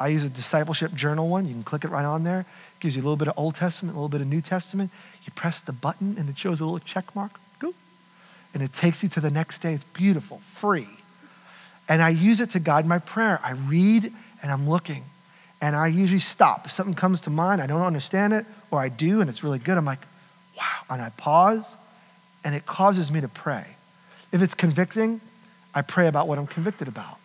I 0.00 0.08
use 0.08 0.24
a 0.24 0.28
discipleship 0.28 0.92
journal 0.92 1.28
one. 1.28 1.46
You 1.46 1.54
can 1.54 1.62
click 1.62 1.84
it 1.84 1.90
right 1.90 2.04
on 2.04 2.24
there. 2.24 2.40
It 2.40 2.80
gives 2.80 2.96
you 2.96 3.02
a 3.02 3.04
little 3.04 3.16
bit 3.16 3.28
of 3.28 3.34
Old 3.36 3.54
Testament, 3.54 3.94
a 3.94 3.98
little 3.98 4.08
bit 4.08 4.20
of 4.20 4.26
New 4.26 4.40
Testament. 4.40 4.90
You 5.24 5.32
press 5.36 5.60
the 5.60 5.72
button 5.72 6.16
and 6.18 6.28
it 6.28 6.36
shows 6.36 6.60
a 6.60 6.64
little 6.64 6.80
check 6.80 7.14
mark. 7.14 7.38
And 8.54 8.62
it 8.62 8.72
takes 8.72 9.02
you 9.02 9.08
to 9.10 9.20
the 9.20 9.30
next 9.30 9.60
day. 9.60 9.74
It's 9.74 9.84
beautiful, 9.84 10.38
free. 10.38 10.88
And 11.88 12.02
I 12.02 12.08
use 12.08 12.40
it 12.40 12.50
to 12.50 12.58
guide 12.58 12.86
my 12.86 12.98
prayer. 12.98 13.38
I 13.44 13.52
read 13.52 14.12
and 14.42 14.50
I'm 14.50 14.68
looking. 14.68 15.04
And 15.60 15.74
I 15.74 15.88
usually 15.88 16.20
stop. 16.20 16.66
If 16.66 16.72
something 16.72 16.94
comes 16.94 17.20
to 17.22 17.30
mind, 17.30 17.60
I 17.60 17.66
don't 17.66 17.82
understand 17.82 18.32
it, 18.32 18.46
or 18.70 18.80
I 18.80 18.88
do 18.88 19.20
and 19.20 19.28
it's 19.28 19.42
really 19.42 19.58
good, 19.58 19.76
I'm 19.76 19.84
like, 19.84 20.04
wow. 20.56 20.84
And 20.90 21.02
I 21.02 21.10
pause 21.10 21.76
and 22.44 22.54
it 22.54 22.66
causes 22.66 23.10
me 23.10 23.20
to 23.20 23.28
pray. 23.28 23.66
If 24.32 24.42
it's 24.42 24.54
convicting, 24.54 25.20
I 25.74 25.82
pray 25.82 26.06
about 26.06 26.28
what 26.28 26.38
I'm 26.38 26.46
convicted 26.46 26.88
about. 26.88 27.18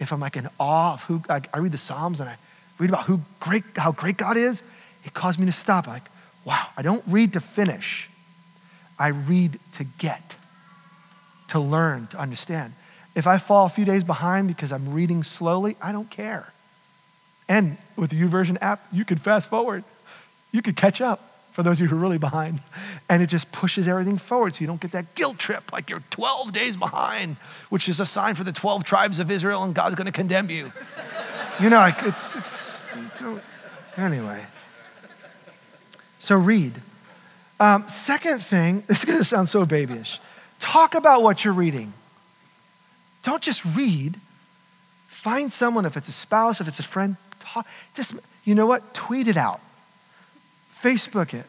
If 0.00 0.12
I'm 0.12 0.20
like 0.20 0.36
in 0.36 0.48
awe 0.58 0.94
of 0.94 1.04
who, 1.04 1.22
I, 1.28 1.42
I 1.52 1.58
read 1.58 1.72
the 1.72 1.78
Psalms 1.78 2.20
and 2.20 2.28
I 2.28 2.36
read 2.78 2.90
about 2.90 3.04
who 3.04 3.20
great, 3.40 3.64
how 3.76 3.92
great 3.92 4.16
God 4.16 4.36
is, 4.36 4.62
it 5.04 5.14
causes 5.14 5.38
me 5.38 5.46
to 5.46 5.52
stop. 5.52 5.86
Like, 5.86 6.04
wow, 6.44 6.66
I 6.76 6.82
don't 6.82 7.04
read 7.06 7.32
to 7.34 7.40
finish. 7.40 8.08
I 8.98 9.08
read 9.08 9.58
to 9.72 9.84
get, 9.84 10.36
to 11.48 11.60
learn, 11.60 12.06
to 12.08 12.18
understand. 12.18 12.74
If 13.14 13.26
I 13.26 13.38
fall 13.38 13.66
a 13.66 13.68
few 13.68 13.84
days 13.84 14.04
behind 14.04 14.48
because 14.48 14.72
I'm 14.72 14.92
reading 14.92 15.22
slowly, 15.22 15.76
I 15.82 15.92
don't 15.92 16.10
care. 16.10 16.52
And 17.48 17.76
with 17.96 18.10
the 18.10 18.20
YouVersion 18.20 18.58
app, 18.60 18.86
you 18.92 19.04
can 19.04 19.18
fast 19.18 19.48
forward. 19.48 19.84
You 20.52 20.62
could 20.62 20.76
catch 20.76 21.00
up 21.00 21.34
for 21.52 21.62
those 21.62 21.80
of 21.80 21.82
you 21.82 21.88
who 21.88 21.96
are 21.96 22.00
really 22.00 22.18
behind. 22.18 22.60
And 23.08 23.22
it 23.22 23.28
just 23.28 23.52
pushes 23.52 23.86
everything 23.86 24.18
forward 24.18 24.56
so 24.56 24.60
you 24.60 24.66
don't 24.66 24.80
get 24.80 24.92
that 24.92 25.14
guilt 25.14 25.38
trip 25.38 25.72
like 25.72 25.88
you're 25.88 26.02
12 26.10 26.52
days 26.52 26.76
behind, 26.76 27.36
which 27.68 27.88
is 27.88 28.00
a 28.00 28.06
sign 28.06 28.34
for 28.34 28.42
the 28.42 28.52
12 28.52 28.82
tribes 28.82 29.20
of 29.20 29.30
Israel 29.30 29.62
and 29.62 29.74
God's 29.74 29.94
going 29.94 30.06
to 30.06 30.12
condemn 30.12 30.50
you. 30.50 30.72
you 31.60 31.70
know, 31.70 31.92
it's, 32.00 32.34
it's, 32.34 32.82
anyway. 33.96 34.44
So 36.18 36.36
read. 36.36 36.72
Um, 37.60 37.86
second 37.88 38.40
thing, 38.40 38.82
this 38.88 38.98
is 39.00 39.04
going 39.04 39.18
to 39.18 39.24
sound 39.24 39.48
so 39.48 39.64
babyish. 39.64 40.18
Talk 40.58 40.94
about 40.94 41.22
what 41.22 41.44
you're 41.44 41.54
reading. 41.54 41.92
Don't 43.22 43.42
just 43.42 43.64
read. 43.76 44.16
Find 45.06 45.52
someone, 45.52 45.86
if 45.86 45.96
it's 45.96 46.08
a 46.08 46.12
spouse, 46.12 46.60
if 46.60 46.68
it's 46.68 46.80
a 46.80 46.82
friend, 46.82 47.16
talk, 47.44 47.66
just, 47.94 48.14
you 48.44 48.54
know 48.54 48.66
what? 48.66 48.94
Tweet 48.94 49.28
it 49.28 49.36
out. 49.36 49.60
Facebook 50.80 51.34
it. 51.34 51.46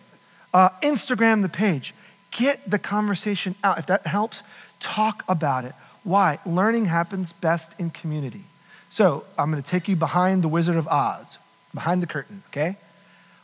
Uh, 0.53 0.69
Instagram 0.81 1.41
the 1.41 1.49
page. 1.49 1.93
Get 2.31 2.69
the 2.69 2.79
conversation 2.79 3.55
out. 3.63 3.79
If 3.79 3.85
that 3.87 4.07
helps, 4.07 4.43
talk 4.79 5.23
about 5.27 5.65
it. 5.65 5.73
Why? 6.03 6.39
Learning 6.45 6.85
happens 6.85 7.31
best 7.31 7.73
in 7.79 7.89
community. 7.89 8.43
So 8.89 9.25
I'm 9.37 9.51
going 9.51 9.61
to 9.61 9.69
take 9.69 9.87
you 9.87 9.95
behind 9.95 10.43
the 10.43 10.47
Wizard 10.47 10.77
of 10.77 10.87
Oz, 10.87 11.37
behind 11.73 12.01
the 12.01 12.07
curtain, 12.07 12.43
okay? 12.49 12.77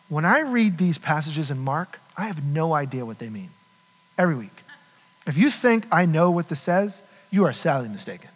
When 0.07 0.25
I 0.25 0.41
read 0.41 0.77
these 0.77 0.97
passages 0.97 1.51
in 1.51 1.59
Mark, 1.59 1.99
I 2.17 2.27
have 2.27 2.43
no 2.43 2.73
idea 2.73 3.05
what 3.05 3.19
they 3.19 3.29
mean 3.29 3.49
every 4.17 4.35
week. 4.35 4.63
If 5.25 5.37
you 5.37 5.49
think 5.49 5.85
I 5.91 6.05
know 6.05 6.31
what 6.31 6.49
this 6.49 6.61
says, 6.61 7.01
you 7.29 7.45
are 7.45 7.53
sadly 7.53 7.89
mistaken. 7.89 8.29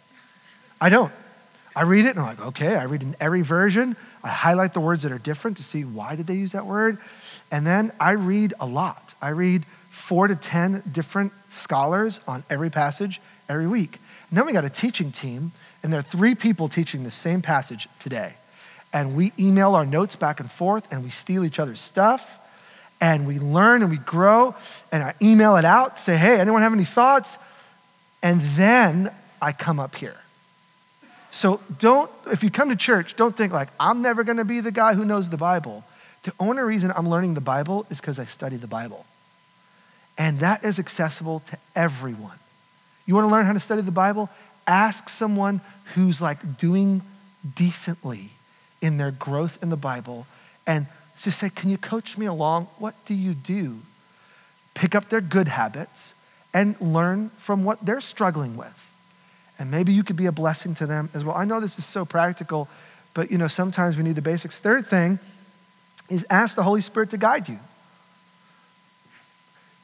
I 0.80 0.88
don't. 0.88 1.12
I 1.76 1.82
read 1.82 2.06
it 2.06 2.16
and 2.16 2.20
I'm 2.20 2.26
like, 2.26 2.40
okay, 2.40 2.74
I 2.74 2.84
read 2.84 3.02
in 3.02 3.14
every 3.20 3.42
version. 3.42 3.96
I 4.24 4.28
highlight 4.28 4.72
the 4.72 4.80
words 4.80 5.02
that 5.02 5.12
are 5.12 5.18
different 5.18 5.58
to 5.58 5.62
see 5.62 5.84
why 5.84 6.16
did 6.16 6.26
they 6.26 6.34
use 6.34 6.52
that 6.52 6.64
word. 6.64 6.96
And 7.50 7.66
then 7.66 7.92
I 8.00 8.12
read 8.12 8.54
a 8.58 8.64
lot. 8.64 9.14
I 9.20 9.28
read 9.28 9.66
four 9.90 10.26
to 10.26 10.34
10 10.34 10.82
different 10.90 11.32
scholars 11.50 12.20
on 12.26 12.44
every 12.48 12.70
passage 12.70 13.20
every 13.46 13.66
week. 13.66 13.98
And 14.30 14.38
then 14.38 14.46
we 14.46 14.52
got 14.52 14.64
a 14.64 14.70
teaching 14.70 15.12
team, 15.12 15.52
and 15.82 15.92
there 15.92 16.00
are 16.00 16.02
three 16.02 16.34
people 16.34 16.68
teaching 16.68 17.04
the 17.04 17.10
same 17.10 17.42
passage 17.42 17.88
today. 18.00 18.34
And 18.92 19.14
we 19.14 19.32
email 19.38 19.74
our 19.74 19.86
notes 19.86 20.16
back 20.16 20.40
and 20.40 20.50
forth, 20.50 20.90
and 20.90 21.04
we 21.04 21.10
steal 21.10 21.44
each 21.44 21.58
other's 21.58 21.80
stuff, 21.80 22.38
and 23.00 23.26
we 23.26 23.38
learn 23.38 23.82
and 23.82 23.90
we 23.90 23.98
grow. 23.98 24.54
And 24.90 25.02
I 25.02 25.14
email 25.20 25.56
it 25.56 25.64
out, 25.64 26.00
say, 26.00 26.16
hey, 26.16 26.40
anyone 26.40 26.62
have 26.62 26.72
any 26.72 26.84
thoughts? 26.84 27.36
And 28.22 28.40
then 28.40 29.12
I 29.42 29.52
come 29.52 29.78
up 29.78 29.94
here. 29.94 30.16
So 31.36 31.60
don't, 31.78 32.10
if 32.32 32.42
you 32.42 32.50
come 32.50 32.70
to 32.70 32.76
church, 32.76 33.14
don't 33.14 33.36
think 33.36 33.52
like, 33.52 33.68
I'm 33.78 34.00
never 34.00 34.24
going 34.24 34.38
to 34.38 34.44
be 34.44 34.60
the 34.60 34.72
guy 34.72 34.94
who 34.94 35.04
knows 35.04 35.28
the 35.28 35.36
Bible. 35.36 35.84
The 36.22 36.32
only 36.40 36.62
reason 36.62 36.90
I'm 36.96 37.06
learning 37.06 37.34
the 37.34 37.42
Bible 37.42 37.84
is 37.90 38.00
because 38.00 38.18
I 38.18 38.24
study 38.24 38.56
the 38.56 38.66
Bible. 38.66 39.04
And 40.16 40.40
that 40.40 40.64
is 40.64 40.78
accessible 40.78 41.40
to 41.40 41.58
everyone. 41.74 42.38
You 43.04 43.14
want 43.14 43.26
to 43.26 43.30
learn 43.30 43.44
how 43.44 43.52
to 43.52 43.60
study 43.60 43.82
the 43.82 43.90
Bible? 43.90 44.30
Ask 44.66 45.10
someone 45.10 45.60
who's 45.94 46.22
like 46.22 46.56
doing 46.56 47.02
decently 47.54 48.30
in 48.80 48.96
their 48.96 49.10
growth 49.10 49.58
in 49.62 49.68
the 49.68 49.76
Bible 49.76 50.26
and 50.66 50.86
just 51.18 51.38
say, 51.38 51.50
Can 51.50 51.68
you 51.68 51.76
coach 51.76 52.16
me 52.16 52.24
along? 52.24 52.68
What 52.78 52.94
do 53.04 53.12
you 53.12 53.34
do? 53.34 53.80
Pick 54.72 54.94
up 54.94 55.10
their 55.10 55.20
good 55.20 55.48
habits 55.48 56.14
and 56.54 56.80
learn 56.80 57.28
from 57.36 57.62
what 57.62 57.84
they're 57.84 58.00
struggling 58.00 58.56
with. 58.56 58.94
And 59.58 59.70
maybe 59.70 59.92
you 59.92 60.04
could 60.04 60.16
be 60.16 60.26
a 60.26 60.32
blessing 60.32 60.74
to 60.76 60.86
them 60.86 61.08
as 61.14 61.24
well. 61.24 61.36
I 61.36 61.44
know 61.44 61.60
this 61.60 61.78
is 61.78 61.84
so 61.84 62.04
practical, 62.04 62.68
but 63.14 63.30
you 63.30 63.38
know, 63.38 63.48
sometimes 63.48 63.96
we 63.96 64.02
need 64.02 64.14
the 64.14 64.22
basics. 64.22 64.56
Third 64.56 64.86
thing 64.86 65.18
is 66.10 66.26
ask 66.30 66.56
the 66.56 66.62
Holy 66.62 66.80
Spirit 66.80 67.10
to 67.10 67.16
guide 67.16 67.48
you. 67.48 67.58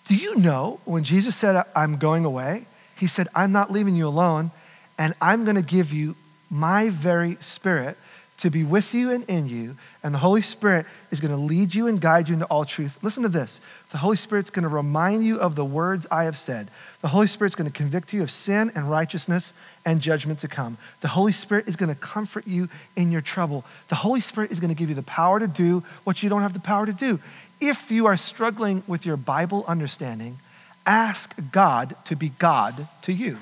Do 0.07 0.17
you 0.17 0.37
know 0.37 0.81
when 0.85 1.05
Jesus 1.05 1.37
said, 1.37 1.65
I'm 1.75 1.97
going 1.97 2.25
away, 2.25 2.67
he 2.99 3.07
said, 3.07 3.29
I'm 3.35 3.53
not 3.53 3.73
leaving 3.73 3.97
you 3.97 4.07
alone, 4.07 4.51
and 4.99 5.15
I'm 5.21 5.45
going 5.45 5.57
to 5.57 5.63
give 5.63 5.93
you 5.93 6.17
my 6.51 6.91
very 6.91 7.39
spirit 7.41 7.97
to 8.43 8.51
be 8.51 8.65
with 8.65 8.93
you 8.93 9.13
and 9.13 9.23
in 9.27 9.49
you, 9.49 9.77
and 10.03 10.13
the 10.13 10.19
Holy 10.19 10.43
Spirit 10.43 10.85
is 11.13 11.21
going 11.21 11.31
to 11.31 11.37
lead 11.37 11.77
you 11.77 11.87
and 11.87 12.01
guide 12.01 12.27
you 12.27 12.35
into 12.35 12.47
all 12.47 12.65
truth. 12.65 12.99
Listen 13.01 13.23
to 13.23 13.29
this 13.29 13.61
the 13.93 13.99
Holy 13.99 14.17
Spirit's 14.17 14.51
going 14.51 14.65
to 14.65 14.69
remind 14.69 15.25
you 15.25 15.39
of 15.39 15.55
the 15.55 15.65
words 15.65 16.09
I 16.11 16.25
have 16.25 16.37
said. 16.37 16.69
The 17.03 17.09
Holy 17.09 17.29
Spirit's 17.29 17.55
going 17.55 17.71
to 17.71 17.77
convict 17.77 18.13
you 18.13 18.21
of 18.21 18.33
sin 18.33 18.73
and 18.75 18.91
righteousness 18.91 19.53
and 19.85 20.01
judgment 20.01 20.41
to 20.41 20.49
come. 20.49 20.77
The 21.03 21.09
Holy 21.09 21.31
Spirit 21.31 21.69
is 21.69 21.77
going 21.77 21.89
to 21.89 21.95
comfort 21.95 22.45
you 22.45 22.69
in 22.97 23.13
your 23.13 23.21
trouble. 23.21 23.65
The 23.87 23.95
Holy 23.95 24.21
Spirit 24.21 24.51
is 24.51 24.59
going 24.59 24.71
to 24.71 24.77
give 24.77 24.89
you 24.89 24.97
the 24.97 25.05
power 25.05 25.39
to 25.39 25.47
do 25.47 25.85
what 26.03 26.25
you 26.25 26.29
don't 26.29 26.43
have 26.43 26.53
the 26.53 26.59
power 26.59 26.85
to 26.85 26.93
do. 26.93 27.21
If 27.61 27.93
you 27.93 28.07
are 28.07 28.17
struggling 28.17 28.83
with 28.89 29.07
your 29.07 29.17
Bible 29.17 29.65
understanding, 29.69 30.39
ask 30.85 31.33
God 31.53 31.95
to 32.07 32.17
be 32.17 32.31
God 32.41 32.89
to 33.03 33.13
you. 33.13 33.39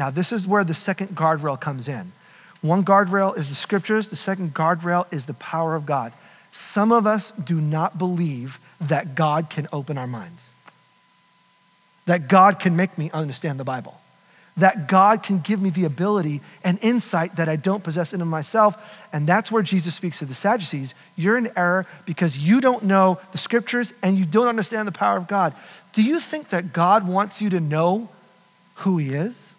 Now, 0.00 0.10
this 0.10 0.32
is 0.32 0.48
where 0.48 0.64
the 0.64 0.74
second 0.74 1.10
guardrail 1.10 1.60
comes 1.60 1.86
in. 1.86 2.10
One 2.62 2.84
guardrail 2.84 3.36
is 3.38 3.48
the 3.48 3.54
scriptures, 3.54 4.08
the 4.08 4.16
second 4.16 4.54
guardrail 4.54 5.10
is 5.12 5.26
the 5.26 5.34
power 5.34 5.74
of 5.74 5.86
God. 5.86 6.12
Some 6.52 6.92
of 6.92 7.06
us 7.06 7.30
do 7.32 7.60
not 7.60 7.98
believe 7.98 8.60
that 8.80 9.14
God 9.14 9.50
can 9.50 9.68
open 9.72 9.96
our 9.96 10.06
minds, 10.06 10.50
that 12.06 12.28
God 12.28 12.58
can 12.58 12.76
make 12.76 12.98
me 12.98 13.10
understand 13.12 13.58
the 13.58 13.64
Bible, 13.64 14.00
that 14.56 14.88
God 14.88 15.22
can 15.22 15.38
give 15.38 15.62
me 15.62 15.70
the 15.70 15.84
ability 15.84 16.42
and 16.62 16.78
insight 16.82 17.36
that 17.36 17.48
I 17.48 17.56
don't 17.56 17.84
possess 17.84 18.12
in 18.12 18.26
myself. 18.26 19.06
And 19.12 19.26
that's 19.26 19.50
where 19.50 19.62
Jesus 19.62 19.94
speaks 19.94 20.18
to 20.18 20.26
the 20.26 20.34
Sadducees. 20.34 20.94
You're 21.16 21.38
in 21.38 21.50
error 21.56 21.86
because 22.04 22.36
you 22.36 22.60
don't 22.60 22.82
know 22.82 23.20
the 23.32 23.38
scriptures 23.38 23.94
and 24.02 24.18
you 24.18 24.26
don't 24.26 24.48
understand 24.48 24.86
the 24.86 24.92
power 24.92 25.16
of 25.16 25.28
God. 25.28 25.54
Do 25.92 26.02
you 26.02 26.20
think 26.20 26.50
that 26.50 26.72
God 26.72 27.06
wants 27.06 27.40
you 27.40 27.48
to 27.50 27.60
know 27.60 28.08
who 28.76 28.98
He 28.98 29.14
is? 29.14 29.54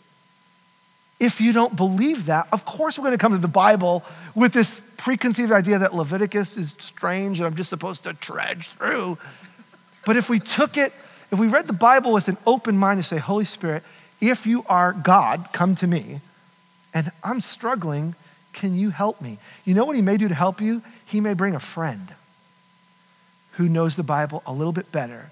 If 1.21 1.39
you 1.39 1.53
don't 1.53 1.75
believe 1.75 2.25
that, 2.25 2.47
of 2.51 2.65
course 2.65 2.97
we're 2.97 3.05
going 3.05 3.17
to 3.17 3.21
come 3.21 3.33
to 3.33 3.37
the 3.37 3.47
Bible 3.47 4.03
with 4.33 4.53
this 4.53 4.79
preconceived 4.97 5.51
idea 5.51 5.77
that 5.77 5.93
Leviticus 5.93 6.57
is 6.57 6.75
strange 6.79 7.39
and 7.39 7.45
I'm 7.45 7.53
just 7.53 7.69
supposed 7.69 8.03
to 8.05 8.15
trudge 8.15 8.69
through. 8.69 9.19
But 10.03 10.17
if 10.17 10.31
we 10.31 10.39
took 10.39 10.77
it, 10.77 10.93
if 11.31 11.37
we 11.37 11.47
read 11.47 11.67
the 11.67 11.73
Bible 11.73 12.11
with 12.11 12.27
an 12.27 12.37
open 12.47 12.75
mind 12.75 12.97
and 12.97 13.05
say, 13.05 13.19
Holy 13.19 13.45
Spirit, 13.45 13.83
if 14.19 14.47
you 14.47 14.65
are 14.67 14.93
God, 14.93 15.49
come 15.53 15.75
to 15.75 15.85
me, 15.85 16.21
and 16.91 17.11
I'm 17.23 17.39
struggling 17.39 18.15
Can 18.53 18.75
you 18.75 18.89
help 18.89 19.21
me? 19.21 19.37
You 19.63 19.75
know 19.75 19.85
what 19.85 19.95
he 19.95 20.01
may 20.01 20.17
do 20.17 20.27
to 20.27 20.35
help 20.35 20.59
you? 20.59 20.81
He 21.05 21.21
may 21.21 21.33
bring 21.33 21.55
a 21.55 21.59
friend 21.59 22.13
who 23.51 23.69
knows 23.69 23.95
the 23.95 24.03
Bible 24.03 24.41
a 24.45 24.51
little 24.51 24.73
bit 24.73 24.91
better 24.91 25.29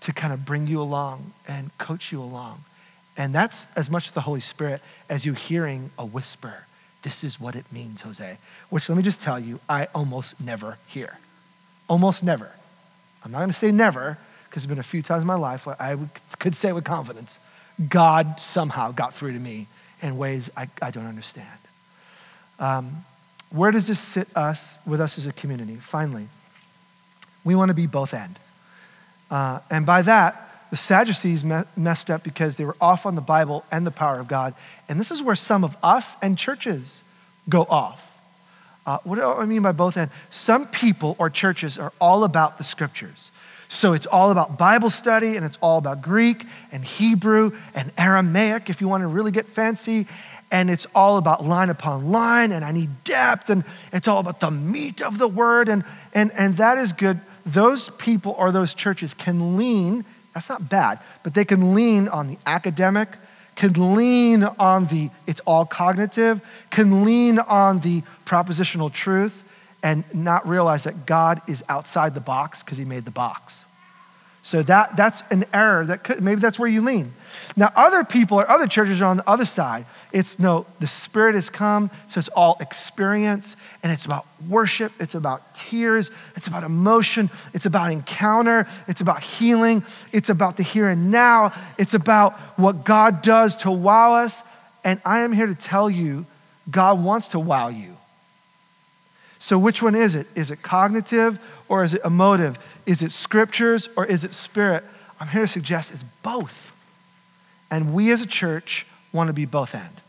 to 0.00 0.12
kind 0.12 0.32
of 0.32 0.44
bring 0.44 0.66
you 0.66 0.80
along 0.80 1.32
and 1.46 1.76
coach 1.78 2.12
you 2.12 2.22
along. 2.22 2.64
And 3.18 3.34
that's 3.34 3.66
as 3.74 3.90
much 3.90 4.12
the 4.12 4.22
Holy 4.22 4.40
Spirit 4.40 4.80
as 5.10 5.26
you 5.26 5.34
hearing 5.34 5.90
a 5.98 6.06
whisper. 6.06 6.64
This 7.02 7.24
is 7.24 7.40
what 7.40 7.56
it 7.56 7.66
means, 7.72 8.02
Jose. 8.02 8.38
Which 8.70 8.88
let 8.88 8.96
me 8.96 9.02
just 9.02 9.20
tell 9.20 9.38
you, 9.38 9.58
I 9.68 9.88
almost 9.94 10.40
never 10.40 10.78
hear. 10.86 11.18
Almost 11.88 12.22
never. 12.22 12.52
I'm 13.24 13.32
not 13.32 13.38
going 13.38 13.50
to 13.50 13.54
say 13.54 13.72
never, 13.72 14.18
because 14.44 14.62
there's 14.62 14.68
been 14.68 14.78
a 14.78 14.84
few 14.84 15.02
times 15.02 15.22
in 15.22 15.26
my 15.26 15.34
life 15.34 15.66
where 15.66 15.80
I 15.80 15.96
could 16.38 16.54
say 16.54 16.72
with 16.72 16.84
confidence, 16.84 17.38
God 17.88 18.40
somehow 18.40 18.92
got 18.92 19.14
through 19.14 19.32
to 19.32 19.38
me 19.38 19.66
in 20.00 20.16
ways 20.16 20.48
I, 20.56 20.68
I 20.80 20.92
don't 20.92 21.06
understand. 21.06 21.48
Um, 22.60 23.04
where 23.50 23.70
does 23.70 23.86
this 23.86 23.98
sit 23.98 24.28
us 24.36 24.78
with 24.86 25.00
us 25.00 25.18
as 25.18 25.26
a 25.26 25.32
community? 25.32 25.76
Finally, 25.76 26.28
we 27.44 27.56
want 27.56 27.70
to 27.70 27.74
be 27.74 27.86
both 27.86 28.14
end. 28.14 28.38
Uh, 29.30 29.60
and 29.70 29.86
by 29.86 30.02
that, 30.02 30.47
the 30.70 30.76
Sadducees 30.76 31.44
me- 31.44 31.62
messed 31.76 32.10
up 32.10 32.22
because 32.22 32.56
they 32.56 32.64
were 32.64 32.76
off 32.80 33.06
on 33.06 33.14
the 33.14 33.20
Bible 33.20 33.64
and 33.70 33.86
the 33.86 33.90
power 33.90 34.18
of 34.18 34.28
God. 34.28 34.54
And 34.88 35.00
this 35.00 35.10
is 35.10 35.22
where 35.22 35.36
some 35.36 35.64
of 35.64 35.76
us 35.82 36.16
and 36.22 36.36
churches 36.36 37.02
go 37.48 37.62
off. 37.62 38.04
Uh, 38.86 38.98
what 39.04 39.16
do 39.16 39.22
I 39.22 39.44
mean 39.44 39.62
by 39.62 39.72
both 39.72 39.96
end? 39.96 40.10
Some 40.30 40.66
people 40.66 41.14
or 41.18 41.28
churches 41.28 41.76
are 41.78 41.92
all 42.00 42.24
about 42.24 42.58
the 42.58 42.64
scriptures. 42.64 43.30
So 43.68 43.92
it's 43.92 44.06
all 44.06 44.30
about 44.30 44.58
Bible 44.58 44.88
study 44.88 45.36
and 45.36 45.44
it's 45.44 45.58
all 45.60 45.76
about 45.76 46.00
Greek 46.00 46.46
and 46.72 46.82
Hebrew 46.82 47.52
and 47.74 47.92
Aramaic 47.98 48.70
if 48.70 48.80
you 48.80 48.88
want 48.88 49.02
to 49.02 49.06
really 49.06 49.30
get 49.30 49.46
fancy. 49.46 50.06
And 50.50 50.70
it's 50.70 50.86
all 50.94 51.18
about 51.18 51.44
line 51.44 51.68
upon 51.68 52.10
line 52.10 52.50
and 52.50 52.64
I 52.64 52.72
need 52.72 53.04
depth 53.04 53.50
and 53.50 53.64
it's 53.92 54.08
all 54.08 54.20
about 54.20 54.40
the 54.40 54.50
meat 54.50 55.02
of 55.02 55.18
the 55.18 55.28
word. 55.28 55.68
And, 55.68 55.84
and, 56.14 56.32
and 56.32 56.56
that 56.56 56.78
is 56.78 56.94
good. 56.94 57.20
Those 57.44 57.90
people 57.90 58.34
or 58.38 58.52
those 58.52 58.72
churches 58.72 59.12
can 59.12 59.58
lean, 59.58 60.06
that's 60.38 60.48
not 60.48 60.68
bad, 60.68 61.00
but 61.24 61.34
they 61.34 61.44
can 61.44 61.74
lean 61.74 62.06
on 62.06 62.28
the 62.28 62.38
academic, 62.46 63.16
can 63.56 63.96
lean 63.96 64.44
on 64.44 64.86
the 64.86 65.10
it's 65.26 65.40
all 65.40 65.64
cognitive, 65.64 66.40
can 66.70 67.04
lean 67.04 67.40
on 67.40 67.80
the 67.80 68.02
propositional 68.24 68.92
truth 68.92 69.42
and 69.82 70.04
not 70.14 70.46
realize 70.46 70.84
that 70.84 71.06
God 71.06 71.42
is 71.48 71.64
outside 71.68 72.14
the 72.14 72.20
box 72.20 72.62
because 72.62 72.78
he 72.78 72.84
made 72.84 73.04
the 73.04 73.10
box. 73.10 73.64
So 74.48 74.62
that, 74.62 74.96
that's 74.96 75.22
an 75.30 75.44
error 75.52 75.84
that 75.84 76.04
could, 76.04 76.22
maybe 76.22 76.40
that's 76.40 76.58
where 76.58 76.70
you 76.70 76.80
lean. 76.80 77.12
Now, 77.54 77.70
other 77.76 78.02
people 78.02 78.40
or 78.40 78.50
other 78.50 78.66
churches 78.66 79.02
are 79.02 79.04
on 79.04 79.18
the 79.18 79.28
other 79.28 79.44
side. 79.44 79.84
It's 80.10 80.38
no, 80.38 80.64
the 80.80 80.86
Spirit 80.86 81.34
has 81.34 81.50
come, 81.50 81.90
so 82.08 82.18
it's 82.18 82.28
all 82.28 82.56
experience, 82.58 83.56
and 83.82 83.92
it's 83.92 84.06
about 84.06 84.24
worship, 84.48 84.90
it's 84.98 85.14
about 85.14 85.54
tears, 85.54 86.10
it's 86.34 86.46
about 86.46 86.64
emotion, 86.64 87.28
it's 87.52 87.66
about 87.66 87.92
encounter, 87.92 88.66
it's 88.86 89.02
about 89.02 89.22
healing, 89.22 89.84
it's 90.12 90.30
about 90.30 90.56
the 90.56 90.62
here 90.62 90.88
and 90.88 91.10
now, 91.10 91.52
it's 91.76 91.92
about 91.92 92.32
what 92.58 92.86
God 92.86 93.20
does 93.20 93.54
to 93.56 93.70
wow 93.70 94.14
us. 94.14 94.42
And 94.82 94.98
I 95.04 95.20
am 95.20 95.34
here 95.34 95.46
to 95.46 95.54
tell 95.54 95.90
you, 95.90 96.24
God 96.70 97.04
wants 97.04 97.28
to 97.28 97.38
wow 97.38 97.68
you. 97.68 97.97
So, 99.38 99.58
which 99.58 99.82
one 99.82 99.94
is 99.94 100.14
it? 100.14 100.26
Is 100.34 100.50
it 100.50 100.62
cognitive 100.62 101.38
or 101.68 101.84
is 101.84 101.94
it 101.94 102.00
emotive? 102.04 102.58
Is 102.86 103.02
it 103.02 103.12
scriptures 103.12 103.88
or 103.96 104.04
is 104.04 104.24
it 104.24 104.34
spirit? 104.34 104.84
I'm 105.20 105.28
here 105.28 105.42
to 105.42 105.48
suggest 105.48 105.92
it's 105.92 106.04
both. 106.22 106.74
And 107.70 107.94
we 107.94 108.10
as 108.12 108.22
a 108.22 108.26
church 108.26 108.86
want 109.12 109.28
to 109.28 109.32
be 109.32 109.44
both 109.44 109.74
end. 109.74 110.00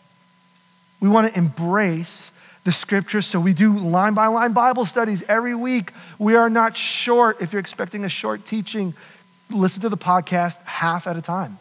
We 0.99 1.09
want 1.09 1.31
to 1.31 1.37
embrace 1.37 2.31
the 2.63 2.71
scriptures. 2.71 3.25
So 3.25 3.39
we 3.39 3.53
do 3.53 3.77
line 3.77 4.13
by 4.13 4.27
line 4.27 4.53
Bible 4.53 4.85
studies 4.85 5.23
every 5.27 5.55
week. 5.55 5.91
We 6.17 6.35
are 6.35 6.49
not 6.49 6.75
short. 6.75 7.41
If 7.41 7.53
you're 7.53 7.59
expecting 7.59 8.05
a 8.05 8.09
short 8.09 8.45
teaching, 8.45 8.93
listen 9.49 9.81
to 9.81 9.89
the 9.89 9.97
podcast 9.97 10.61
half 10.63 11.07
at 11.07 11.17
a 11.17 11.21
time. 11.21 11.59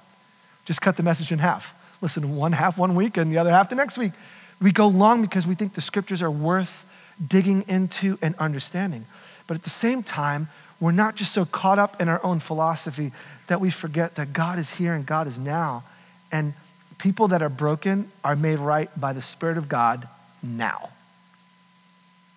Just 0.64 0.80
cut 0.80 0.96
the 0.96 1.02
message 1.02 1.32
in 1.32 1.38
half. 1.38 1.74
Listen 2.00 2.22
to 2.22 2.28
one 2.28 2.52
half 2.52 2.78
one 2.78 2.94
week 2.94 3.16
and 3.16 3.32
the 3.32 3.38
other 3.38 3.50
half 3.50 3.68
the 3.68 3.76
next 3.76 3.96
week. 3.96 4.12
We 4.60 4.72
go 4.72 4.88
long 4.88 5.22
because 5.22 5.46
we 5.46 5.54
think 5.54 5.74
the 5.74 5.80
scriptures 5.80 6.20
are 6.20 6.30
worth 6.30 6.84
digging 7.26 7.64
into 7.68 8.18
and 8.22 8.34
understanding. 8.36 9.06
But 9.46 9.56
at 9.56 9.64
the 9.64 9.70
same 9.70 10.02
time, 10.02 10.48
we're 10.80 10.92
not 10.92 11.16
just 11.16 11.32
so 11.32 11.44
caught 11.44 11.78
up 11.78 12.00
in 12.00 12.08
our 12.08 12.24
own 12.24 12.38
philosophy 12.38 13.12
that 13.48 13.60
we 13.60 13.70
forget 13.70 14.14
that 14.14 14.32
God 14.32 14.58
is 14.58 14.70
here 14.70 14.94
and 14.94 15.04
God 15.04 15.26
is 15.26 15.38
now. 15.38 15.84
And 16.30 16.54
people 16.98 17.28
that 17.28 17.42
are 17.42 17.48
broken 17.48 18.10
are 18.22 18.36
made 18.36 18.58
right 18.58 18.88
by 18.98 19.12
the 19.12 19.22
Spirit 19.22 19.58
of 19.58 19.68
God 19.68 20.06
now. 20.42 20.90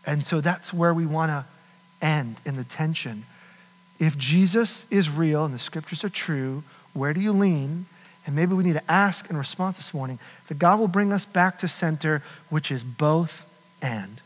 And 0.06 0.26
so 0.26 0.42
that's 0.42 0.74
where 0.74 0.94
we 0.94 1.06
want 1.06 1.30
to 1.30 1.46
end 2.02 2.38
in 2.46 2.56
the 2.56 2.64
tension. 2.64 3.26
If 4.00 4.18
Jesus 4.18 4.86
is 4.90 5.10
real 5.10 5.46
and 5.46 5.54
the 5.54 5.60
scriptures 5.60 6.04
are 6.04 6.10
true, 6.10 6.64
where 6.94 7.14
do 7.14 7.22
you 7.22 7.32
lean? 7.32 7.86
And 8.26 8.36
maybe 8.36 8.54
we 8.54 8.64
need 8.64 8.74
to 8.74 8.92
ask 8.92 9.30
in 9.30 9.38
response 9.38 9.78
this 9.78 9.94
morning 9.94 10.18
that 10.48 10.58
God 10.58 10.80
will 10.80 10.88
bring 10.88 11.12
us 11.12 11.26
back 11.26 11.60
to 11.60 11.68
center, 11.68 12.24
which 12.50 12.72
is 12.72 12.84
both 12.84 13.46
and. 13.82 14.22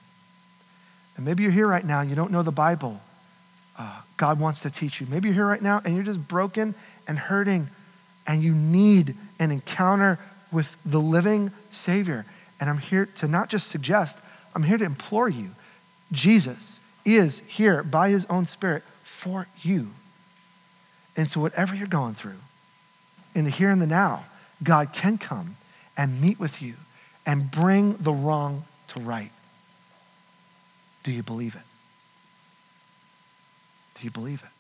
And 1.16 1.26
maybe 1.26 1.43
you're 1.43 1.51
here 1.51 1.68
right 1.68 1.86
now 1.86 2.01
and 2.01 2.09
you 2.09 2.16
don't 2.16 2.32
know 2.32 2.43
the 2.43 2.51
Bible. 2.51 3.01
Uh, 3.78 4.01
God 4.18 4.39
wants 4.39 4.61
to 4.61 4.70
teach 4.70 5.01
you. 5.01 5.07
Maybe 5.09 5.28
you're 5.28 5.36
here 5.36 5.47
right 5.47 5.61
now 5.61 5.82
and 5.84 5.95
you're 5.95 6.03
just 6.03 6.28
broken 6.28 6.76
and 7.07 7.18
hurting 7.18 7.70
and 8.28 8.41
you 8.41 8.53
need 8.53 9.16
an 9.39 9.51
encounter 9.51 10.20
with 10.51 10.78
the 10.86 10.99
living 10.99 11.51
Savior. 11.72 12.26
And 12.59 12.70
I'm 12.70 12.78
here 12.78 13.05
to 13.16 13.28
not 13.28 13.49
just 13.49 13.68
suggest, 13.68 14.20
I'm 14.53 14.63
here 14.63 14.78
to 14.78 14.86
implore 14.86 15.30
you. 15.30 15.51
Jesus 16.11 16.80
is 17.03 17.39
here 17.47 17.84
by 17.84 18.09
his 18.09 18.26
own 18.28 18.45
Spirit 18.45 18.84
for 19.03 19.47
you. 19.61 19.91
And 21.18 21.30
so, 21.30 21.39
whatever 21.39 21.76
you're 21.76 21.88
going 21.88 22.13
through, 22.13 22.39
in 23.34 23.45
the 23.45 23.51
here 23.51 23.70
and 23.70 23.82
the 23.82 23.88
now, 23.88 24.26
God 24.63 24.93
can 24.93 25.18
come 25.18 25.57
and 25.97 26.22
meet 26.22 26.39
with 26.39 26.61
you 26.61 26.76
and 27.26 27.51
bring 27.51 27.97
the 27.97 28.11
wrong 28.11 28.63
to 28.89 29.01
right. 29.01 29.32
Do 31.05 31.11
you 31.11 31.21
believe 31.21 31.53
it? 31.53 31.61
Do 33.99 34.05
you 34.05 34.09
believe 34.09 34.41
it? 34.41 34.54